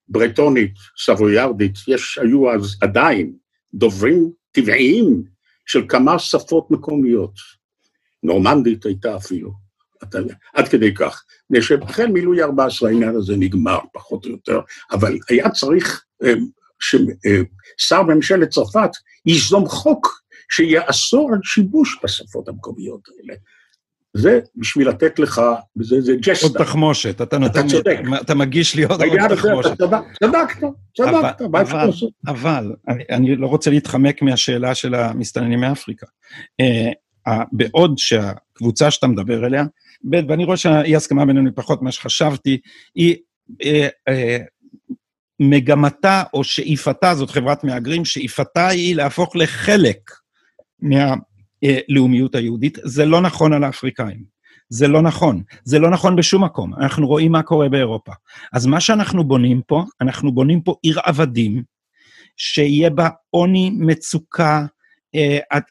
ברטונית, 0.08 0.74
סבויארדית, 0.98 1.74
יש, 1.88 2.18
היו 2.18 2.54
אז 2.54 2.78
עדיין 2.82 3.34
דוברים 3.74 4.32
טבעיים 4.52 5.24
של 5.66 5.86
כמה 5.90 6.20
שפות 6.20 6.72
מקומיות. 6.72 7.34
נורמנדית 8.24 8.86
הייתה 8.86 9.16
אפילו, 9.16 9.52
עד 10.54 10.68
כדי 10.68 10.94
כך. 10.94 11.24
מפני 11.50 11.62
שהחל 11.62 12.08
מילוי 12.08 12.44
14 12.44 12.90
העניין 12.90 13.16
הזה 13.16 13.36
נגמר, 13.38 13.80
פחות 13.94 14.26
או 14.26 14.32
יותר, 14.32 14.60
אבל 14.92 15.18
היה 15.30 15.50
צריך 15.50 16.06
אה, 16.24 16.34
ששר 16.80 18.04
ממשלת 18.04 18.50
צרפת 18.50 18.90
ייזום 19.26 19.68
חוק 19.68 20.22
שיאסור 20.52 21.30
על 21.34 21.40
שיבוש 21.44 22.00
בשפות 22.04 22.48
המקומיות 22.48 23.02
האלה. 23.08 23.34
זה 24.14 24.40
בשביל 24.56 24.90
לתת 24.90 25.20
לך, 25.20 25.42
זה, 25.76 26.02
זה 26.02 26.14
ג'סטה. 26.22 26.48
עוד 26.48 26.58
תחמושת, 26.58 27.22
אתה 27.22 27.38
נותן 27.38 27.60
אתה 27.60 27.70
צודק. 27.70 28.00
לי, 28.04 28.18
אתה 28.22 28.36
מגיש 28.36 28.76
לי 28.76 28.84
עוד, 28.84 29.02
עוד 29.02 29.36
תחמושת. 29.36 29.78
צדקת, 30.24 30.68
צדקת, 30.98 31.42
מה 31.52 31.62
אפשר 31.62 31.86
לעשות? 31.86 32.12
אבל, 32.28 32.76
אני, 32.88 33.04
אני 33.10 33.36
לא 33.36 33.48
רוצה 33.48 33.70
להתחמק 33.70 34.22
מהשאלה 34.22 34.76
של 34.76 34.96
המסתננים 34.96 35.60
מאפריקה. 35.60 36.06
Uh, 36.62 37.32
בעוד 37.52 37.98
שהקבוצה 37.98 38.92
שאתה 38.92 39.08
מדבר 39.08 39.46
עליה, 39.46 39.64
ואני 40.12 40.46
רואה 40.46 40.58
שהאי 40.58 40.96
הסכמה 40.96 41.26
בינינו 41.26 41.56
פחות 41.56 41.82
ממה 41.82 41.92
שחשבתי, 41.92 42.58
היא 42.96 43.16
uh, 43.52 44.10
uh, 44.10 44.14
מגמתה 45.40 46.24
או 46.34 46.44
שאיפתה, 46.44 47.16
זאת 47.16 47.30
חברת 47.30 47.64
מהגרים, 47.64 48.06
שאיפתה 48.06 48.68
היא 48.68 48.96
להפוך 48.96 49.36
לחלק 49.36 50.12
מהלאומיות 50.82 52.36
היהודית. 52.36 52.78
זה 52.84 53.06
לא 53.06 53.22
נכון 53.22 53.54
על 53.54 53.64
האפריקאים. 53.64 54.38
זה 54.70 54.88
לא 54.88 55.02
נכון. 55.02 55.44
זה 55.64 55.80
לא 55.80 55.90
נכון 55.90 56.16
בשום 56.16 56.44
מקום. 56.44 56.74
אנחנו 56.74 57.08
רואים 57.08 57.32
מה 57.32 57.44
קורה 57.44 57.70
באירופה. 57.70 58.12
אז 58.54 58.66
מה 58.66 58.80
שאנחנו 58.80 59.24
בונים 59.24 59.62
פה, 59.68 59.84
אנחנו 60.02 60.32
בונים 60.32 60.62
פה 60.62 60.76
עיר 60.82 61.00
עבדים, 61.04 61.64
שיהיה 62.38 62.90
בה 62.90 63.10
עוני, 63.30 63.72
מצוקה, 63.80 64.66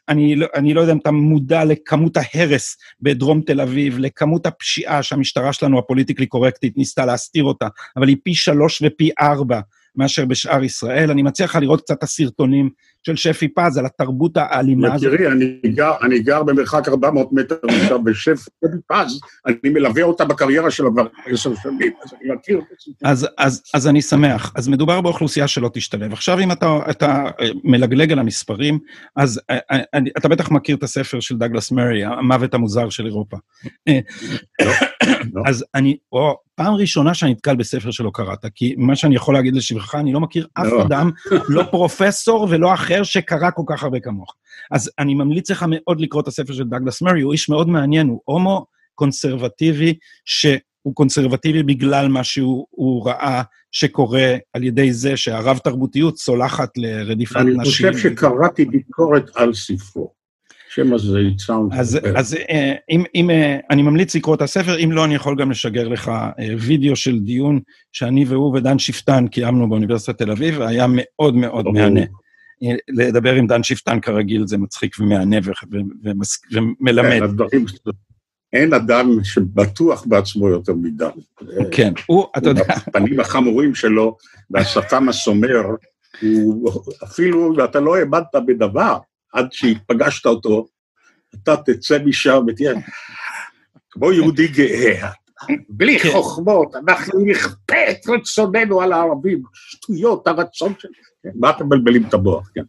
אני, 0.09 0.35
לא, 0.35 0.47
אני 0.55 0.73
לא 0.73 0.81
יודע 0.81 0.93
אם 0.93 0.97
אתה 0.97 1.11
מודע 1.11 1.65
לכמות 1.65 2.17
ההרס 2.17 2.77
בדרום 3.01 3.41
תל 3.41 3.61
אביב, 3.61 3.97
לכמות 3.99 4.45
הפשיעה 4.45 5.03
שהמשטרה 5.03 5.53
שלנו, 5.53 5.79
הפוליטיקלי 5.79 6.25
קורקטית, 6.25 6.77
ניסתה 6.77 7.05
להסתיר 7.05 7.43
אותה, 7.43 7.67
אבל 7.97 8.07
היא 8.07 8.17
פי 8.23 8.33
שלוש 8.33 8.81
ופי 8.85 9.09
ארבע 9.21 9.59
מאשר 9.95 10.25
בשאר 10.25 10.63
ישראל. 10.63 11.11
אני 11.11 11.23
מציע 11.23 11.45
לך 11.45 11.55
לראות 11.55 11.81
קצת 11.81 11.97
את 11.97 12.03
הסרטונים 12.03 12.69
של 13.07 13.15
שפי 13.15 13.47
פז 13.47 13.77
על 13.77 13.85
התרבות 13.85 14.37
האלימה 14.37 14.93
הזאת. 14.93 15.11
תראי, 15.11 15.27
אני 15.27 15.59
גר, 15.65 15.93
אני 16.01 16.19
גר 16.19 16.43
במרחק 16.43 16.87
400 16.87 17.33
מטר 17.33 17.55
עכשיו 17.81 18.03
בשפי 18.03 18.49
פז, 18.87 19.19
אני 19.47 19.57
מלווה 19.63 20.03
אותה 20.03 20.25
בקריירה 20.25 20.71
שלו 20.71 20.91
כבר 20.93 21.07
עשר 21.25 21.55
שנים, 21.55 21.91
אז 22.03 22.13
אני 22.13 22.35
מכיר 22.35 22.61
אז, 23.03 23.27
אז, 23.37 23.63
אז 23.73 23.87
אני 23.87 24.01
שמח. 24.01 24.51
אז 24.55 24.67
מדובר 24.67 25.01
באוכלוסייה 25.01 25.47
שלא 25.47 25.69
תשתלב. 25.73 26.13
עכשיו, 26.13 26.39
אם 26.39 26.51
אתה, 26.51 26.79
אתה 26.89 27.23
מלגלג 27.63 28.11
על 28.11 28.19
המספרים, 28.19 28.79
אז 29.15 29.41
אה, 29.49 29.57
אה, 29.71 29.79
אני, 29.93 30.09
אתה 30.17 30.27
בטח 30.27 30.51
מכיר 30.51 30.75
את 30.75 30.83
הספר 30.83 31.19
של 31.19 31.37
דגלס 31.37 31.71
מרי, 31.71 32.05
המוות 32.05 32.53
המוזר 32.53 32.89
של 32.89 33.05
אירופה. 33.05 33.37
לא. 35.33 35.41
אז 35.45 35.65
אני, 35.75 35.97
או, 36.11 36.37
פעם 36.55 36.73
ראשונה 36.73 37.13
שאני 37.13 37.31
נתקל 37.31 37.55
בספר 37.55 37.91
שלא 37.91 38.11
קראת, 38.13 38.45
כי 38.55 38.75
מה 38.77 38.95
שאני 38.95 39.15
יכול 39.15 39.33
להגיד 39.33 39.55
לשבחך, 39.55 39.95
אני 39.95 40.13
לא 40.13 40.19
מכיר 40.19 40.47
אף 40.53 40.65
לא. 40.65 40.83
אדם, 40.83 41.11
לא 41.49 41.63
פרופסור 41.63 42.47
ולא 42.49 42.73
אחר 42.73 43.03
שקרא 43.03 43.49
כל 43.55 43.63
כך 43.67 43.83
הרבה 43.83 43.99
כמוך. 43.99 44.35
אז 44.71 44.91
אני 44.99 45.13
ממליץ 45.13 45.51
לך 45.51 45.65
מאוד 45.69 46.01
לקרוא 46.01 46.21
את 46.21 46.27
הספר 46.27 46.53
של 46.53 46.63
דאגלס 46.63 47.01
מרי, 47.01 47.21
הוא 47.21 47.33
איש 47.33 47.49
מאוד 47.49 47.69
מעניין, 47.69 48.07
הוא 48.07 48.21
הומו 48.25 48.65
קונסרבטיבי, 48.95 49.93
שהוא 50.25 50.93
קונסרבטיבי 50.93 51.63
בגלל 51.63 52.07
מה 52.07 52.23
שהוא 52.23 53.05
ראה 53.05 53.41
שקורה 53.71 54.35
על 54.53 54.63
ידי 54.63 54.93
זה 54.93 55.17
שהרב 55.17 55.57
תרבותיות 55.57 56.17
סולחת 56.17 56.69
לרדיפת 56.77 57.35
נשים. 57.35 57.59
אני 57.59 57.65
חושב 57.65 57.97
שקראתי 57.97 58.65
ביקורת 58.65 59.29
על 59.35 59.53
ספרו. 59.53 60.16
השם 60.69 60.93
הזה 60.93 61.19
יצאון. 61.19 61.69
אז, 61.71 61.99
אז 62.15 62.33
אה, 62.49 62.73
אם, 62.89 63.03
אם, 63.15 63.29
אה, 63.29 63.57
אני 63.69 63.81
ממליץ 63.81 64.15
לקרוא 64.15 64.35
את 64.35 64.41
הספר, 64.41 64.83
אם 64.83 64.91
לא, 64.91 65.05
אני 65.05 65.15
יכול 65.15 65.35
גם 65.35 65.51
לשגר 65.51 65.87
לך 65.87 66.11
אה, 66.39 66.47
וידאו 66.59 66.95
של 66.95 67.19
דיון 67.19 67.59
שאני 67.91 68.25
והוא 68.25 68.57
ודן 68.57 68.79
שפטן 68.79 69.27
קיימנו 69.27 69.69
באוניברסיטת 69.69 70.17
תל 70.17 70.31
אביב, 70.31 70.59
והיה 70.59 70.85
מאוד 70.89 71.35
מאוד 71.35 71.65
מהנה. 71.67 72.01
לדבר 72.89 73.33
עם 73.33 73.47
דן 73.47 73.63
שפטן 73.63 73.99
כרגיל 73.99 74.47
זה 74.47 74.57
מצחיק 74.57 74.95
ומהנה 74.99 75.37
ומלמד. 76.51 77.21
אין 78.53 78.73
אדם 78.73 79.23
שבטוח 79.23 80.05
בעצמו 80.05 80.49
יותר 80.49 80.73
מדן. 80.73 81.09
כן, 81.71 81.93
הוא, 82.05 82.25
אתה 82.37 82.49
יודע... 82.49 82.63
הפנים 82.67 83.19
החמורים 83.19 83.75
שלו 83.75 84.17
והשפם 84.49 85.09
הסומר, 85.09 85.61
הוא 86.21 86.71
אפילו, 87.03 87.53
ואתה 87.57 87.79
לא 87.79 87.97
האמנת 87.97 88.35
בדבר, 88.47 88.97
עד 89.37 89.47
שפגשת 89.51 90.25
אותו, 90.25 90.67
אתה 91.35 91.55
תצא 91.57 91.97
משם 92.05 92.45
ותהיה 92.47 92.73
כמו 93.91 94.11
יהודי 94.11 94.47
גאה. 94.47 95.09
בלי 95.69 95.99
כן. 95.99 96.09
חוכמות, 96.09 96.75
אנחנו 96.75 97.19
נכפה 97.19 97.89
את 97.89 98.07
רצוננו 98.07 98.81
על 98.81 98.93
הערבים, 98.93 99.41
שטויות, 99.53 100.27
הרצון 100.27 100.73
של... 100.79 100.87
כן, 101.23 101.29
מה 101.35 101.49
אתם 101.49 101.65
מבלבלים 101.65 102.03
את 102.07 102.13
המוח, 102.13 102.49
כן. 102.55 102.61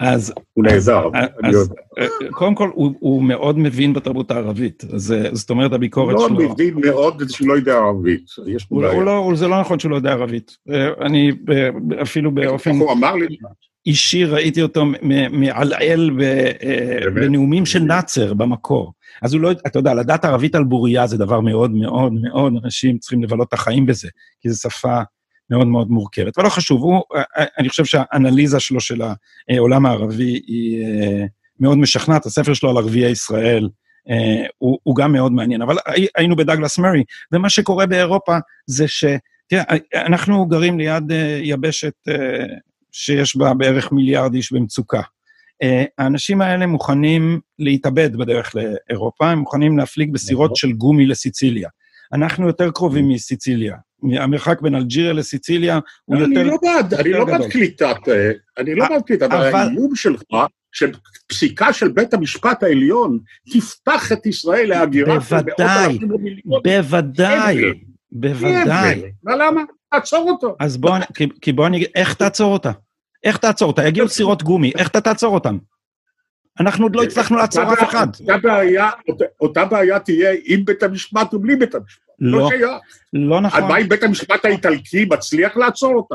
אז... 0.00 0.32
הוא 0.52 0.64
נעזר, 0.64 1.08
אני 1.14 1.52
יודע. 1.52 1.74
אה, 1.98 2.06
קודם 2.30 2.54
כל, 2.54 2.70
הוא, 2.74 3.22
מאוד 3.22 3.58
מבין 3.58 3.92
בתרבות 3.92 4.30
הערבית, 4.30 4.84
אז, 4.94 5.14
זאת 5.32 5.50
אומרת, 5.50 5.72
הביקורת 5.72 6.14
לא 6.14 6.28
שלו... 6.28 6.38
לא 6.38 6.48
מבין 6.48 6.74
מאוד 6.84 7.22
שהוא 7.28 7.48
לא 7.48 7.54
יודע 7.54 7.74
ערבית, 7.74 8.26
יש 8.46 8.64
פה 8.64 8.80
בעיה. 8.80 9.00
לא, 9.00 9.32
זה 9.34 9.48
לא 9.48 9.60
נכון 9.60 9.78
שהוא 9.78 9.90
לא 9.90 9.96
יודע 9.96 10.12
ערבית. 10.12 10.56
אה, 10.70 11.06
אני 11.06 11.32
אפילו 12.02 12.30
באופן... 12.34 12.70
הוא 12.70 12.92
אמר 12.92 13.14
לי... 13.14 13.36
אישי, 13.86 14.24
ראיתי 14.24 14.62
אותו 14.62 14.84
מעלעל 15.30 16.10
בנאומים 17.14 17.66
של 17.66 17.82
נאצר 17.82 18.34
במקור. 18.34 18.92
אז 19.22 19.34
הוא 19.34 19.40
לא, 19.40 19.50
אתה 19.50 19.78
יודע, 19.78 19.94
לדעת 19.94 20.24
ערבית 20.24 20.54
על 20.54 20.64
בוריה 20.64 21.06
זה 21.06 21.18
דבר 21.18 21.40
מאוד 21.40 21.70
מאוד 21.70 22.12
מאוד, 22.12 22.52
אנשים 22.64 22.98
צריכים 22.98 23.22
לבלות 23.22 23.48
את 23.48 23.52
החיים 23.52 23.86
בזה, 23.86 24.08
כי 24.40 24.50
זו 24.50 24.60
שפה 24.60 25.00
מאוד 25.50 25.66
מאוד 25.66 25.90
מורכבת. 25.90 26.38
אבל 26.38 26.44
לא 26.44 26.50
חשוב, 26.50 26.82
הוא, 26.82 27.02
אני 27.58 27.68
חושב 27.68 27.84
שהאנליזה 27.84 28.60
שלו 28.60 28.80
של 28.80 29.02
העולם 29.48 29.86
הערבי 29.86 30.40
היא 30.46 30.86
מאוד 31.60 31.78
משכנעת, 31.78 32.26
הספר 32.26 32.54
שלו 32.54 32.70
על 32.70 32.76
ערביי 32.76 33.10
ישראל, 33.10 33.68
הוא, 34.58 34.78
הוא 34.82 34.96
גם 34.96 35.12
מאוד 35.12 35.32
מעניין. 35.32 35.62
אבל 35.62 35.76
היינו 36.16 36.36
בדגלס 36.36 36.78
מרי, 36.78 37.04
ומה 37.32 37.50
שקורה 37.50 37.86
באירופה 37.86 38.36
זה 38.66 38.88
ש... 38.88 39.04
תראה, 39.48 39.62
אנחנו 39.94 40.46
גרים 40.46 40.78
ליד 40.78 41.12
יבשת 41.42 41.94
שיש 42.96 43.36
בה 43.36 43.54
בערך 43.54 43.92
מיליארד 43.92 44.34
איש 44.34 44.52
במצוקה. 44.52 45.00
Uh, 45.64 45.66
האנשים 45.98 46.40
האלה 46.40 46.66
מוכנים 46.66 47.40
להתאבד 47.58 48.16
בדרך 48.16 48.54
לאירופה, 48.54 49.30
הם 49.30 49.38
מוכנים 49.38 49.78
להפליג 49.78 50.12
בסירות 50.12 50.50
נכון. 50.50 50.56
של 50.56 50.72
גומי 50.72 51.06
לסיציליה. 51.06 51.68
אנחנו 52.12 52.46
יותר 52.46 52.70
קרובים 52.70 53.08
מסיציליה. 53.08 53.76
המרחק 54.18 54.60
בין 54.60 54.74
אלג'יריה 54.74 55.12
לסיציליה 55.12 55.78
הוא 56.04 56.16
יותר 56.16 56.40
אני 56.40 56.48
לא 56.48 56.56
בעד, 56.62 56.94
אני 56.94 57.12
לא 57.12 57.24
בעד 57.24 57.50
קליטת, 57.50 57.96
אה, 58.08 58.30
אני 58.58 58.74
לא 58.74 58.88
בעד 58.88 59.02
קליטת, 59.02 59.22
אבל 59.22 59.54
האיום 59.54 59.94
שלך, 59.94 60.22
שפסיקה 60.72 61.72
של 61.72 61.88
בית 61.88 62.14
המשפט 62.14 62.62
העליון 62.62 63.18
תפתח 63.52 64.12
את 64.12 64.26
ישראל 64.26 64.68
להגירה 64.68 65.20
של 65.20 65.34
מאות 65.34 65.60
אלפים 65.60 66.12
ומיליון. 66.12 66.60
בוודאי, 66.64 67.60
בוודאי. 68.12 69.02
ולמה? 69.24 69.62
תעצור 69.90 70.30
אותו. 70.30 70.56
אז 70.60 70.76
בוא, 70.76 70.96
כי 71.40 71.52
בוא 71.52 71.66
אני 71.66 71.84
איך 71.94 72.14
תעצור 72.14 72.52
אותה? 72.52 72.70
איך 73.24 73.36
תעצור 73.36 73.68
אותה? 73.68 73.88
יגיעו 73.88 74.08
סירות 74.08 74.42
גומי, 74.42 74.72
איך 74.78 74.88
אתה 74.88 75.00
תעצור 75.00 75.34
אותם? 75.34 75.58
אנחנו 76.60 76.84
עוד 76.84 76.96
לא 76.96 77.02
הצלחנו 77.02 77.36
לעצור 77.36 77.72
אף 77.72 77.82
אחד. 77.82 78.06
אותה 78.20 78.38
בעיה, 78.38 78.90
אותה 79.40 79.64
בעיה 79.64 79.98
תהיה 79.98 80.30
עם 80.44 80.64
בית 80.64 80.82
המשפט 80.82 81.34
ובלי 81.34 81.56
בית 81.56 81.74
המשפט. 81.74 82.04
לא, 82.20 82.50
לא 83.12 83.40
נכון. 83.40 83.62
מה 83.62 83.78
אם 83.78 83.88
בית 83.88 84.02
המשפט 84.02 84.44
האיטלקי 84.44 85.04
מצליח 85.10 85.56
לעצור 85.56 85.94
אותה? 85.94 86.14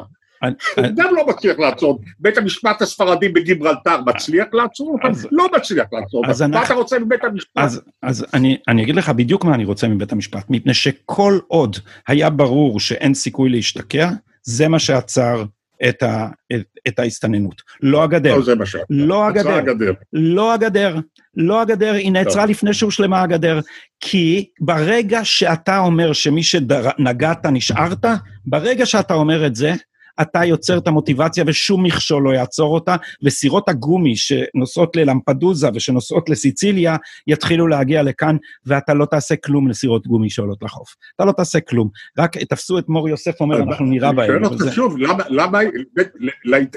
הוא 0.76 0.86
גם 0.96 1.16
לא 1.16 1.28
מצליח 1.28 1.60
לעצור. 1.60 2.02
בית 2.20 2.38
המשפט 2.38 2.82
הספרדי 2.82 3.30
בגיברלטר 3.30 4.02
מצליח 4.06 4.48
לעצור 4.54 4.94
אותם? 4.94 5.20
לא 5.32 5.48
מצליח 5.56 5.88
לעצור 5.92 6.26
אותם. 6.28 6.52
מה 6.52 6.64
אתה 6.64 6.74
רוצה 6.74 7.00
מבית 7.00 7.24
המשפט? 7.24 7.62
אז 8.04 8.26
אני 8.68 8.84
אגיד 8.84 8.96
לך 8.96 9.10
בדיוק 9.10 9.46
מה 9.46 9.56
אני 9.56 9.66
רוצה 9.66 9.88
מבית 9.88 10.12
המשפט, 10.12 10.46
מפני 10.50 10.74
שכל 10.74 11.40
עוד 11.48 11.78
היה 12.08 12.30
ברור 12.30 12.80
שאין 12.80 13.14
סיכוי 13.14 13.50
להשתקע, 13.50 14.10
זה 14.44 14.68
מה 14.68 14.80
שעצר 14.80 15.44
את, 15.90 16.04
ה, 16.04 16.28
את, 16.54 16.62
את 16.88 17.00
ההסתננות. 17.00 17.62
לא 17.82 18.04
הגדר. 18.04 18.36
לא 18.36 18.42
זה 18.42 18.56
מה 18.56 18.66
שאת. 18.66 18.82
לא 18.90 19.28
הגדר. 19.28 19.54
הגדר. 19.54 19.94
לא 20.14 20.54
הגדר. 20.54 20.96
לא 21.36 21.62
הגדר, 21.62 21.94
היא 21.94 22.12
נעצרה 22.12 22.42
טוב. 22.42 22.52
לפני 22.52 22.74
שהושלמה 22.74 23.22
הגדר. 23.22 23.60
כי 24.00 24.50
ברגע 24.60 25.20
שאתה 25.24 25.80
אומר 25.80 26.14
שמי 26.14 26.44
שנגעת 26.44 27.46
נשארת, 27.46 28.06
ברגע 28.46 28.86
שאתה 28.86 29.14
אומר 29.14 29.46
את 29.46 29.56
זה, 29.56 29.74
אתה 30.22 30.46
יוצר 30.46 30.78
את 30.78 30.88
המוטיבציה 30.88 31.44
ושום 31.48 31.84
מכשול 31.84 32.24
לא 32.24 32.30
יעצור 32.30 32.74
אותה, 32.74 32.96
וסירות 33.24 33.70
הגומי 33.70 34.16
שנוסעות 34.16 34.96
ללמפדוזה 34.96 35.68
ושנוסעות 35.74 36.30
לסיציליה, 36.30 36.96
יתחילו 37.28 37.68
להגיע 37.68 38.04
לכאן, 38.04 38.38
ואתה 38.66 38.94
לא 38.94 39.06
תעשה 39.06 39.36
כלום 39.36 39.68
לסירות 39.68 40.08
גומי 40.08 40.30
שעולות 40.30 40.64
לחוף. 40.64 40.96
אתה 41.16 41.26
לא 41.26 41.32
תעשה 41.32 41.60
כלום. 41.60 41.90
רק 42.18 42.38
תפסו 42.38 42.80
את 42.80 42.90
מור 42.90 43.10
יוסף 43.10 43.42
אומר, 43.42 43.64
אנחנו 43.64 43.86
נראה 43.86 44.12
בהם. 44.12 44.32
אני 44.32 44.40
שואל 44.46 44.54
אותך 44.54 44.74
שוב, 44.76 44.96
למה 45.30 45.60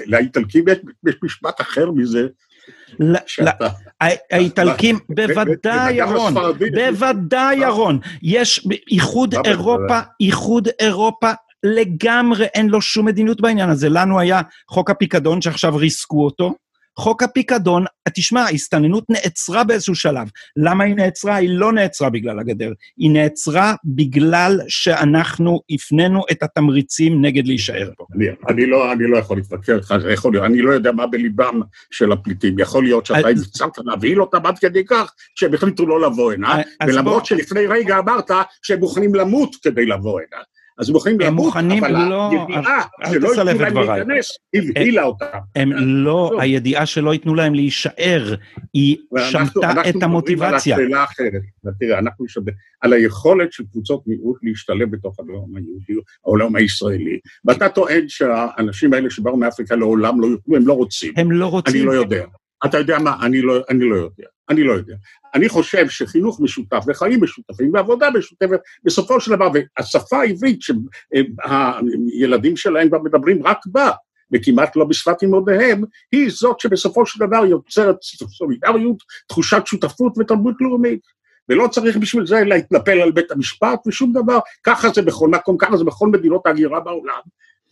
לאיטלקים 0.07 0.65
יש 1.07 1.17
משפט 1.23 1.61
אחר 1.61 1.91
מזה? 1.91 2.27
האיטלקים, 4.31 4.99
בוודאי, 5.09 5.95
ירון, 5.95 6.35
בוודאי, 6.75 7.57
ירון. 7.57 7.99
יש 8.23 8.69
איחוד 8.91 9.35
אירופה, 9.45 10.01
איחוד 10.21 10.69
אירופה 10.81 11.31
לגמרי 11.65 12.45
אין 12.45 12.69
לו 12.69 12.83
שום 12.83 13.07
מדיניות 13.07 13.41
בעניין 13.41 13.71
הזה. 13.71 13.89
לנו 13.89 14.21
היה 14.21 14.41
חוק 14.71 14.91
הפיקדון 14.91 15.43
שעכשיו 15.43 15.77
ריסקו 15.77 16.25
אותו. 16.25 16.55
חוק 16.99 17.23
הפיקדון, 17.23 17.85
תשמע, 18.15 18.41
ההסתננות 18.41 19.05
נעצרה 19.09 19.65
באיזשהו 19.65 19.95
שלב. 19.95 20.29
למה 20.57 20.85
היא 20.85 20.95
נעצרה? 20.95 21.37
היא 21.37 21.51
לא 21.53 21.73
נעצרה 21.73 22.11
בגלל 22.11 22.39
הגדר. 22.39 22.73
היא 22.97 23.11
נעצרה 23.11 23.75
בגלל 23.85 24.61
שאנחנו 24.69 25.61
הפנינו 25.71 26.23
את 26.33 26.43
התמריצים 26.43 27.25
נגד 27.25 27.47
להישאר 27.47 27.91
פה. 27.97 28.07
אני, 28.17 28.27
אני, 28.49 28.67
לא, 28.67 28.93
אני 28.93 29.07
לא 29.07 29.17
יכול 29.17 29.37
להתווכח 29.37 29.73
לך, 29.73 29.95
יכול 30.13 30.33
להיות, 30.33 30.45
אני 30.45 30.63
לא 30.63 30.71
יודע 30.71 30.93
מה 30.93 31.07
בליבם 31.07 31.61
של 31.91 32.13
הפליטים. 32.13 32.59
יכול 32.59 32.85
להיות 32.85 33.07
שאתה 33.07 33.29
הצלחת 33.29 33.79
להבהיל 33.85 34.21
אותם 34.21 34.47
עד 34.47 34.59
כדי 34.59 34.85
כך 34.85 35.13
שהם 35.35 35.55
החליטו 35.55 35.87
לא 35.87 36.01
לבוא 36.01 36.33
הנה, 36.33 36.57
ולמרות 36.87 37.19
בוא... 37.19 37.25
שלפני 37.25 37.67
רגע 37.67 37.99
אמרת 37.99 38.31
שהם 38.63 38.79
מוכנים 38.79 39.15
למות 39.15 39.57
כדי 39.63 39.87
לבוא 39.87 40.21
הנה. 40.21 40.43
אז 40.79 40.89
הם 40.89 40.95
מוכנים 40.95 41.21
למות, 41.21 41.57
אבל 41.57 42.09
לא, 42.09 42.31
הידיעה 43.01 43.35
שלא 43.35 43.51
ייתנו 43.51 43.85
להם 43.85 43.97
להיכנס, 43.97 44.39
הבהילה 44.55 45.03
אותם. 45.03 45.27
הם 45.57 45.73
לא, 45.73 46.31
הידיעה 46.41 46.87
שלא 46.87 47.13
ייתנו 47.13 47.35
להם 47.35 47.55
להישאר, 47.55 48.35
היא 48.75 48.97
שמטה 49.31 49.73
את 49.89 50.03
המוטיבציה. 50.03 50.77
אנחנו 50.77 50.85
מדברים 50.85 50.95
על 50.95 51.05
השאלה 51.05 51.05
אחרת. 51.05 51.43
תראה, 51.79 51.99
אנחנו 51.99 52.29
שווה, 52.29 52.53
על 52.81 52.93
היכולת 52.93 53.53
של 53.53 53.65
קבוצות 53.73 54.03
מיעוט 54.07 54.39
להשתלב 54.43 54.91
בתוך 54.91 55.19
העולם 55.19 55.57
היהודי, 55.57 55.93
העולם 56.25 56.57
הישראלי. 56.57 57.19
ואתה 57.45 57.69
טוען 57.69 58.09
שהאנשים 58.09 58.93
האלה 58.93 59.11
שבאו 59.11 59.37
מאפריקה 59.37 59.77
לעולם 59.77 60.21
לא 60.21 60.27
יוכלו, 60.27 60.57
הם 60.57 60.67
לא 60.67 60.73
רוצים. 60.73 61.13
הם 61.17 61.33
לא 61.33 61.47
רוצים. 61.47 61.77
אני 61.77 61.85
לא 61.85 61.93
יודע. 61.93 62.25
אתה 62.65 62.79
יודע 62.79 62.99
מה, 62.99 63.17
אני 63.23 63.43
לא, 63.43 63.61
אני 63.71 63.85
לא 63.91 63.97
יודע. 63.97 64.27
אני 64.53 64.63
לא 64.63 64.73
יודע. 64.73 64.95
אני 65.35 65.49
חושב 65.49 65.89
שחינוך 65.89 66.41
משותף 66.41 66.85
וחיים 66.87 67.25
משותפים 67.25 67.71
ועבודה 67.75 68.11
משותפת, 68.11 68.61
בסופו 68.85 69.21
של 69.21 69.31
דבר, 69.31 69.49
והשפה 69.55 70.21
העברית 70.21 70.59
שהילדים 70.63 72.57
שלהם 72.57 72.89
כבר 72.89 72.99
מדברים 72.99 73.47
רק 73.47 73.59
בה, 73.67 73.91
וכמעט 74.33 74.77
לא 74.77 74.85
בשפת 74.85 75.23
אמותיהם, 75.25 75.85
היא 76.13 76.31
זאת 76.31 76.61
שבסופו 76.61 77.07
של 77.07 77.27
דבר 77.27 77.47
יוצרת 77.47 77.97
סולידריות, 78.29 78.97
תחושת 79.29 79.63
שותפות 79.67 80.19
ותרבות 80.19 80.55
לאומית. 80.61 81.23
ולא 81.49 81.69
צריך 81.69 81.97
בשביל 81.97 82.27
זה 82.27 82.45
להתנפל 82.45 83.01
על 83.01 83.13
בית 83.13 83.31
המשפט 83.31 83.87
ושום 83.87 84.13
דבר, 84.13 84.39
ככה 84.63 84.89
זה 84.89 85.03
בכל 85.03 85.29
מקום, 85.29 85.57
ככה 85.59 85.77
זה 85.77 85.85
בכל 85.85 86.09
מדינות 86.09 86.47
ההגירה 86.47 86.81
בעולם. 86.81 87.21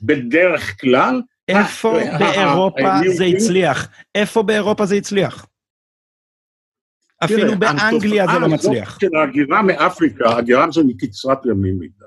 בדרך 0.03 0.81
כלל... 0.81 1.23
איפה 1.49 1.99
באירופה 2.19 2.91
זה 3.17 3.25
הצליח? 3.25 3.89
איפה 4.15 4.43
באירופה 4.43 4.87
זה 4.87 4.95
הצליח? 4.95 5.47
אפילו 7.25 7.59
באנגליה 7.59 8.27
זה 8.33 8.39
לא 8.39 8.49
מצליח. 8.49 8.99
של 9.01 9.17
ההגירה 9.17 9.63
מאפריקה, 9.63 10.29
ההגירה 10.29 10.65
הזו 10.65 10.81
היא 10.81 10.97
קצרת 10.99 11.47
ימים 11.47 11.79
מדי. 11.79 12.05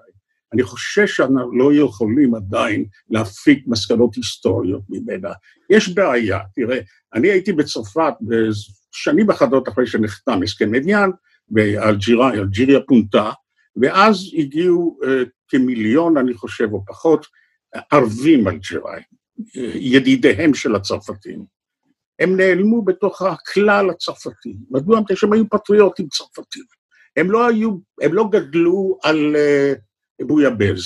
אני 0.53 0.63
חושש 0.63 1.15
שאנחנו 1.15 1.57
לא 1.57 1.73
יכולים 1.73 2.35
עדיין 2.35 2.85
להפיק 3.09 3.63
מסקנות 3.67 4.15
היסטוריות 4.15 4.81
ממנה. 4.89 5.29
יש 5.69 5.89
בעיה, 5.89 6.39
תראה, 6.55 6.79
אני 7.13 7.27
הייתי 7.27 7.53
בצרפת 7.53 8.13
שנים 8.91 9.29
אחדות 9.29 9.69
אחרי 9.69 9.87
שנחתם 9.87 10.43
הסכם 10.43 10.75
עניין, 10.75 11.11
ואלג'יריה, 11.51 12.41
אלג'יריה 12.41 12.79
פונתה, 12.87 13.31
ואז 13.81 14.17
הגיעו 14.37 14.99
uh, 15.03 15.07
כמיליון, 15.47 16.17
אני 16.17 16.33
חושב, 16.33 16.73
או 16.73 16.85
פחות, 16.85 17.25
ערבים 17.91 18.47
אלג'יראים, 18.47 19.03
ידידיהם 19.75 20.53
של 20.53 20.75
הצרפתים. 20.75 21.45
הם 22.19 22.37
נעלמו 22.37 22.81
בתוך 22.81 23.21
הכלל 23.21 23.89
הצרפתי. 23.89 24.55
מדוע? 24.71 24.99
מפני 24.99 25.15
שהם 25.15 25.33
היו 25.33 25.49
פטריוטים 25.49 26.07
צרפתים. 26.07 26.63
הם 27.17 27.31
לא 27.31 27.47
היו, 27.47 27.77
הם 28.01 28.13
לא 28.13 28.29
גדלו 28.31 28.97
על 29.03 29.35
uh, 29.35 30.25
בויאבז, 30.25 30.83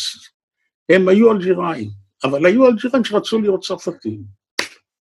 הם 0.89 1.07
היו 1.07 1.31
אלג'יראים, 1.31 1.89
אבל 2.23 2.45
היו 2.45 2.67
אלג'יראים 2.67 3.03
שרצו 3.03 3.41
להיות 3.41 3.63
צרפתים. 3.63 4.21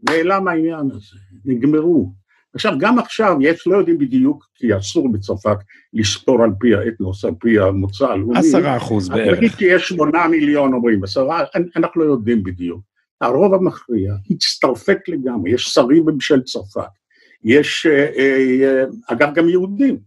נעלם 0.09 0.47
העניין 0.47 0.91
הזה, 0.91 1.17
נגמרו. 1.45 2.13
עכשיו, 2.55 2.73
גם 2.80 2.99
עכשיו, 2.99 3.38
יש, 3.41 3.67
לא 3.67 3.78
יודעים 3.78 3.97
בדיוק, 3.97 4.45
כי 4.55 4.78
אסור 4.78 5.11
בצרפת 5.11 5.57
לספור 5.93 6.43
על 6.43 6.49
פי 6.59 6.76
האתנוס, 6.76 7.26
על 7.26 7.34
פי 7.39 7.59
המוצא 7.59 8.05
הלאומי. 8.05 8.39
עשרה 8.39 8.78
אחוז 8.78 9.09
בערך. 9.09 9.38
נגיד 9.38 9.51
כי 9.51 9.65
יש 9.65 9.88
שמונה 9.88 10.28
מיליון 10.28 10.73
אומרים, 10.73 11.03
עשרה, 11.03 11.43
אנחנו 11.76 12.01
לא 12.03 12.11
יודעים 12.11 12.43
בדיוק. 12.43 12.82
הרוב 13.22 13.53
המכריע 13.53 14.13
הצטרפק 14.30 14.99
לגמרי, 15.07 15.51
יש 15.51 15.63
שרים 15.63 16.05
בממשל 16.05 16.41
צרפת, 16.41 16.89
יש 17.43 17.86
אה, 17.86 18.09
אה, 18.18 18.84
אגב 19.07 19.34
גם 19.36 19.49
יהודים, 19.49 19.97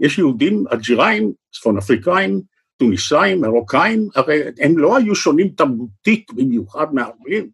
יש 0.00 0.18
יהודים 0.18 0.64
אלג'יראים, 0.72 1.32
צפון 1.52 1.78
אפריקאים, 1.78 2.40
טוניסאים, 2.76 3.40
מרוקאים, 3.40 4.08
הרי 4.14 4.40
הם 4.58 4.78
לא 4.78 4.96
היו 4.96 5.14
שונים 5.14 5.48
תרבותית 5.48 6.32
במיוחד 6.32 6.94
מהערבים, 6.94 7.50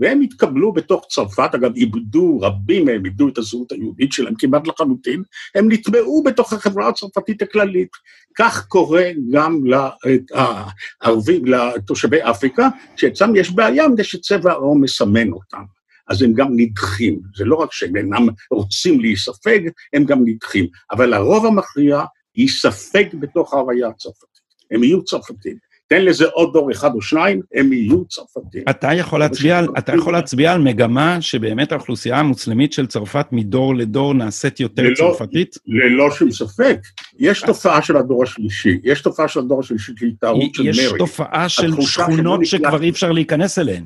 והם 0.00 0.20
התקבלו 0.20 0.72
בתוך 0.72 1.06
צרפת, 1.08 1.50
אגב 1.54 1.74
איבדו, 1.76 2.38
רבים 2.40 2.84
מהם 2.84 3.04
איבדו 3.04 3.28
את 3.28 3.38
הזהות 3.38 3.72
היהודית 3.72 4.12
שלהם 4.12 4.34
כמעט 4.38 4.66
לחלוטין, 4.66 5.22
הם 5.54 5.72
נטבעו 5.72 6.22
בתוך 6.22 6.52
החברה 6.52 6.88
הצרפתית 6.88 7.42
הכללית. 7.42 7.90
כך 8.38 8.66
קורה 8.66 9.10
גם 9.32 9.60
לערבים, 9.66 11.44
לתושבי 11.44 12.18
אפריקה, 12.22 12.68
שאצלם 12.96 13.36
יש 13.36 13.50
בעיה 13.50 13.88
מפני 13.88 14.04
שצבע 14.04 14.52
העור 14.52 14.76
מסמן 14.78 15.32
אותם. 15.32 15.62
אז 16.08 16.22
הם 16.22 16.32
גם 16.32 16.48
נדחים. 16.56 17.20
זה 17.36 17.44
לא 17.44 17.56
רק 17.56 17.72
שהם 17.72 17.96
אינם 17.96 18.28
רוצים 18.50 19.00
להיספג, 19.00 19.60
הם 19.92 20.04
גם 20.04 20.20
נדחים. 20.24 20.66
אבל 20.90 21.12
הרוב 21.14 21.46
המכריע 21.46 22.02
ייספג 22.36 23.04
בתוך 23.20 23.54
ההוויה 23.54 23.88
הצרפתית. 23.88 24.40
הם 24.70 24.84
יהיו 24.84 25.04
צרפתים. 25.04 25.69
תן 25.90 26.04
לזה 26.04 26.24
עוד 26.26 26.52
דור 26.52 26.72
אחד 26.72 26.94
או 26.94 27.02
שניים, 27.02 27.40
הם 27.54 27.72
יהיו 27.72 28.04
צרפתים. 28.04 28.62
אתה 28.70 28.94
יכול 28.94 29.20
להצביע 29.20 29.58
על, 29.58 29.68
אתה 29.78 29.94
יכול 29.94 30.12
להצביע 30.12 30.52
על 30.52 30.60
מגמה 30.60 31.20
שבאמת 31.20 31.72
האוכלוסייה 31.72 32.18
המוסלמית 32.18 32.72
של 32.72 32.86
צרפת 32.86 33.26
מדור 33.32 33.74
לדור 33.74 34.14
נעשית 34.14 34.60
יותר 34.60 34.82
ללא, 34.82 34.94
צרפתית? 34.94 35.56
ללא 35.66 36.10
שום 36.10 36.30
ספק. 36.30 36.78
יש 37.18 37.42
תופעה 37.42 37.82
של 37.82 37.96
הדור 37.96 38.22
השלישי, 38.22 38.78
יש 38.84 39.02
תופעה 39.02 39.28
של 39.28 39.40
הדור 39.40 39.60
השלישי 39.60 39.92
שהיא 39.96 40.12
טעות 40.20 40.54
של 40.54 40.62
מרי. 40.62 40.70
יש 40.70 40.92
תופעה 40.98 41.48
של 41.48 41.80
שכונות 41.80 42.46
שכבר 42.46 42.82
אי 42.82 42.90
אפשר 42.90 43.12
להיכנס 43.12 43.58
אליהן. 43.58 43.84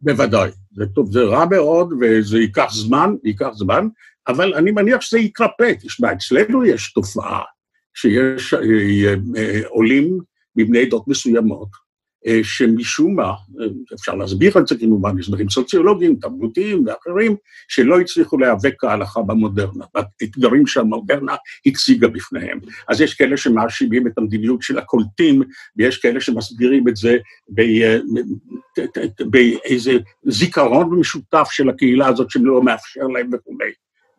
בוודאי. 0.00 0.50
זה 0.72 0.86
טוב, 0.94 1.12
זה 1.12 1.22
רע 1.22 1.44
מאוד, 1.50 1.92
וזה 2.00 2.38
ייקח 2.38 2.68
זמן, 2.72 3.14
ייקח 3.24 3.50
זמן, 3.52 3.88
אבל 4.28 4.54
אני 4.54 4.70
מניח 4.70 5.00
שזה 5.00 5.18
יתרפא. 5.18 5.72
תשמע, 5.80 6.12
אצלנו 6.12 6.64
יש 6.64 6.92
תופעה 6.92 7.40
שיש 7.94 8.54
אה, 8.54 9.14
אה, 9.36 9.60
עולים 9.68 10.18
מבני 10.56 10.82
עדות 10.82 11.08
מסוימות, 11.08 11.68
אה, 12.26 12.40
שמשום 12.42 13.16
מה, 13.16 13.24
אה, 13.24 13.66
אפשר 13.94 14.14
להסביר 14.14 14.58
את 14.58 14.66
זה 14.66 14.78
כמובן, 14.78 15.18
הסברים 15.18 15.48
סוציולוגיים, 15.48 16.16
תרבותיים 16.16 16.84
ואחרים, 16.86 17.36
שלא 17.68 18.00
הצליחו 18.00 18.38
להיאבק 18.38 18.74
כהלכה 18.78 19.22
במודרנה, 19.22 19.84
באתגרים 19.94 20.66
שהמודרנה 20.66 21.34
הציגה 21.66 22.08
בפניהם. 22.08 22.60
אז 22.88 23.00
יש 23.00 23.14
כאלה 23.14 23.36
שמאשימים 23.36 24.06
את 24.06 24.18
המדיניות 24.18 24.62
של 24.62 24.78
הקולטים, 24.78 25.42
ויש 25.76 25.98
כאלה 25.98 26.20
שמסבירים 26.20 26.88
את 26.88 26.96
זה 26.96 27.16
אה, 27.58 27.98
באיזה 29.30 29.92
זיכרון 30.24 30.98
משותף 31.00 31.48
של 31.50 31.68
הקהילה 31.68 32.06
הזאת 32.06 32.30
שלא 32.30 32.62
מאפשר 32.62 33.06
להם 33.06 33.30
וכולי. 33.32 33.72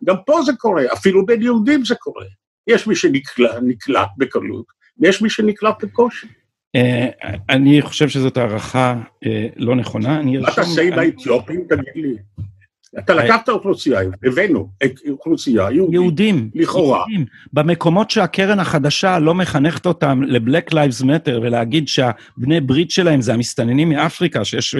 גם 0.03 0.15
פה 0.25 0.41
זה 0.45 0.51
קורה, 0.57 0.83
אפילו 0.93 1.25
בין 1.25 1.41
יהודים 1.41 1.85
זה 1.85 1.95
קורה. 1.95 2.25
יש 2.67 2.87
מי 2.87 2.95
שנקלט 2.95 4.09
בקלות, 4.17 4.65
ויש 4.99 5.21
מי 5.21 5.29
שנקלט 5.29 5.83
בקושי. 5.83 6.27
אה, 6.75 7.09
אני 7.49 7.81
חושב 7.81 8.09
שזאת 8.09 8.37
הערכה 8.37 8.95
אה, 9.25 9.47
לא 9.55 9.75
נכונה. 9.75 10.21
מה 10.21 10.51
תעשה 10.55 10.81
עם 10.81 10.93
האתיופים, 10.93 11.65
תגיד 11.69 11.93
לי? 11.95 12.15
אתה 12.99 13.13
אה, 13.13 13.25
לקחת 13.25 13.49
אוכלוסייה, 13.49 13.99
הבאנו 14.25 14.69
אוכלוסייה 15.09 15.71
יהודית, 15.71 15.93
יהודים, 15.93 16.49
לכאורה. 16.55 16.97
יהודים. 16.97 17.25
במקומות 17.53 18.11
שהקרן 18.11 18.59
החדשה 18.59 19.19
לא 19.19 19.35
מחנכת 19.35 19.85
אותם 19.85 20.21
ל-Black 20.23 20.73
Lives 20.73 21.03
Matter 21.03 21.39
ולהגיד 21.41 21.87
שהבני 21.87 22.61
ברית 22.61 22.91
שלהם 22.91 23.21
זה 23.21 23.33
המסתננים 23.33 23.89
מאפריקה, 23.89 24.45
שיש 24.45 24.75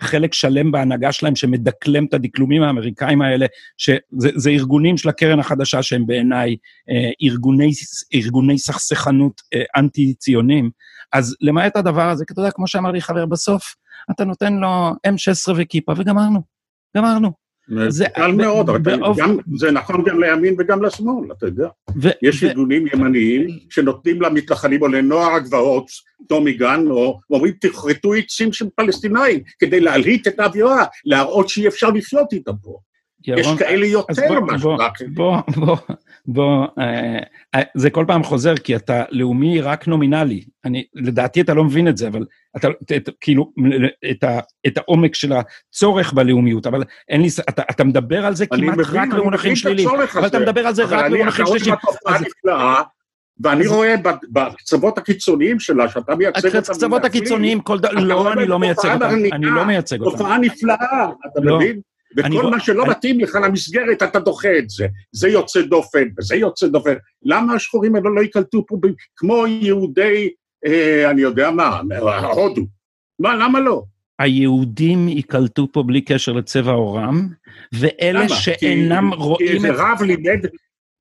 חלק 0.00 0.34
שלם 0.34 0.72
בהנהגה 0.72 1.12
שלהם 1.12 1.36
שמדקלם 1.36 2.04
את 2.04 2.14
הדקלומים 2.14 2.62
האמריקאים 2.62 3.22
האלה, 3.22 3.46
שזה 3.76 4.50
ארגונים 4.50 4.96
של 4.96 5.08
הקרן 5.08 5.38
החדשה 5.38 5.82
שהם 5.82 6.06
בעיניי 6.06 6.56
ארגוני, 7.22 7.70
ארגוני 8.14 8.58
סכסכנות 8.58 9.42
אנטי-ציונים. 9.76 10.70
אז 11.12 11.36
למעט 11.40 11.76
הדבר 11.76 12.08
הזה, 12.08 12.24
כי 12.24 12.32
אתה 12.32 12.40
יודע, 12.40 12.50
כמו 12.50 12.68
שאמר 12.68 12.90
לי 12.90 13.00
חבר 13.00 13.26
בסוף, 13.26 13.74
אתה 14.10 14.24
נותן 14.24 14.54
לו 14.54 14.90
M16 15.06 15.52
וכיפה 15.56 15.92
וגמרנו, 15.96 16.42
גמרנו. 16.96 17.41
זה 17.88 18.04
קל 18.14 18.32
מאוד, 18.32 18.68
אבל 18.68 18.80
גם, 19.16 19.36
זה 19.56 19.70
נכון 19.70 20.04
גם 20.04 20.20
לימין 20.20 20.54
וגם 20.58 20.82
לשמאל, 20.82 21.32
אתה 21.32 21.46
יודע. 21.46 21.68
ו, 22.02 22.08
יש 22.22 22.42
ו... 22.42 22.46
ארגונים 22.46 22.86
ימניים 22.86 23.58
שנותנים 23.70 24.22
למתנחלים 24.22 24.82
או 24.82 24.88
לנוער 24.88 25.34
הגבעות, 25.34 25.90
טומי 26.28 26.52
גן, 26.52 26.84
או 26.90 27.20
אומרים, 27.30 27.54
תכרתו 27.60 28.14
עצים 28.14 28.52
של 28.52 28.66
פלסטינאים, 28.76 29.40
כדי 29.58 29.80
להלהיט 29.80 30.28
את 30.28 30.40
האווירה, 30.40 30.84
להראות 31.04 31.48
שאי 31.48 31.68
אפשר 31.68 31.90
לחיות 31.90 32.32
איתם 32.32 32.52
פה. 32.62 32.78
ירון, 33.26 33.54
יש 33.54 33.58
כאלה 33.58 33.86
יותר 33.86 34.40
משהו. 34.40 34.76
בוא, 35.14 35.36
בוא, 35.46 35.66
בוא, 35.66 35.76
בוא, 36.26 36.66
אה, 36.78 37.18
אה, 37.54 37.62
זה 37.74 37.90
כל 37.90 38.04
פעם 38.08 38.22
חוזר, 38.22 38.56
כי 38.56 38.76
אתה 38.76 39.04
לאומי 39.10 39.60
רק 39.60 39.88
נומינלי. 39.88 40.44
אני, 40.64 40.84
לדעתי 40.94 41.40
אתה 41.40 41.54
לא 41.54 41.64
מבין 41.64 41.88
את 41.88 41.96
זה, 41.96 42.08
אבל 42.08 42.24
אתה, 42.56 42.68
את, 42.96 43.08
כאילו, 43.20 43.52
את, 44.10 44.24
ה, 44.24 44.40
את 44.66 44.78
העומק 44.78 45.14
של 45.14 45.32
הצורך 45.32 46.12
בלאומיות, 46.12 46.66
אבל 46.66 46.82
אין 47.08 47.22
לי, 47.22 47.28
אתה, 47.48 47.62
אתה 47.70 47.84
מדבר 47.84 48.26
על 48.26 48.34
זה 48.34 48.46
כמעט 48.46 48.78
מבין, 48.78 49.00
רק 49.00 49.08
במונחים 49.08 49.56
שליליים, 49.56 49.88
אבל 50.14 50.26
אתה 50.26 50.38
מדבר 50.38 50.66
על 50.66 50.74
זה 50.74 50.84
רק 50.84 51.10
במונחים 51.10 51.46
שליליים. 51.46 51.74
ואני 53.40 53.66
רואה 53.66 53.94
בקצוות 54.32 54.98
הקיצוניים 54.98 55.60
שלה, 55.60 55.88
שאתה 55.88 56.16
מייצג 56.16 56.46
אותם... 56.46 56.58
הקצוות 56.58 57.04
הקיצוניים, 57.04 57.60
כל 57.60 57.78
דבר, 57.78 57.90
לא, 57.92 58.32
אני 58.32 58.46
לא 58.46 58.58
מייצג 58.58 58.94
אותם, 58.94 59.14
אני 59.32 59.46
לא 59.46 59.64
מייצג 59.64 60.00
אותם. 60.00 60.18
תופעה 60.18 60.38
נפלאה, 60.38 61.08
אתה 61.26 61.40
לא. 61.40 61.56
מבין? 61.56 61.80
וכל 62.16 62.50
מה 62.50 62.60
שלא 62.60 62.86
מתאים 62.86 63.20
לך 63.20 63.38
למסגרת, 63.44 64.02
אתה 64.02 64.20
דוחה 64.20 64.58
את 64.58 64.70
זה. 64.70 64.86
זה 65.12 65.28
יוצא 65.28 65.62
דופן, 65.62 66.08
וזה 66.18 66.36
יוצא 66.36 66.66
דופן. 66.66 66.94
למה 67.22 67.54
השחורים 67.54 67.96
האלה 67.96 68.10
לא 68.10 68.20
ייקלטו 68.20 68.66
פה 68.66 68.76
כמו 69.16 69.46
יהודי, 69.46 70.28
אה, 70.66 71.10
אני 71.10 71.22
יודע 71.22 71.50
מה, 71.50 71.80
הודו? 72.34 72.62
מה, 73.18 73.36
למה 73.36 73.60
לא? 73.60 73.82
היהודים 74.18 75.08
ייקלטו 75.08 75.68
פה 75.72 75.82
בלי 75.82 76.00
קשר 76.00 76.32
לצבע 76.32 76.72
עורם, 76.72 77.28
ואלה 77.72 78.20
למה? 78.20 78.28
שאינם 78.28 79.10
כי, 79.10 79.16
רואים 79.16 79.48
כי 79.48 79.54
איזה 79.54 79.70
את... 79.70 79.74
רב 79.78 80.02
לימד, 80.02 80.46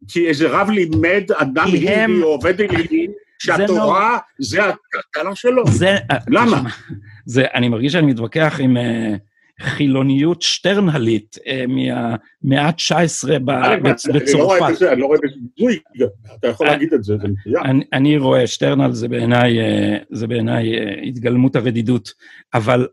כי 0.07 0.27
איזה 0.27 0.47
רב 0.49 0.69
לימד 0.69 1.23
אדם 1.33 1.67
יהודי 1.67 2.23
או 2.23 2.27
עובד 2.27 2.61
אלילים, 2.61 3.11
שהתורה 3.39 4.17
זה 4.39 4.59
הכלכלה 4.63 5.35
שלו. 5.35 5.67
זה... 5.67 5.95
למה? 6.27 6.61
זה, 7.25 7.45
אני 7.53 7.69
מרגיש 7.69 7.93
שאני 7.93 8.07
מתווכח 8.07 8.59
עם... 8.59 8.77
Uh, 8.77 9.30
חילוניות 9.59 10.41
שטרנהלית 10.41 11.37
אה, 11.47 11.65
מהמאה 11.67 12.65
ה-19 12.67 13.39
בצרפת. 13.83 14.81
אני 14.81 15.01
לא 15.01 15.05
רואה 15.05 15.17
בזה 15.23 15.35
ביטוי, 15.41 15.79
אתה 16.39 16.47
יכול 16.47 16.67
אה, 16.67 16.71
להגיד 16.71 16.93
את 16.93 17.03
זה, 17.03 17.17
זה 17.17 17.27
מצוין. 17.27 17.81
אני 17.93 18.17
רואה, 18.17 18.47
שטרנהל 18.47 18.91
זה 18.91 19.07
בעיניי, 19.07 19.59
אה, 19.59 19.97
זה 20.11 20.27
בעיניי 20.27 20.71
התגלמות 21.07 21.55
הרדידות, 21.55 22.13
אבל 22.53 22.87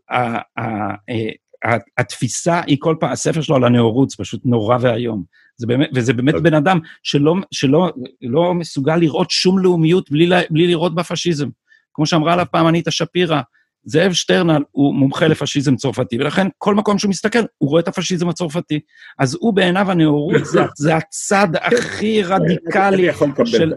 התפיסה 1.97 2.61
היא 2.67 2.77
כל 2.79 2.95
פעם, 2.99 3.11
הספר 3.11 3.41
שלו 3.41 3.55
על 3.55 3.63
הנאורות 3.63 4.09
זה 4.09 4.15
פשוט 4.19 4.41
נורא 4.45 4.77
ואיום. 4.81 5.23
זה 5.57 5.67
באמת, 5.67 5.89
וזה 5.95 6.13
באמת 6.13 6.35
בן 6.35 6.53
אדם 6.53 6.79
שלא, 7.03 7.35
שלא 7.51 7.91
לא 8.21 8.53
מסוגל 8.53 8.95
לראות 8.95 9.31
שום 9.31 9.59
לאומיות 9.59 10.11
בלי, 10.11 10.29
בלי 10.49 10.67
לראות 10.67 10.95
בפשיזם. 10.95 11.47
כמו 11.93 12.05
שאמרה 12.05 12.33
עליו 12.33 12.45
פעם 12.51 12.67
אניטה 12.67 12.91
שפירא, 12.91 13.41
זאב 13.83 14.13
שטרנל 14.13 14.63
הוא 14.71 14.95
מומחה 14.95 15.27
לפשיזם 15.27 15.75
צרפתי, 15.75 16.17
ולכן 16.19 16.47
כל 16.57 16.75
מקום 16.75 16.97
שהוא 16.97 17.09
מסתכל, 17.09 17.39
הוא 17.57 17.69
רואה 17.69 17.81
את 17.81 17.87
הפשיזם 17.87 18.29
הצרפתי. 18.29 18.79
אז 19.19 19.37
הוא 19.39 19.53
בעיניו 19.53 19.91
הנאורות, 19.91 20.45
זה, 20.45 20.61
זה 20.77 20.95
הצד 20.95 21.47
הכי 21.61 22.23
רדיקלי 22.33 23.09
של, 23.45 23.73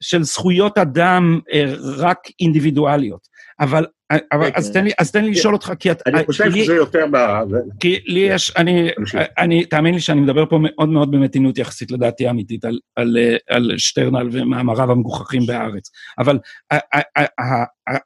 של 0.00 0.22
זכויות 0.22 0.78
אדם 0.78 1.40
אה, 1.52 1.74
רק 1.96 2.18
אינדיבידואליות. 2.40 3.28
אבל 3.60 3.86
אבל 4.32 4.50
אז 4.54 4.72
תן 4.72 4.84
לי, 4.84 4.90
אז 4.98 5.10
תן 5.10 5.24
לי 5.24 5.30
לשאול 5.30 5.54
אותך, 5.54 5.72
כי 5.78 5.90
אתה... 5.90 6.10
אני 6.10 6.24
חושב 6.24 6.50
שזה 6.50 6.74
יותר 6.74 7.04
ב... 7.12 7.16
כי 7.80 8.00
לי 8.06 8.20
יש, 8.20 8.52
אני, 8.56 8.88
אני, 9.38 9.64
תאמין 9.64 9.94
לי 9.94 10.00
שאני 10.00 10.20
מדבר 10.20 10.46
פה 10.46 10.58
מאוד 10.62 10.88
מאוד 10.88 11.10
במתינות 11.10 11.58
יחסית 11.58 11.90
לדעתי 11.90 12.26
האמיתית 12.26 12.64
על, 12.96 13.16
על 13.50 13.70
שטרנל 13.78 14.28
ומאמריו 14.32 14.90
המגוחכים 14.90 15.46
בארץ. 15.46 15.90
אבל 16.18 16.38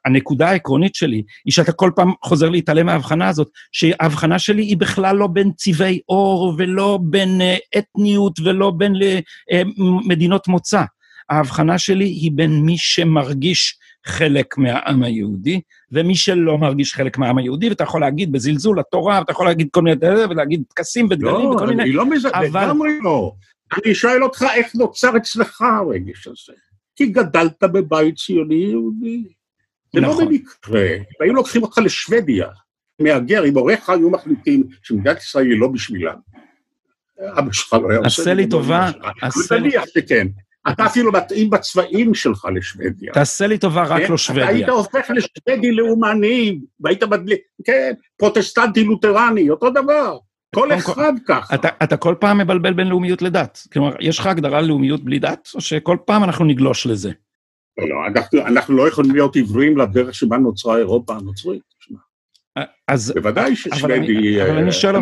הנקודה 0.05 0.49
העקרונית 0.49 0.95
שלי 0.95 1.23
היא 1.45 1.53
שאתה 1.53 1.71
כל 1.71 1.91
פעם 1.95 2.11
חוזר 2.23 2.49
להתעלם 2.49 2.85
מההבחנה 2.85 3.27
הזאת, 3.27 3.49
שההבחנה 3.71 4.39
שלי 4.39 4.63
היא 4.63 4.77
בכלל 4.77 5.15
לא 5.15 5.27
בין 5.27 5.51
צבעי 5.55 5.99
עור 6.05 6.55
ולא 6.57 6.99
בין 7.01 7.41
אה, 7.41 7.55
אתניות 7.77 8.39
ולא 8.39 8.71
בין 8.71 8.93
אה, 9.51 9.61
מדינות 10.07 10.47
מוצא. 10.47 10.83
ההבחנה 11.29 11.77
שלי 11.77 12.05
היא 12.05 12.31
בין 12.35 12.61
מי 12.61 12.77
שמרגיש 12.77 13.77
חלק 14.07 14.57
מהעם 14.57 15.03
היהודי, 15.03 15.61
ומי 15.91 16.15
שלא 16.15 16.57
מרגיש 16.57 16.93
חלק 16.93 17.17
מהעם 17.17 17.37
היהודי, 17.37 17.69
ואתה 17.69 17.83
יכול 17.83 18.01
להגיד 18.01 18.31
בזלזול 18.31 18.79
לתורה, 18.79 19.19
ואתה 19.19 19.31
יכול 19.31 19.45
להגיד 19.45 19.67
כל 19.71 19.81
מיני 19.81 19.95
דברים, 19.95 20.29
ולהגיד 20.29 20.63
טקסים 20.67 21.05
ודגלים 21.05 21.49
לא, 21.49 21.55
וכל 21.55 21.67
מיני... 21.67 21.77
לא, 21.77 21.83
אני 21.83 21.91
לא 21.91 22.05
מזה, 22.09 22.29
אבל... 22.29 22.65
לגמרי 22.65 22.89
לא. 23.03 23.33
אני 23.85 23.95
שואל 23.95 24.23
אותך 24.23 24.45
איך 24.55 24.75
נוצר 24.75 25.17
אצלך 25.17 25.61
הרגש 25.61 26.27
הזה. 26.27 26.53
כי 26.95 27.05
גדלת 27.05 27.63
בבית 27.63 28.15
ציוני 28.15 28.55
יהודי. 28.55 29.23
זה 29.93 30.01
לא 30.01 30.07
נכון. 30.07 30.23
לא 30.23 30.29
במקרה. 30.29 30.87
היו 31.21 31.33
לוקחים 31.33 31.63
אותך 31.63 31.77
לשוודיה, 31.77 32.47
מהגר, 32.99 33.45
אם 33.45 33.57
הוריך 33.57 33.89
היו 33.89 34.09
מחליטים 34.09 34.63
שמדינת 34.83 35.17
ישראל 35.17 35.45
היא 35.51 35.59
לא 35.59 35.67
בשבילם. 35.67 36.15
אבא 37.19 37.51
שלך 37.51 37.73
לא 37.73 37.89
היה 37.89 37.99
עושה... 37.99 38.33
לי 38.33 38.49
טובה, 38.49 38.91
עשה 39.21 39.55
לי... 39.57 39.71
שכן. 39.93 40.27
אתה 40.71 40.85
אפילו 40.85 41.11
מתאים 41.11 41.49
בצבעים 41.49 42.13
שלך 42.13 42.47
לשוודיה. 42.55 43.13
תעשה 43.13 43.47
לי 43.47 43.57
טובה, 43.57 43.83
רק 43.83 44.01
כן? 44.01 44.11
לא 44.11 44.17
שוודיה. 44.17 44.43
אתה 44.43 44.53
היית 44.53 44.69
הופך 44.69 45.09
לשוודי 45.09 45.71
לאומני, 45.71 46.59
והיית 46.79 47.03
מדליק, 47.03 47.39
כן, 47.63 47.93
פרוטסטנטי 48.17 48.83
לותרני, 48.83 49.49
אותו 49.49 49.69
דבר. 49.69 50.17
כל 50.55 50.73
אחד 50.73 51.13
ככה. 51.27 51.55
אתה, 51.55 51.69
אתה 51.83 51.97
כל 51.97 52.15
פעם 52.19 52.37
מבלבל 52.37 52.73
בין 52.73 52.87
לאומיות 52.87 53.21
לדת. 53.21 53.67
כלומר, 53.73 53.95
יש 53.99 54.19
לך 54.19 54.27
הגדרה 54.27 54.61
לאומיות 54.61 55.03
בלי 55.03 55.19
דת, 55.19 55.49
או 55.55 55.61
שכל 55.61 55.97
פעם 56.05 56.23
אנחנו 56.23 56.45
נגלוש 56.45 56.85
לזה? 56.85 57.11
לא, 57.77 57.89
לא, 57.89 57.95
אנחנו, 58.07 58.39
אנחנו 58.39 58.77
לא 58.77 58.87
יכולים 58.87 59.11
להיות 59.11 59.35
עיוורים 59.35 59.77
לדרך 59.77 60.15
שבה 60.15 60.37
נוצרה 60.37 60.77
אירופה 60.77 61.15
הנוצרית. 61.15 61.61
אז... 62.87 63.13
בוודאי 63.15 63.55
ששוודי... 63.55 64.41
אבל 64.43 64.57
אני 64.57 64.71
שואל, 64.71 64.95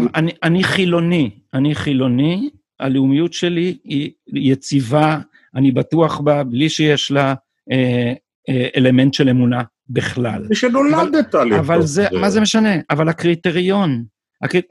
אני 0.43 0.63
חילוני, 0.63 1.29
אני 1.53 1.75
חילוני, 1.75 2.49
הלאומיות 2.79 3.33
שלי 3.33 3.77
היא 3.83 4.11
יציבה, 4.27 5.19
אני 5.55 5.71
בטוח 5.71 6.19
בה, 6.19 6.43
בלי 6.43 6.69
שיש 6.69 7.11
לה 7.11 7.33
אלמנט 8.77 9.13
של 9.13 9.29
אמונה 9.29 9.61
בכלל. 9.89 10.45
ושנולדת 10.49 11.31
זה. 11.31 11.59
אבל 11.59 11.81
זה, 11.81 12.07
מה 12.11 12.29
זה 12.29 12.41
משנה? 12.41 12.75
אבל 12.89 13.09
הקריטריון, 13.09 14.03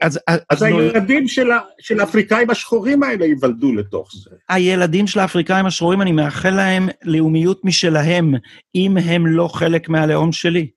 אז, 0.01 0.19
אז, 0.27 0.39
אז 0.49 0.63
הילדים 0.63 1.19
נול... 1.19 1.27
של, 1.27 1.51
ה, 1.51 1.59
של 1.79 1.99
האפריקאים 1.99 2.49
השחורים 2.49 3.03
האלה 3.03 3.25
ייוולדו 3.25 3.73
לתוך 3.73 4.11
זה. 4.23 4.29
הילדים 4.49 5.07
של 5.07 5.19
האפריקאים 5.19 5.65
השחורים, 5.65 6.01
אני 6.01 6.11
מאחל 6.11 6.49
להם 6.49 6.89
לאומיות 7.03 7.65
משלהם, 7.65 8.33
אם 8.75 8.97
הם 8.97 9.27
לא 9.27 9.47
חלק 9.47 9.89
מהלאום 9.89 10.31
שלי. 10.31 10.67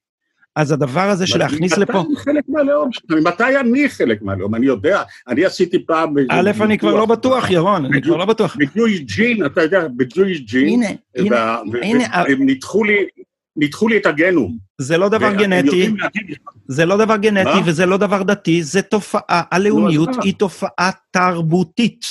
אז 0.59 0.73
הדבר 0.73 1.01
הזה 1.01 1.27
של 1.27 1.39
להכניס 1.39 1.79
לפה... 1.79 1.93
מתי 1.93 2.09
אני 2.09 2.17
חלק 2.17 2.45
מהלאום 2.49 2.91
שלי? 2.93 3.21
מתי 3.21 3.61
אני 3.61 3.89
חלק 3.89 4.23
מהלאום? 4.23 4.55
אני 4.55 4.67
יודע, 4.67 5.03
אני 5.29 5.45
עשיתי 5.45 5.87
פעם... 5.87 6.15
א', 6.31 6.51
אני 6.61 6.79
כבר 6.79 6.95
לא 6.95 7.07
בטוח, 7.07 7.51
ירון, 7.51 7.85
אני 7.85 8.03
כבר 8.03 8.17
לא 8.17 8.25
בטוח. 8.25 8.57
בג'ויש 8.57 9.01
ג'ין, 9.01 9.47
אתה 9.47 9.63
יודע, 9.63 9.89
בג'ויש 9.97 10.41
ג'ין, 10.41 10.83
הנה, 11.17 11.59
הנה, 11.83 12.05
הם 12.15 12.47
ניתחו 12.47 12.85
לי... 12.85 13.07
ניתחו 13.57 13.89
לי 13.89 13.97
את 13.97 14.07
הגנום. 14.07 14.59
זה 14.79 14.99
לא 14.99 15.09
דבר 15.09 15.35
גנטי, 15.35 15.91
זה 16.69 16.87
לא 16.87 16.97
דבר 16.97 17.17
גנטי 17.17 17.59
וזה 17.65 17.87
לא 17.87 17.97
דבר 17.97 18.23
דתי, 18.23 18.63
זה 18.63 18.83
תופעה, 18.83 19.43
הלאומיות 19.51 20.09
היא 20.23 20.35
תופעה 20.35 20.91
תרבותית. 21.11 22.07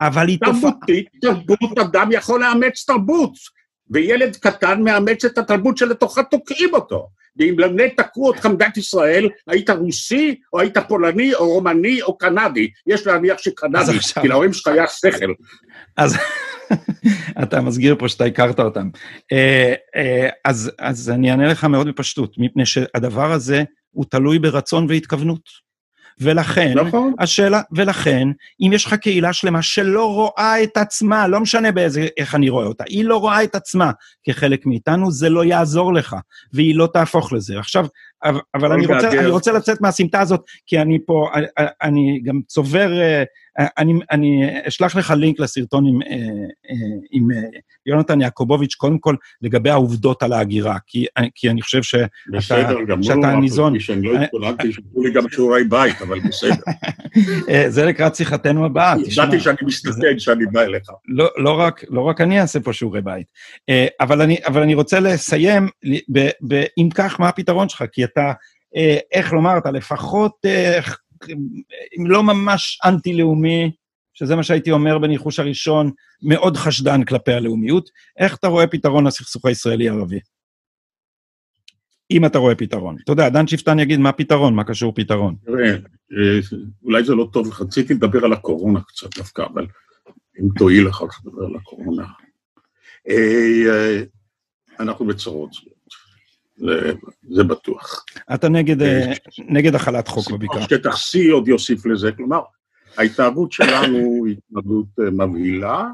אבל 0.00 0.28
היא 0.28 0.38
תופעה... 0.44 0.70
תרבותית, 0.70 1.08
תרבות, 1.20 1.78
אדם 1.78 2.08
יכול 2.12 2.40
לאמץ 2.40 2.84
תרבות, 2.86 3.32
וילד 3.90 4.36
קטן 4.36 4.82
מאמץ 4.82 5.24
את 5.24 5.38
התרבות 5.38 5.76
שלתוכה 5.76 6.22
תוקעים 6.22 6.74
אותו. 6.74 7.08
ואם 7.36 7.56
באמת 7.56 7.92
תקעו 7.96 8.26
אותך 8.26 8.46
מדינת 8.46 8.76
ישראל, 8.76 9.28
היית 9.46 9.70
רוסי, 9.70 10.34
או 10.52 10.60
היית 10.60 10.78
פולני, 10.78 11.34
או 11.34 11.48
רומני, 11.48 12.02
או 12.02 12.18
קנדי. 12.18 12.70
יש 12.86 13.06
להניח 13.06 13.38
שקנדי, 13.38 13.98
כי 14.22 14.28
להורים 14.28 14.52
שלך 14.52 14.66
היה 14.66 14.86
שכל. 14.86 15.32
אז... 15.96 16.16
אתה 17.42 17.60
מסגיר 17.60 17.96
פה 17.98 18.08
שאתה 18.08 18.24
הכרת 18.24 18.60
אותם. 18.60 18.88
אה, 19.32 19.74
אה, 19.96 20.28
אז, 20.44 20.70
אז 20.78 21.10
אני 21.10 21.30
אענה 21.30 21.48
לך 21.48 21.64
מאוד 21.64 21.88
בפשטות, 21.88 22.34
מפני 22.38 22.66
שהדבר 22.66 23.32
הזה 23.32 23.62
הוא 23.90 24.04
תלוי 24.10 24.38
ברצון 24.38 24.86
והתכוונות. 24.88 25.64
ולכן, 26.20 26.78
נכון. 26.78 27.14
השאלה, 27.18 27.60
ולכן, 27.72 28.28
אם 28.60 28.70
יש 28.72 28.84
לך 28.86 28.94
קהילה 28.94 29.32
שלמה 29.32 29.62
שלא 29.62 30.14
רואה 30.14 30.62
את 30.62 30.76
עצמה, 30.76 31.28
לא 31.28 31.40
משנה 31.40 31.72
באיזה, 31.72 32.06
איך 32.16 32.34
אני 32.34 32.48
רואה 32.48 32.66
אותה, 32.66 32.84
היא 32.88 33.04
לא 33.04 33.16
רואה 33.16 33.44
את 33.44 33.54
עצמה 33.54 33.90
כחלק 34.24 34.66
מאיתנו, 34.66 35.10
זה 35.10 35.28
לא 35.28 35.44
יעזור 35.44 35.94
לך, 35.94 36.16
והיא 36.52 36.76
לא 36.76 36.88
תהפוך 36.92 37.32
לזה. 37.32 37.58
עכשיו, 37.58 37.86
אבל 38.54 38.72
אני 38.72 38.86
רוצה, 38.86 39.10
אני 39.10 39.26
רוצה 39.26 39.52
לצאת 39.52 39.80
מהסמטה 39.80 40.20
הזאת, 40.20 40.40
כי 40.66 40.78
אני 40.78 40.98
פה, 41.06 41.28
אני, 41.34 41.46
אני 41.82 42.20
גם 42.24 42.40
צובר, 42.46 43.00
אה, 43.00 43.24
אני, 43.58 43.92
אני 44.10 44.50
אשלח 44.68 44.96
לך 44.96 45.10
לינק 45.10 45.40
לסרטון 45.40 45.86
עם, 45.86 46.02
אה, 46.02 46.16
אה, 46.70 46.76
עם 47.10 47.28
יונתן 47.86 48.20
יעקובוביץ', 48.20 48.74
קודם 48.74 48.98
כל 48.98 49.14
לגבי 49.42 49.70
העובדות 49.70 50.22
על 50.22 50.32
ההגירה, 50.32 50.76
כי, 50.86 51.06
כי 51.34 51.50
אני 51.50 51.62
חושב 51.62 51.82
שאתה, 51.82 52.06
בסדר, 52.32 52.82
גם 52.88 53.02
שאתה 53.02 53.34
ניזון. 53.34 53.78
בסדר 53.78 53.94
גמור, 53.94 54.06
שאני 54.06 54.18
לא 54.18 54.24
התכוננתי, 54.24 54.72
שיתנו 54.72 55.02
לי 55.02 55.12
גם 55.12 55.28
שיעורי 55.28 55.64
בית, 55.64 56.02
אבל 56.02 56.20
בסדר. 56.20 56.54
זה 57.74 57.84
לקראת 57.84 58.14
שיחתנו 58.14 58.64
הבאה. 58.64 58.94
ידעתי 59.12 59.40
שאני 59.40 59.56
מסתכל 59.62 60.18
שאני 60.18 60.46
בא 60.52 60.62
אליך. 60.62 60.88
לא, 61.08 61.28
לא, 61.36 61.60
רק, 61.60 61.84
לא 61.90 62.00
רק 62.00 62.20
אני 62.20 62.40
אעשה 62.40 62.60
פה 62.60 62.72
שיעורי 62.72 63.00
בית. 63.00 63.26
אבל 64.00 64.22
אני, 64.22 64.38
אבל 64.46 64.62
אני 64.62 64.74
רוצה 64.74 65.00
לסיים, 65.00 65.68
אם 66.78 66.88
כך, 66.94 67.20
מה 67.20 67.28
הפתרון 67.28 67.68
שלך? 67.68 67.84
כי 67.92 68.04
אתה, 68.04 68.32
אה, 68.76 68.98
איך 69.12 69.32
לומר, 69.32 69.58
אתה 69.58 69.70
לפחות, 69.70 70.32
אה, 70.44 70.80
אם 71.98 72.06
לא 72.06 72.22
ממש 72.22 72.80
אנטי-לאומי, 72.84 73.70
שזה 74.14 74.36
מה 74.36 74.42
שהייתי 74.42 74.70
אומר 74.70 74.98
בניחוש 74.98 75.38
הראשון, 75.38 75.90
מאוד 76.22 76.56
חשדן 76.56 77.04
כלפי 77.04 77.32
הלאומיות. 77.32 77.90
איך 78.18 78.36
אתה 78.36 78.46
רואה 78.46 78.66
פתרון 78.66 79.06
לסכסוך 79.06 79.44
הישראלי-ערבי? 79.44 80.20
אם 82.10 82.24
אתה 82.24 82.38
רואה 82.38 82.54
פתרון. 82.54 82.96
אתה 83.04 83.12
יודע, 83.12 83.28
דן 83.28 83.46
שפטן 83.46 83.78
יגיד 83.78 84.00
מה 84.00 84.12
פתרון, 84.12 84.54
מה 84.54 84.64
קשור 84.64 84.92
פתרון. 84.94 85.34
תראה, 85.44 85.70
אה, 85.70 86.40
אולי 86.82 87.04
זה 87.04 87.14
לא 87.14 87.28
טוב, 87.32 87.62
רציתי 87.62 87.94
לדבר 87.94 88.24
על 88.24 88.32
הקורונה 88.32 88.80
קצת 88.80 89.18
דווקא, 89.18 89.42
אבל 89.42 89.66
אם 90.40 90.48
תואיל 90.58 90.88
אחר 90.88 91.08
כך 91.08 91.20
לדבר 91.24 91.44
על 91.44 91.56
הקורונה. 91.56 92.06
אנחנו 94.80 95.06
בצרות. 95.06 95.50
זה, 96.56 96.92
זה 97.30 97.44
בטוח. 97.44 98.04
אתה 98.34 98.48
נגד, 98.48 98.82
אה, 98.82 99.12
נגד 99.38 99.74
החלת 99.74 100.08
חוק 100.08 100.30
בבקעה. 100.30 100.62
שטח 100.62 100.94
C 100.94 101.32
עוד 101.32 101.48
יוסיף 101.48 101.86
לזה, 101.86 102.12
כלומר, 102.12 102.40
ההתנהגות 102.96 103.52
שלנו 103.52 103.98
היא 104.26 104.36
התנהגות 104.36 104.86
אה, 105.00 105.10
מבהילה, 105.10 105.88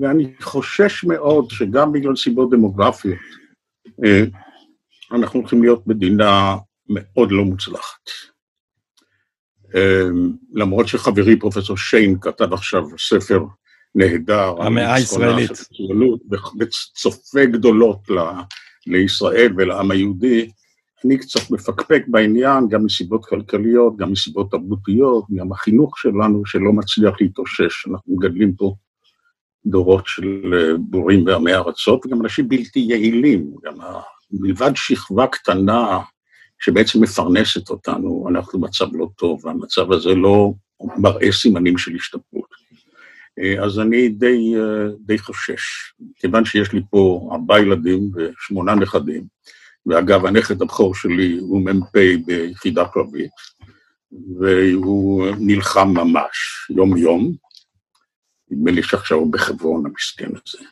ואני 0.00 0.32
חושש 0.40 1.04
מאוד 1.04 1.50
שגם 1.50 1.92
בגלל 1.92 2.16
סיבות 2.16 2.50
דמוגרפיות, 2.50 3.18
אה, 4.04 4.24
אנחנו 5.12 5.40
הולכים 5.40 5.62
להיות 5.62 5.86
מדינה 5.86 6.56
מאוד 6.88 7.32
לא 7.32 7.44
מוצלחת. 7.44 8.10
למרות 10.54 10.88
שחברי 10.88 11.38
פרופסור 11.38 11.76
שיין 11.76 12.18
כתב 12.20 12.52
עכשיו 12.52 12.82
ספר 12.98 13.40
נהדר, 13.94 14.62
המאה 14.62 14.94
הישראלית, 14.94 15.50
וצופה 16.60 17.44
גדולות 17.44 18.10
לישראל 18.88 19.52
ולעם 19.56 19.90
היהודי, 19.90 20.50
אני 21.04 21.18
קצת 21.18 21.50
מפקפק 21.50 22.02
בעניין, 22.06 22.68
גם 22.68 22.84
מסיבות 22.84 23.26
כלכליות, 23.26 23.96
גם 23.96 24.12
מסיבות 24.12 24.50
תרבותיות, 24.50 25.24
גם 25.34 25.52
החינוך 25.52 25.98
שלנו 25.98 26.46
שלא 26.46 26.72
מצליח 26.72 27.14
להתאושש. 27.20 27.86
אנחנו 27.86 28.14
מגדלים 28.14 28.54
פה 28.54 28.74
דורות 29.66 30.06
של 30.06 30.54
אה, 30.54 30.76
בורים 30.78 31.26
ועמי 31.26 31.54
ארצות, 31.54 32.06
וגם 32.06 32.20
אנשים 32.20 32.48
בלתי 32.48 32.78
יעילים, 32.78 33.54
גם 33.64 33.74
מלבד 34.30 34.70
שכבה 34.74 35.26
קטנה 35.26 35.98
שבעצם 36.60 37.02
מפרנסת 37.02 37.70
אותנו, 37.70 38.26
אנחנו 38.30 38.60
במצב 38.60 38.86
לא 38.92 39.08
טוב, 39.16 39.44
והמצב 39.44 39.92
הזה 39.92 40.14
לא 40.14 40.52
מראה 40.98 41.32
סימנים 41.32 41.78
של 41.78 41.94
השתפרות. 41.94 42.67
אה, 43.40 43.64
אז 43.64 43.78
אני 43.78 44.08
די, 44.08 44.54
אה, 44.56 44.88
די 45.00 45.18
חושש, 45.18 45.92
כיוון 46.16 46.44
שיש 46.44 46.72
לי 46.72 46.80
פה 46.90 47.28
ארבעה 47.32 47.60
ילדים 47.60 48.10
ושמונה 48.14 48.74
נכדים, 48.74 49.24
ואגב, 49.86 50.26
הנכד 50.26 50.62
הבכור 50.62 50.94
שלי 50.94 51.38
הוא 51.38 51.60
מ"פ 51.60 51.96
ביחידה 52.26 52.88
קרבית, 52.88 53.30
והוא 54.38 55.26
נלחם 55.38 55.88
ממש, 55.88 56.66
יום-יום, 56.70 57.32
נדמה 58.50 58.70
לי 58.70 58.82
שעכשיו 58.82 59.18
הוא 59.18 59.32
בחברון, 59.32 59.86
המסכן 59.86 60.28
הזה. 60.28 60.64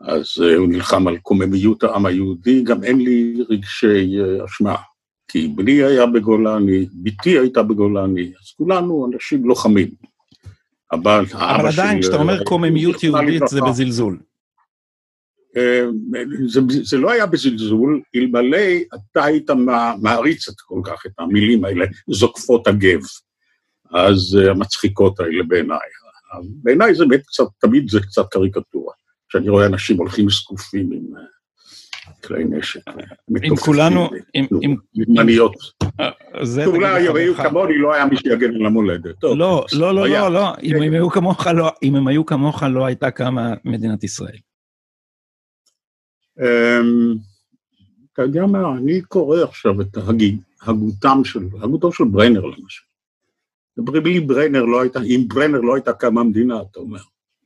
אז 0.00 0.26
uh, 0.38 0.56
הוא 0.56 0.68
נלחם 0.68 1.08
על 1.08 1.18
קוממיות 1.18 1.82
העם 1.82 2.06
היהודי, 2.06 2.62
גם 2.62 2.84
אין 2.84 3.00
לי 3.00 3.42
רגשי 3.48 4.16
אשמה, 4.44 4.76
כי 5.28 5.48
בני 5.48 5.84
היה 5.84 6.06
בגולני, 6.06 6.86
בתי 7.02 7.38
הייתה 7.38 7.62
בגולני, 7.62 8.32
אז 8.42 8.52
כולנו 8.56 9.10
אנשים 9.12 9.44
לוחמים. 9.44 10.09
אבל 10.92 11.24
אבל 11.32 11.68
עדיין, 11.68 12.02
כשאתה 12.02 12.16
אומר 12.16 12.44
קוממיות 12.44 13.02
יהודית 13.02 13.42
זה 13.48 13.60
בזלזול. 13.60 14.20
אה, 15.56 15.84
זה, 16.46 16.60
זה 16.82 16.96
לא 16.96 17.10
היה 17.10 17.26
בזלזול, 17.26 18.02
אלמלא 18.16 18.66
אתה 18.94 19.24
היית 19.24 19.50
מעריץ 20.02 20.48
את 20.48 20.54
כל 20.60 20.80
כך 20.84 21.06
את 21.06 21.12
המילים 21.18 21.64
האלה, 21.64 21.86
זוקפות 22.10 22.66
הגב, 22.66 23.00
אז 23.90 24.38
אה, 24.40 24.50
המצחיקות 24.50 25.20
האלה 25.20 25.44
בעיניי. 25.48 25.78
בעיניי 26.62 26.94
זה 26.94 27.04
באמת 27.06 27.26
קצת, 27.26 27.44
תמיד 27.58 27.90
זה 27.90 28.00
קצת 28.00 28.24
קריקטורה, 28.30 28.94
כשאני 29.28 29.48
רואה 29.48 29.66
אנשים 29.66 29.96
הולכים 29.96 30.30
זקופים 30.30 30.92
עם 30.92 31.16
אה, 31.16 31.22
כלי 32.24 32.44
נשק. 32.44 32.80
אם 33.44 33.56
כולנו, 33.56 34.08
עם 34.34 34.76
מניות. 35.08 35.54
אולי 36.66 37.08
היו 37.08 37.34
כמוני, 37.34 37.78
לא 37.78 37.94
היה 37.94 38.06
מי 38.06 38.16
שיגן 38.16 38.54
על 38.54 38.66
המולדת. 38.66 39.22
לא, 39.22 39.36
לא, 39.38 39.94
לא, 39.94 40.08
לא, 40.08 40.28
לא, 40.32 40.52
אם 40.62 40.82
הם 40.82 40.92
היו 40.92 41.10
כמוך, 41.10 41.46
לא, 41.46 41.72
אם 41.82 41.94
הם 41.94 42.08
היו 42.08 42.26
כמוך, 42.26 42.62
לא 42.62 42.86
הייתה 42.86 43.10
קמה 43.10 43.54
מדינת 43.64 44.04
ישראל. 44.04 44.36
אמ, 46.40 47.14
אתה 48.12 48.22
יודע 48.22 48.46
מה, 48.46 48.78
אני 48.78 49.00
קורא 49.00 49.38
עכשיו 49.42 49.80
את 49.80 49.96
הגותם 50.62 51.20
של, 51.24 51.40
הגותו 51.62 51.92
של 51.92 52.04
ברנר 52.04 52.44
למשל. 52.44 52.82
בלי 53.76 54.20
ברנר 54.20 54.62
לא 54.62 54.80
הייתה, 54.80 55.00
אם 55.02 55.24
ברנר 55.28 55.60
לא 55.60 55.74
הייתה 55.74 55.92
קמה 55.92 56.24
מדינה, 56.24 56.62
אתה 56.70 56.80
אומר. 56.80 57.00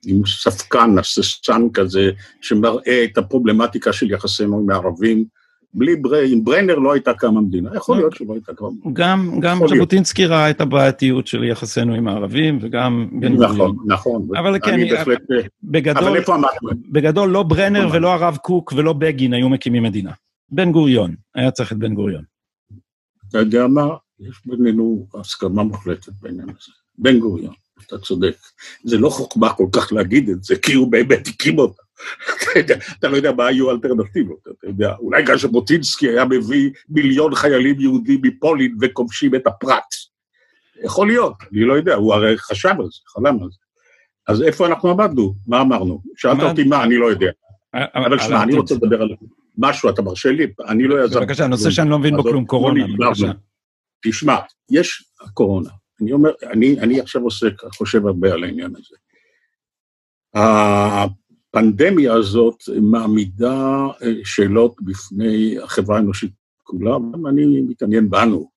עם 0.06 0.26
ספקן, 0.26 0.98
הססן 0.98 1.68
כזה, 1.74 2.10
שמראה 2.40 3.04
את 3.04 3.18
הפרובלמטיקה 3.18 3.92
של 3.92 4.10
יחסינו 4.10 4.58
עם 4.58 4.70
הערבים. 4.70 5.24
בלי 5.74 5.96
בר... 5.96 6.24
אם 6.24 6.44
ברנר 6.44 6.74
לא 6.74 6.92
הייתה 6.92 7.14
קמה 7.14 7.40
מדינה, 7.40 7.70
יכול 7.76 7.96
להיות 7.96 8.12
שלא 8.16 8.32
הייתה 8.32 8.54
קמה 8.54 8.70
מדינה. 8.70 8.94
גם, 8.94 9.40
גם 9.40 9.58
ז'בוטינסקי 9.68 10.26
ראה 10.26 10.50
את 10.50 10.60
הבעייתיות 10.60 11.26
של 11.26 11.44
יחסינו 11.44 11.94
עם 11.94 12.08
הערבים, 12.08 12.58
וגם 12.62 13.08
בן 13.20 13.36
גוריון. 13.36 13.76
נכון, 13.86 14.22
נכון. 14.22 14.36
אבל 14.36 14.58
כן, 14.62 14.72
אני 14.72 14.90
בהחלט... 14.90 15.22
בגדול, 15.62 16.04
אבל 16.04 16.16
איפה 16.16 16.34
אמרנו? 16.34 16.82
בגדול 16.92 17.30
לא 17.30 17.42
ברנר 17.42 17.88
ולא 17.92 18.12
הרב 18.12 18.36
קוק 18.36 18.72
ולא 18.76 18.92
בגין 18.92 19.34
היו 19.34 19.48
מקימים 19.48 19.82
מדינה. 19.82 20.12
בן 20.50 20.72
גוריון, 20.72 21.14
היה 21.34 21.50
צריך 21.50 21.72
את 21.72 21.78
בן 21.78 21.94
גוריון. 21.94 22.24
אתה 23.28 23.38
יודע 23.38 23.66
מה? 23.66 23.86
יש 24.20 24.40
בינינו 24.46 25.06
הסכמה 25.14 25.62
מוחלטת 25.62 26.12
בעניין 26.22 26.48
הזה. 26.48 26.72
בן 26.98 27.18
גוריון, 27.18 27.54
אתה 27.86 27.98
צודק. 27.98 28.36
זה 28.84 28.98
לא 28.98 29.08
חוכמה 29.08 29.52
כל 29.52 29.66
כך 29.72 29.92
להגיד 29.92 30.28
את 30.28 30.44
זה, 30.44 30.56
כי 30.56 30.74
הוא 30.74 30.92
באמת 30.92 31.28
הקים 31.28 31.58
אותה. 31.58 31.82
אתה 32.98 33.08
לא 33.08 33.16
יודע 33.16 33.32
מה 33.32 33.46
היו 33.46 33.70
האלטרנטיבות, 33.70 34.38
אתה 34.58 34.66
יודע, 34.66 34.94
אולי 34.98 35.22
גם 35.22 35.36
ז'בוטינסקי 35.38 36.08
היה 36.08 36.24
מביא 36.24 36.70
מיליון 36.88 37.34
חיילים 37.34 37.80
יהודים 37.80 38.20
מפולין 38.22 38.76
וכובשים 38.80 39.34
את 39.34 39.46
הפרט. 39.46 39.94
יכול 40.84 41.06
להיות, 41.06 41.34
אני 41.52 41.64
לא 41.64 41.72
יודע, 41.72 41.94
הוא 41.94 42.14
הרי 42.14 42.38
חשב 42.38 42.74
על 42.78 42.86
זה, 42.86 43.00
חלם 43.06 43.42
על 43.42 43.48
זה. 43.50 43.58
אז 44.28 44.42
איפה 44.42 44.66
אנחנו 44.66 44.90
עמדנו? 44.90 45.34
מה 45.46 45.60
אמרנו? 45.60 46.02
שאלת 46.16 46.42
אותי 46.42 46.64
מה, 46.64 46.84
אני 46.84 46.96
לא 46.96 47.06
יודע. 47.06 47.30
אה, 47.74 47.80
אה, 47.80 48.06
אבל 48.06 48.18
שמע, 48.18 48.42
אני 48.42 48.54
רוצה 48.54 48.74
לדבר 48.74 49.02
על 49.02 49.08
משהו, 49.58 49.90
אתה 49.90 50.02
מרשה 50.02 50.32
לי? 50.32 50.46
אני 50.68 50.84
לא 50.84 51.04
יזם. 51.04 51.20
בבקשה, 51.20 51.46
נושא 51.46 51.70
שאני 51.70 51.90
לא 51.90 51.98
מבין 51.98 52.16
בו 52.16 52.22
כלום, 52.22 52.44
קורונה, 52.44 52.84
בבקשה. 52.98 53.32
תשמע, 54.04 54.36
יש 54.70 55.04
הקורונה. 55.20 55.70
אני 56.00 56.12
אומר, 56.12 56.30
אני 56.78 57.00
עכשיו 57.00 57.22
עוסק, 57.22 57.52
חושב 57.76 58.06
הרבה 58.06 58.32
על 58.32 58.44
העניין 58.44 58.72
הזה. 58.76 58.96
הפנדמיה 60.34 62.14
הזאת 62.14 62.56
מעמידה 62.82 63.86
אה, 64.02 64.12
שאלות 64.24 64.76
בפני 64.80 65.58
החברה 65.62 65.96
האנושית 65.96 66.32
כולה, 66.62 66.96
ואני 67.24 67.60
מתעניין 67.60 68.10
בנו, 68.10 68.50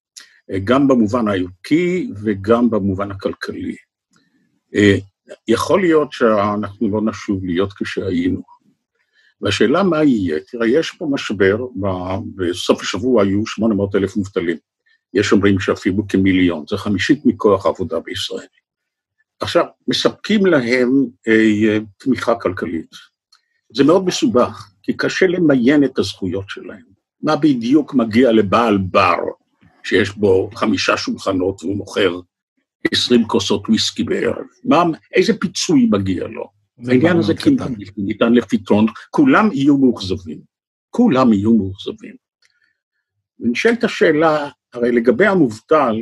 אה, 0.52 0.60
גם 0.64 0.88
במובן 0.88 1.28
הערכי 1.28 2.10
וגם 2.24 2.70
במובן 2.70 3.12
הכלכלי. 3.12 3.76
אה, 4.76 4.96
יכול 5.48 5.82
להיות 5.82 6.12
שאנחנו 6.12 6.90
לא 6.90 7.02
נשוב 7.02 7.46
להיות 7.46 7.74
כשהיינו. 7.74 8.42
והשאלה 9.42 9.84
מה 9.84 10.04
יהיה, 10.04 10.40
תראה, 10.52 10.68
יש 10.68 10.92
פה 10.92 11.08
משבר, 11.12 11.58
בסוף 12.36 12.82
השבוע 12.82 13.24
היו 13.24 13.46
800 13.46 13.96
אלף 13.96 14.16
מובטלים. 14.16 14.58
יש 15.14 15.32
אומרים 15.32 15.60
שאפילו 15.60 16.08
כמיליון, 16.08 16.66
זה 16.70 16.78
חמישית 16.78 17.26
מכוח 17.26 17.66
העבודה 17.66 18.00
בישראל. 18.00 18.48
עכשיו, 19.40 19.66
מספקים 19.88 20.46
להם 20.46 21.06
אה, 21.28 21.78
תמיכה 21.98 22.36
כלכלית. 22.36 22.90
זה 23.76 23.84
מאוד 23.84 24.06
מסובך, 24.06 24.72
כי 24.84 24.94
קשה 24.98 25.28
למיין 25.28 25.84
את 25.84 26.00
הזכויות 26.00 26.46
שלהם. 26.50 26.84
מה 27.24 27.36
בדיוק 27.36 27.94
מגיע 27.94 28.32
לבעל 28.32 28.78
בר 28.78 29.18
שיש 29.84 30.16
בו 30.16 30.50
חמישה 30.56 30.98
שולחנות 30.98 31.64
והוא 31.64 31.78
מוכר 31.78 32.20
עשרים 32.92 33.28
כוסות 33.28 33.70
וויסקי 33.70 34.04
בערב? 34.04 34.46
מה, 34.64 34.84
איזה 35.14 35.34
פיצוי 35.40 35.88
מגיע 35.92 36.28
לו? 36.28 36.50
העניין 36.88 37.18
הזה 37.18 37.34
כמעט 37.34 37.72
ניתן 37.98 38.34
לפתרון, 38.34 38.86
כולם 39.10 39.50
יהיו 39.54 39.78
מאוכזבים. 39.78 40.40
כולם 40.90 41.34
יהיו 41.34 41.54
מאוכזבים. 41.54 42.16
ונשאלת 43.40 43.84
השאלה, 43.84 44.50
הרי 44.78 44.92
לגבי 44.92 45.26
המובטל, 45.26 45.96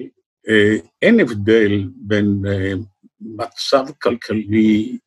אה, 0.50 0.76
אין 1.02 1.20
הבדל 1.20 1.84
בין 1.96 2.42
אה, 2.48 2.74
מצב 3.22 3.86
כלכלי 4.02 4.98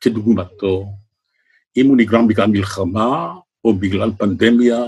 כדוגמתו, 0.00 0.86
אם 1.76 1.86
הוא 1.86 1.96
נגרם 1.96 2.28
בגלל 2.28 2.46
מלחמה, 2.46 3.34
או 3.64 3.74
בגלל 3.74 4.10
פנדמיה, 4.18 4.82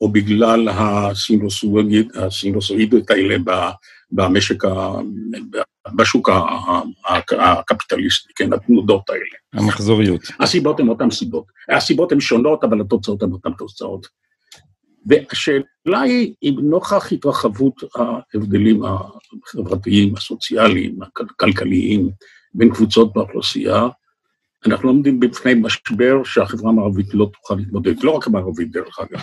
או 0.00 0.08
בגלל 0.08 0.68
הסינוסואידות 2.14 3.10
האלה 3.10 3.36
במשק, 4.10 4.62
בשוק 5.96 6.30
הקפיטליסטי, 7.38 8.32
כן, 8.36 8.52
התנודות 8.52 9.10
האלה. 9.10 9.62
המחזוריות. 9.64 10.20
הסיבות 10.40 10.80
הן 10.80 10.88
אותן 10.88 11.10
סיבות. 11.10 11.44
הסיבות 11.68 12.12
הן 12.12 12.20
שונות, 12.20 12.64
אבל 12.64 12.80
התוצאות 12.80 13.22
הן 13.22 13.32
אותן 13.32 13.52
תוצאות. 13.52 14.06
והשאלה 15.06 16.00
היא, 16.00 16.34
אם 16.42 16.54
נוכח 16.62 17.12
התרחבות 17.12 17.82
ההבדלים 17.94 18.82
החברתיים, 18.84 20.16
הסוציאליים, 20.16 20.98
הכלכליים, 21.16 22.10
בין 22.54 22.74
קבוצות 22.74 23.12
באוכלוסייה, 23.12 23.88
אנחנו 24.66 24.88
עומדים 24.88 25.20
בפני 25.20 25.54
משבר 25.54 26.24
שהחברה 26.24 26.70
המערבית 26.70 27.14
לא 27.14 27.30
תוכל 27.32 27.54
להתמודד, 27.54 28.02
לא 28.02 28.10
רק 28.10 28.26
המערבית 28.26 28.70
דרך 28.70 28.98
אגב. 28.98 29.20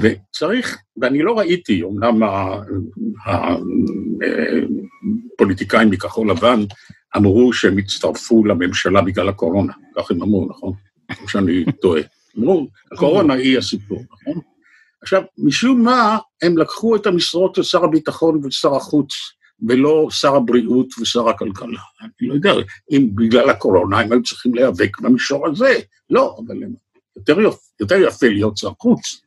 וצריך, 0.00 0.78
ואני 0.96 1.22
לא 1.22 1.38
ראיתי, 1.38 1.82
אמנם 1.82 2.22
הפוליטיקאים 5.34 5.90
מכחול 5.90 6.30
לבן 6.30 6.60
אמרו 7.16 7.52
שהם 7.52 7.78
הצטרפו 7.78 8.44
לממשלה 8.44 9.02
בגלל 9.02 9.28
הקורונה, 9.28 9.72
כך 9.96 10.10
הם 10.10 10.22
אמרו, 10.22 10.46
נכון? 10.50 10.72
או 11.22 11.28
שאני 11.28 11.64
טועה. 11.82 12.02
אמרו, 12.38 12.68
הקורונה 12.92 13.34
היא 13.34 13.58
הסיפור, 13.58 14.02
נכון? 14.12 14.42
עכשיו, 15.02 15.22
משום 15.38 15.82
מה 15.82 16.18
הם 16.42 16.58
לקחו 16.58 16.96
את 16.96 17.06
המשרות 17.06 17.54
של 17.54 17.62
שר 17.62 17.84
הביטחון 17.84 18.40
ושר 18.44 18.74
החוץ, 18.74 19.12
ולא 19.68 20.08
שר 20.10 20.34
הבריאות 20.34 20.88
ושר 21.00 21.28
הכלכלה. 21.28 21.80
אני 22.00 22.28
לא 22.28 22.34
יודע, 22.34 22.52
אם 22.90 23.08
בגלל 23.14 23.50
הקורונה 23.50 24.00
הם 24.00 24.12
היו 24.12 24.22
צריכים 24.22 24.54
להיאבק 24.54 25.00
במישור 25.00 25.48
הזה. 25.48 25.74
לא, 26.10 26.36
אבל 26.46 26.62
הם 26.62 26.72
יותר 27.16 27.40
יפה, 27.40 27.58
יותר 27.80 27.96
יפה 27.96 28.28
להיות 28.28 28.56
שר 28.56 28.70
חוץ 28.80 29.20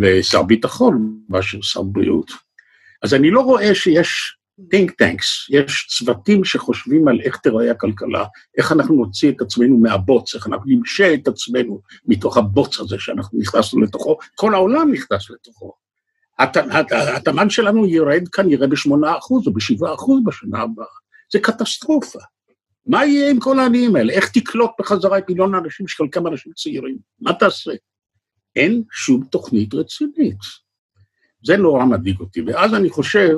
ושר 0.00 0.42
ביטחון 0.42 1.18
מאשר 1.28 1.58
שר 1.62 1.82
בריאות. 1.82 2.30
אז 3.02 3.14
אני 3.14 3.30
לא 3.30 3.40
רואה 3.40 3.74
שיש 3.74 4.36
think 4.60 4.90
tanks, 5.02 5.50
יש 5.50 5.86
צוותים 5.98 6.44
שחושבים 6.44 7.08
על 7.08 7.20
איך 7.20 7.36
תיראה 7.36 7.70
הכלכלה, 7.70 8.24
איך 8.58 8.72
אנחנו 8.72 8.94
נוציא 8.94 9.30
את 9.30 9.40
עצמנו 9.40 9.78
מהבוץ, 9.78 10.34
איך 10.34 10.46
אנחנו 10.46 10.64
נמשה 10.70 11.14
את 11.14 11.28
עצמנו 11.28 11.80
מתוך 12.06 12.36
הבוץ 12.36 12.80
הזה 12.80 12.96
שאנחנו 12.98 13.38
נכנסנו 13.38 13.80
לתוכו, 13.80 14.18
כל 14.34 14.54
העולם 14.54 14.92
נכנס 14.92 15.30
לתוכו. 15.30 15.72
התמ"ן 17.14 17.50
שלנו 17.50 17.86
ירד 17.86 18.28
כנראה 18.28 18.66
ב-8% 18.66 19.30
או 19.30 19.52
ב-7% 19.52 20.12
בשנה 20.26 20.60
הבאה. 20.60 20.86
זה 21.32 21.38
קטסטרופה. 21.38 22.18
מה 22.86 23.04
יהיה 23.04 23.30
עם 23.30 23.40
כל 23.40 23.58
העניים 23.58 23.96
האלה? 23.96 24.12
איך 24.12 24.28
תקלוט 24.28 24.70
בחזרה 24.80 25.18
את 25.18 25.24
מיליון 25.28 25.54
האנשים 25.54 25.88
שחלקם 25.88 26.26
אנשים 26.26 26.52
צעירים? 26.52 26.98
מה 27.20 27.32
תעשה? 27.32 27.72
אין 28.56 28.82
שום 28.92 29.24
תוכנית 29.24 29.74
רצינית. 29.74 30.38
זה 31.44 31.56
נורא 31.56 31.84
מדאיג 31.84 32.20
אותי. 32.20 32.40
ואז 32.40 32.74
אני 32.74 32.90
חושב 32.90 33.36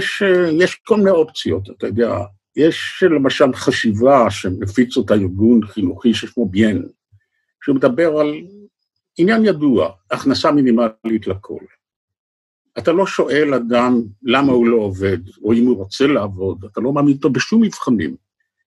שיש 0.00 0.74
כל 0.74 0.96
מיני 0.96 1.10
אופציות, 1.10 1.70
אתה 1.70 1.86
יודע, 1.86 2.18
יש 2.56 3.04
למשל 3.10 3.54
חשיבה 3.54 4.30
שמפיץ 4.30 4.96
אותה 4.96 5.14
ארגון 5.14 5.66
חינוכי 5.66 6.14
ששמו 6.14 6.48
ביין, 6.48 6.82
שמדבר 7.64 8.18
על 8.18 8.34
עניין 9.18 9.44
ידוע, 9.44 9.92
הכנסה 10.10 10.52
מינימלית 10.52 11.26
לכל. 11.26 11.64
אתה 12.78 12.92
לא 12.92 13.06
שואל 13.06 13.54
אדם 13.54 14.02
למה 14.22 14.52
הוא 14.52 14.66
לא 14.66 14.76
עובד, 14.76 15.18
או 15.42 15.52
אם 15.52 15.66
הוא 15.66 15.76
רוצה 15.76 16.06
לעבוד, 16.06 16.64
אתה 16.64 16.80
לא 16.80 16.92
מעמיד 16.92 17.16
אותו 17.16 17.30
בשום 17.30 17.62
מבחנים. 17.62 18.16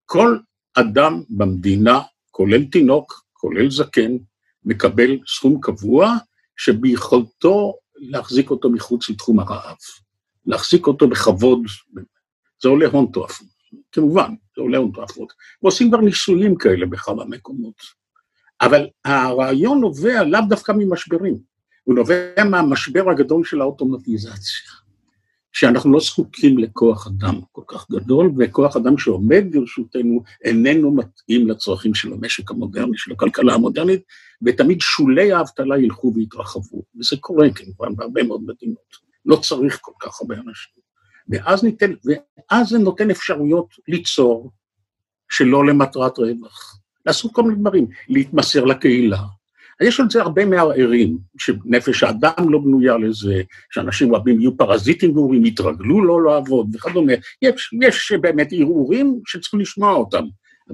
כל 0.05 0.37
אדם 0.73 1.21
במדינה, 1.29 1.99
כולל 2.31 2.65
תינוק, 2.65 3.23
כולל 3.33 3.71
זקן, 3.71 4.11
מקבל 4.65 5.17
סכום 5.27 5.59
קבוע 5.61 6.15
שביכולתו 6.57 7.73
להחזיק 7.95 8.49
אותו 8.49 8.69
מחוץ 8.69 9.09
לתחום 9.09 9.39
הרעב. 9.39 9.77
להחזיק 10.45 10.87
אותו 10.87 11.07
בכבוד, 11.07 11.59
זה 12.61 12.69
עולה 12.69 12.87
הון 12.87 13.07
תועפות, 13.13 13.47
כמובן, 13.91 14.33
זה 14.55 14.61
עולה 14.61 14.77
הון 14.77 14.91
תועפות. 14.91 15.33
ועושים 15.63 15.89
כבר 15.89 16.01
ניסויים 16.01 16.55
כאלה 16.55 16.85
בכמה 16.85 17.25
מקומות. 17.25 17.75
אבל 18.61 18.87
הרעיון 19.05 19.79
נובע 19.79 20.23
לאו 20.23 20.39
דווקא 20.49 20.71
ממשברים, 20.71 21.37
הוא 21.83 21.95
נובע 21.95 22.43
מהמשבר 22.49 23.09
הגדול 23.09 23.45
של 23.45 23.61
האוטומטיזציה, 23.61 24.71
שאנחנו 25.53 25.91
לא 25.93 25.99
זקוקים 25.99 26.57
לכוח 26.57 27.07
אדם 27.07 27.41
כל 27.51 27.61
כך 27.67 27.91
גדול, 27.91 28.31
וכוח 28.37 28.75
אדם 28.77 28.97
שעומד 28.97 29.43
ברשותנו 29.51 30.23
איננו 30.43 30.91
מתאים 30.91 31.47
לצרכים 31.47 31.93
של 31.93 32.13
המשק 32.13 32.51
המודרני, 32.51 32.97
של 32.97 33.11
הכלכלה 33.11 33.53
המודרנית, 33.53 34.01
ותמיד 34.41 34.81
שולי 34.81 35.31
האבטלה 35.31 35.79
ילכו 35.79 36.11
ויתרחבו, 36.15 36.83
וזה 36.99 37.17
קורה 37.19 37.47
כמובן 37.55 37.95
בהרבה 37.95 38.23
מאוד 38.23 38.41
מדינות. 38.43 39.02
לא 39.25 39.35
צריך 39.35 39.79
כל 39.81 39.91
כך 39.99 40.21
הרבה 40.21 40.35
אנשים. 40.35 40.83
ואז, 41.29 41.63
ניתן, 41.63 41.93
ואז 42.05 42.69
זה 42.69 42.77
נותן 42.77 43.11
אפשרויות 43.11 43.67
ליצור 43.87 44.51
שלא 45.29 45.65
למטרת 45.65 46.17
רווח. 46.17 46.79
לעשות 47.05 47.31
כל 47.33 47.43
מיני 47.43 47.55
דברים, 47.55 47.87
להתמסר 48.09 48.65
לקהילה. 48.65 49.19
יש 49.81 49.99
על 49.99 50.05
זה 50.09 50.21
הרבה 50.21 50.45
מערערים, 50.45 51.17
שנפש 51.37 52.03
האדם 52.03 52.49
לא 52.49 52.59
בנויה 52.59 52.97
לזה, 52.97 53.41
שאנשים 53.73 54.15
רבים 54.15 54.39
יהיו 54.39 54.57
פרזיטים 54.57 55.13
גרועים, 55.13 55.45
יתרגלו 55.45 56.05
לא 56.05 56.23
לעבוד 56.23 56.75
וכדומה. 56.75 57.13
יש, 57.41 57.73
יש 57.81 58.11
באמת 58.21 58.47
ערעורים 58.51 59.21
שצריכים 59.25 59.59
לשמוע 59.59 59.93
אותם. 59.93 60.23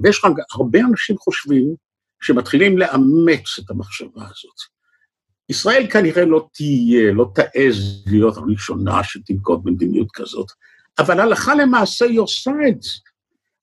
ויש 0.02 0.20
הרבה 0.52 0.78
אנשים 0.80 1.18
חושבים 1.18 1.74
שמתחילים 2.22 2.78
לאמץ 2.78 3.58
את 3.58 3.70
המחשבה 3.70 4.22
הזאת. 4.22 4.79
ישראל 5.50 5.86
כנראה 5.90 6.24
לא 6.24 6.48
תהיה, 6.52 7.12
לא 7.12 7.30
תעז 7.34 8.04
להיות 8.06 8.36
הראשונה 8.36 9.04
שתנקוט 9.04 9.60
במדיניות 9.64 10.08
כזאת, 10.12 10.46
אבל 10.98 11.20
הלכה 11.20 11.54
למעשה 11.54 12.04
היא 12.04 12.20
עושה 12.20 12.50
את 12.68 12.82
זה. 12.82 12.90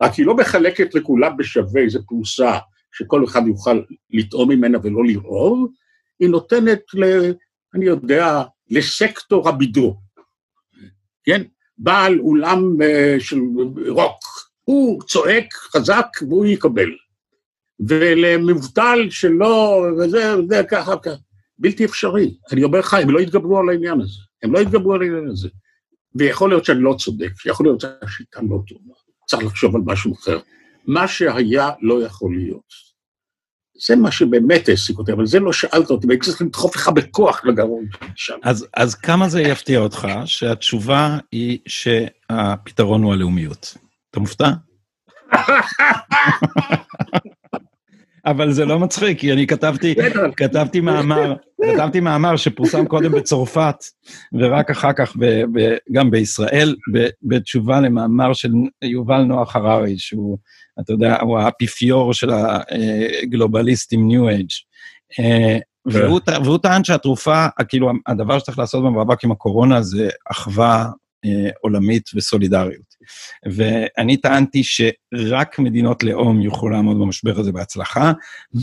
רק 0.04 0.14
היא 0.14 0.26
לא 0.26 0.36
מחלקת 0.36 0.96
לכולם 0.96 1.38
בשווה 1.38 1.82
איזה 1.82 2.00
פרוסה 2.08 2.58
שכל 2.92 3.26
אחד 3.26 3.48
יוכל 3.48 3.82
לטעום 4.10 4.52
ממנה 4.52 4.78
ולא 4.84 5.06
לרעוב, 5.06 5.72
היא 6.20 6.30
נותנת 6.30 6.82
ל... 6.94 7.32
אני 7.74 7.86
יודע, 7.86 8.44
לסקטור 8.70 9.50
הבידור. 9.50 10.02
כן? 11.24 11.44
בעל 11.78 12.20
אולם 12.20 12.82
אה, 12.82 13.16
של 13.20 13.40
רוק, 13.90 14.20
הוא 14.64 15.04
צועק 15.04 15.54
חזק 15.54 16.08
והוא 16.22 16.46
יקבל. 16.46 16.90
ולמובטל 17.80 19.10
שלא, 19.10 19.86
וזה, 19.98 20.40
וזה, 20.40 20.62
ככה, 20.70 20.98
ככה. 20.98 21.27
בלתי 21.60 21.86
אפשרי. 21.86 22.38
אני 22.52 22.64
אומר 22.64 22.80
לך, 22.80 22.94
הם 22.94 23.10
לא 23.10 23.20
יתגברו 23.20 23.60
על 23.60 23.70
העניין 23.70 24.02
הזה. 24.02 24.20
הם 24.44 24.54
לא 24.54 24.60
יתגברו 24.60 24.94
על 24.94 25.02
העניין 25.02 25.28
הזה. 25.28 25.50
ויכול 26.16 26.50
להיות 26.50 26.66
שאני 26.66 26.82
לא 26.82 26.96
צודק, 27.00 27.32
יכול 27.46 27.66
להיות 27.66 27.82
שהשיטה 27.82 28.40
לא 28.42 28.60
טובה. 28.68 28.94
צריך 29.28 29.44
לחשוב 29.44 29.76
על 29.76 29.82
משהו 29.86 30.14
אחר. 30.14 30.40
מה 30.88 31.08
שהיה 31.08 31.72
לא 31.82 32.04
יכול 32.04 32.36
להיות. 32.36 32.88
זה 33.88 33.96
מה 33.96 34.12
שבאמת 34.12 34.70
העסיק 34.70 34.98
אותי, 34.98 35.12
אבל 35.12 35.26
זה 35.26 35.40
לא 35.40 35.54
שאלת 35.54 35.90
אותי, 35.90 36.08
והייתי 36.08 36.26
צריך 36.26 36.42
לדחוף 36.42 36.76
לך 36.76 36.90
בכוח 36.90 37.46
לגרון 37.46 37.86
שם. 38.16 38.38
אז, 38.44 38.68
אז 38.74 38.96
כמה 38.96 39.30
זה 39.30 39.42
יפתיע 39.42 39.80
אותך 39.80 40.08
שהתשובה 40.26 41.18
היא 41.32 41.60
שהפתרון 41.68 43.04
הוא 43.04 43.14
הלאומיות? 43.14 43.78
אתה 44.12 44.20
מופתע? 44.20 44.50
אבל 48.28 48.52
זה 48.52 48.66
לא 48.66 48.80
מצחיק, 48.80 49.20
כי 49.20 49.34
אני 49.34 49.48
כתבתי, 49.48 49.96
כתבתי 50.38 50.80
מאמר, 50.80 51.36
כתבתי 51.62 52.00
מאמר 52.00 52.36
שפורסם 52.36 52.86
קודם 52.86 53.12
בצרפת, 53.12 53.76
ורק 54.34 54.70
אחר 54.70 54.94
כך 54.94 55.16
ב, 55.20 55.26
ב, 55.26 55.76
גם 55.92 56.12
בישראל, 56.12 56.76
ב, 56.94 57.08
בתשובה 57.24 57.80
למאמר 57.80 58.34
של 58.34 58.52
יובל 58.82 59.22
נוח 59.22 59.56
הררי, 59.56 59.98
שהוא, 59.98 60.38
אתה 60.80 60.94
יודע, 60.94 61.18
הוא 61.22 61.40
האפיפיור 61.40 62.14
של 62.14 62.30
הגלובליסטים 63.24 64.08
ניו 64.08 64.30
אייג'. 64.30 64.50
אה, 65.20 65.58
והוא, 65.86 66.20
והוא 66.44 66.58
טען 66.58 66.84
שהתרופה, 66.84 67.48
כאילו, 67.70 67.92
הדבר 68.08 68.40
שצריך 68.40 68.60
לעשות 68.60 68.84
במאבק 68.84 69.24
עם 69.24 69.32
הקורונה 69.32 69.82
זה 69.82 70.10
אחווה 70.32 70.90
אה, 71.26 71.50
עולמית 71.62 72.10
וסולידריות. 72.16 72.87
ואני 73.46 74.18
טענתי 74.18 74.64
שרק 74.64 75.60
מדינות 75.60 76.04
לאום 76.04 76.42
יוכלו 76.42 76.70
לעמוד 76.70 77.00
במשבר 77.00 77.40
הזה 77.40 77.52
בהצלחה, 77.52 78.12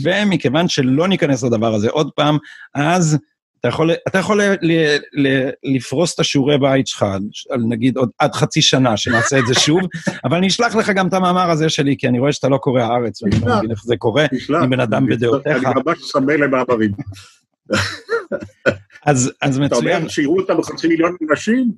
ומכיוון 0.03 0.67
שלא 0.67 1.07
ניכנס 1.07 1.43
לדבר 1.43 1.73
הזה 1.73 1.89
עוד 1.89 2.11
פעם, 2.15 2.37
אז 2.75 3.17
אתה 3.65 3.73
יכול, 3.73 3.91
אתה 4.07 4.19
יכול 4.19 4.41
ל, 4.41 4.55
ל, 4.61 4.97
ל, 5.13 5.49
לפרוס 5.63 6.15
את 6.15 6.19
השיעורי 6.19 6.57
בית 6.57 6.87
שלך, 6.87 7.05
על 7.49 7.61
נגיד 7.69 7.97
עוד 7.97 8.09
עד 8.19 8.33
חצי 8.33 8.61
שנה, 8.61 8.97
שנעשה 8.97 9.39
את 9.39 9.47
זה 9.47 9.53
שוב, 9.53 9.79
אבל 10.25 10.37
אני 10.37 10.47
אשלח 10.47 10.75
לך 10.75 10.89
גם 10.89 11.07
את 11.07 11.13
המאמר 11.13 11.51
הזה 11.51 11.69
שלי, 11.69 11.95
כי 11.97 12.07
אני 12.07 12.19
רואה 12.19 12.31
שאתה 12.31 12.49
לא 12.49 12.57
קורא 12.57 12.81
הארץ, 12.81 13.23
ואני 13.23 13.35
לא 13.45 13.57
מבין 13.57 13.71
איך 13.71 13.83
זה 13.83 13.97
קורה, 13.97 14.25
עם 14.49 14.69
בן 14.69 14.79
אדם 14.79 15.05
בדעותיך. 15.05 15.65
אני 15.65 15.73
ממש 15.85 16.11
צמא 16.11 16.31
למאמרים. 16.31 16.91
אז 19.05 19.31
מצוין. 19.43 19.65
אתה 19.65 19.75
אומר 19.75 20.07
שיראו 20.07 20.39
אותם 20.39 20.57
בחצי 20.57 20.87
מיליון 20.87 21.15
אנשים? 21.31 21.71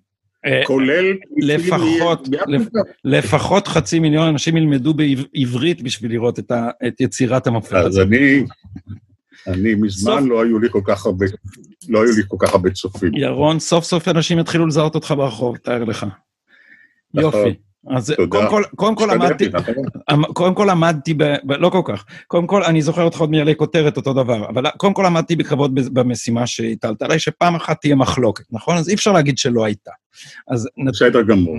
אה, 0.46 0.62
כולל... 0.66 1.18
לפחות, 1.38 2.30
לפחות 3.06 3.68
חצי 3.68 4.00
מיליון 4.00 4.28
אנשים 4.28 4.58
ילמדו 4.58 4.94
בעברית 4.94 5.82
בשביל 5.82 6.12
לראות 6.12 6.40
את, 6.40 6.52
ה, 6.52 6.70
את 6.88 7.02
יצירת 7.02 7.48
הזאת. 7.48 7.74
אז 7.74 8.00
אני, 8.00 8.44
אני 9.48 9.76
מזמן. 9.76 10.26
לא 10.26 10.44
היו 10.44 10.60
לי 10.60 10.68
כל 10.72 10.82
כך 10.86 11.06
הרבה, 11.06 11.26
לא 11.90 12.04
היו 12.04 12.12
לי 12.18 12.24
כל 12.28 12.38
כך 12.40 12.54
הרבה 12.54 12.70
צופים. 12.70 13.12
ירון, 13.16 13.60
סוף 13.60 13.84
סוף 13.84 14.08
אנשים 14.08 14.40
יתחילו 14.40 14.68
לזהות 14.68 14.96
אותך 14.96 15.14
ברחוב, 15.18 15.58
תאר 15.58 15.84
לך. 15.84 16.06
נכון. 17.14 17.40
יופי. 17.40 17.67
אז 17.90 18.14
קודם 18.30 18.50
כל, 18.50 18.64
קודם 18.76 18.96
כל 18.96 19.10
למדתי, 19.14 19.50
נכון? 19.50 20.24
קודם 20.34 20.56
כל 20.56 20.68
למדתי, 20.72 21.14
ב, 21.14 21.24
ב, 21.24 21.52
לא 21.52 21.70
כל 21.70 21.82
כך, 21.86 22.06
קודם 22.28 22.48
כל, 22.48 22.64
אני 22.64 22.82
זוכר 22.82 23.04
אותך 23.04 23.18
עוד 23.18 23.32
מעלי 23.32 23.56
כותרת, 23.56 23.98
אותו 23.98 24.14
דבר, 24.14 24.50
אבל 24.50 24.64
קודם 24.78 24.94
כל 24.94 25.04
למדתי 25.06 25.36
בכבוד 25.36 25.94
במשימה 25.94 26.48
שהטלת 26.48 27.02
עליי, 27.02 27.20
שפעם 27.20 27.56
אחת 27.56 27.82
תהיה 27.82 27.96
מחלוקת, 27.96 28.46
נכון? 28.52 28.78
אז 28.78 28.90
אי 28.90 28.94
אפשר 28.94 29.12
להגיד 29.12 29.38
שלא 29.38 29.66
הייתה. 29.66 29.92
אז 30.48 30.70
בסדר 30.88 31.22
גמור. 31.22 31.58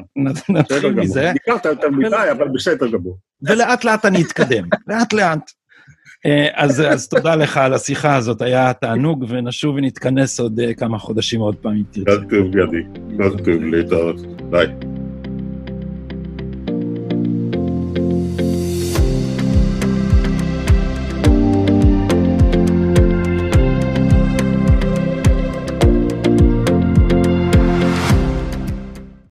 נתחיל 0.49 0.91
מזה. 0.91 1.33
ביקרת 1.33 1.65
יותר 1.65 1.91
מדי, 1.91 2.17
אבל 2.33 2.49
בסדר 2.49 2.89
גמור. 2.89 3.19
ולאט 3.43 3.85
לאט 3.85 4.05
אני 4.05 4.23
אתקדם, 4.23 4.65
לאט 4.89 5.13
לאט. 5.13 5.51
אה, 6.27 6.47
אז, 6.55 6.81
אז 6.81 7.09
תודה 7.09 7.35
לך 7.35 7.57
על 7.57 7.75
השיחה 7.75 8.17
הזאת, 8.17 8.43
היה 8.43 8.73
תענוג, 8.73 9.25
ונשוב 9.29 9.77
ונתכנס 9.77 10.41
עוד 10.41 10.61
אה, 10.61 10.75
כמה 10.75 10.99
חודשים 10.99 11.41
עוד 11.41 11.57
פעם, 11.57 11.73
אם 11.73 11.83
תרצה. 11.91 12.21
טוב, 12.31 12.57
ידי. 12.57 12.83
טוב, 13.19 13.49
להתראות. 13.49 14.17
ביי. 14.51 14.98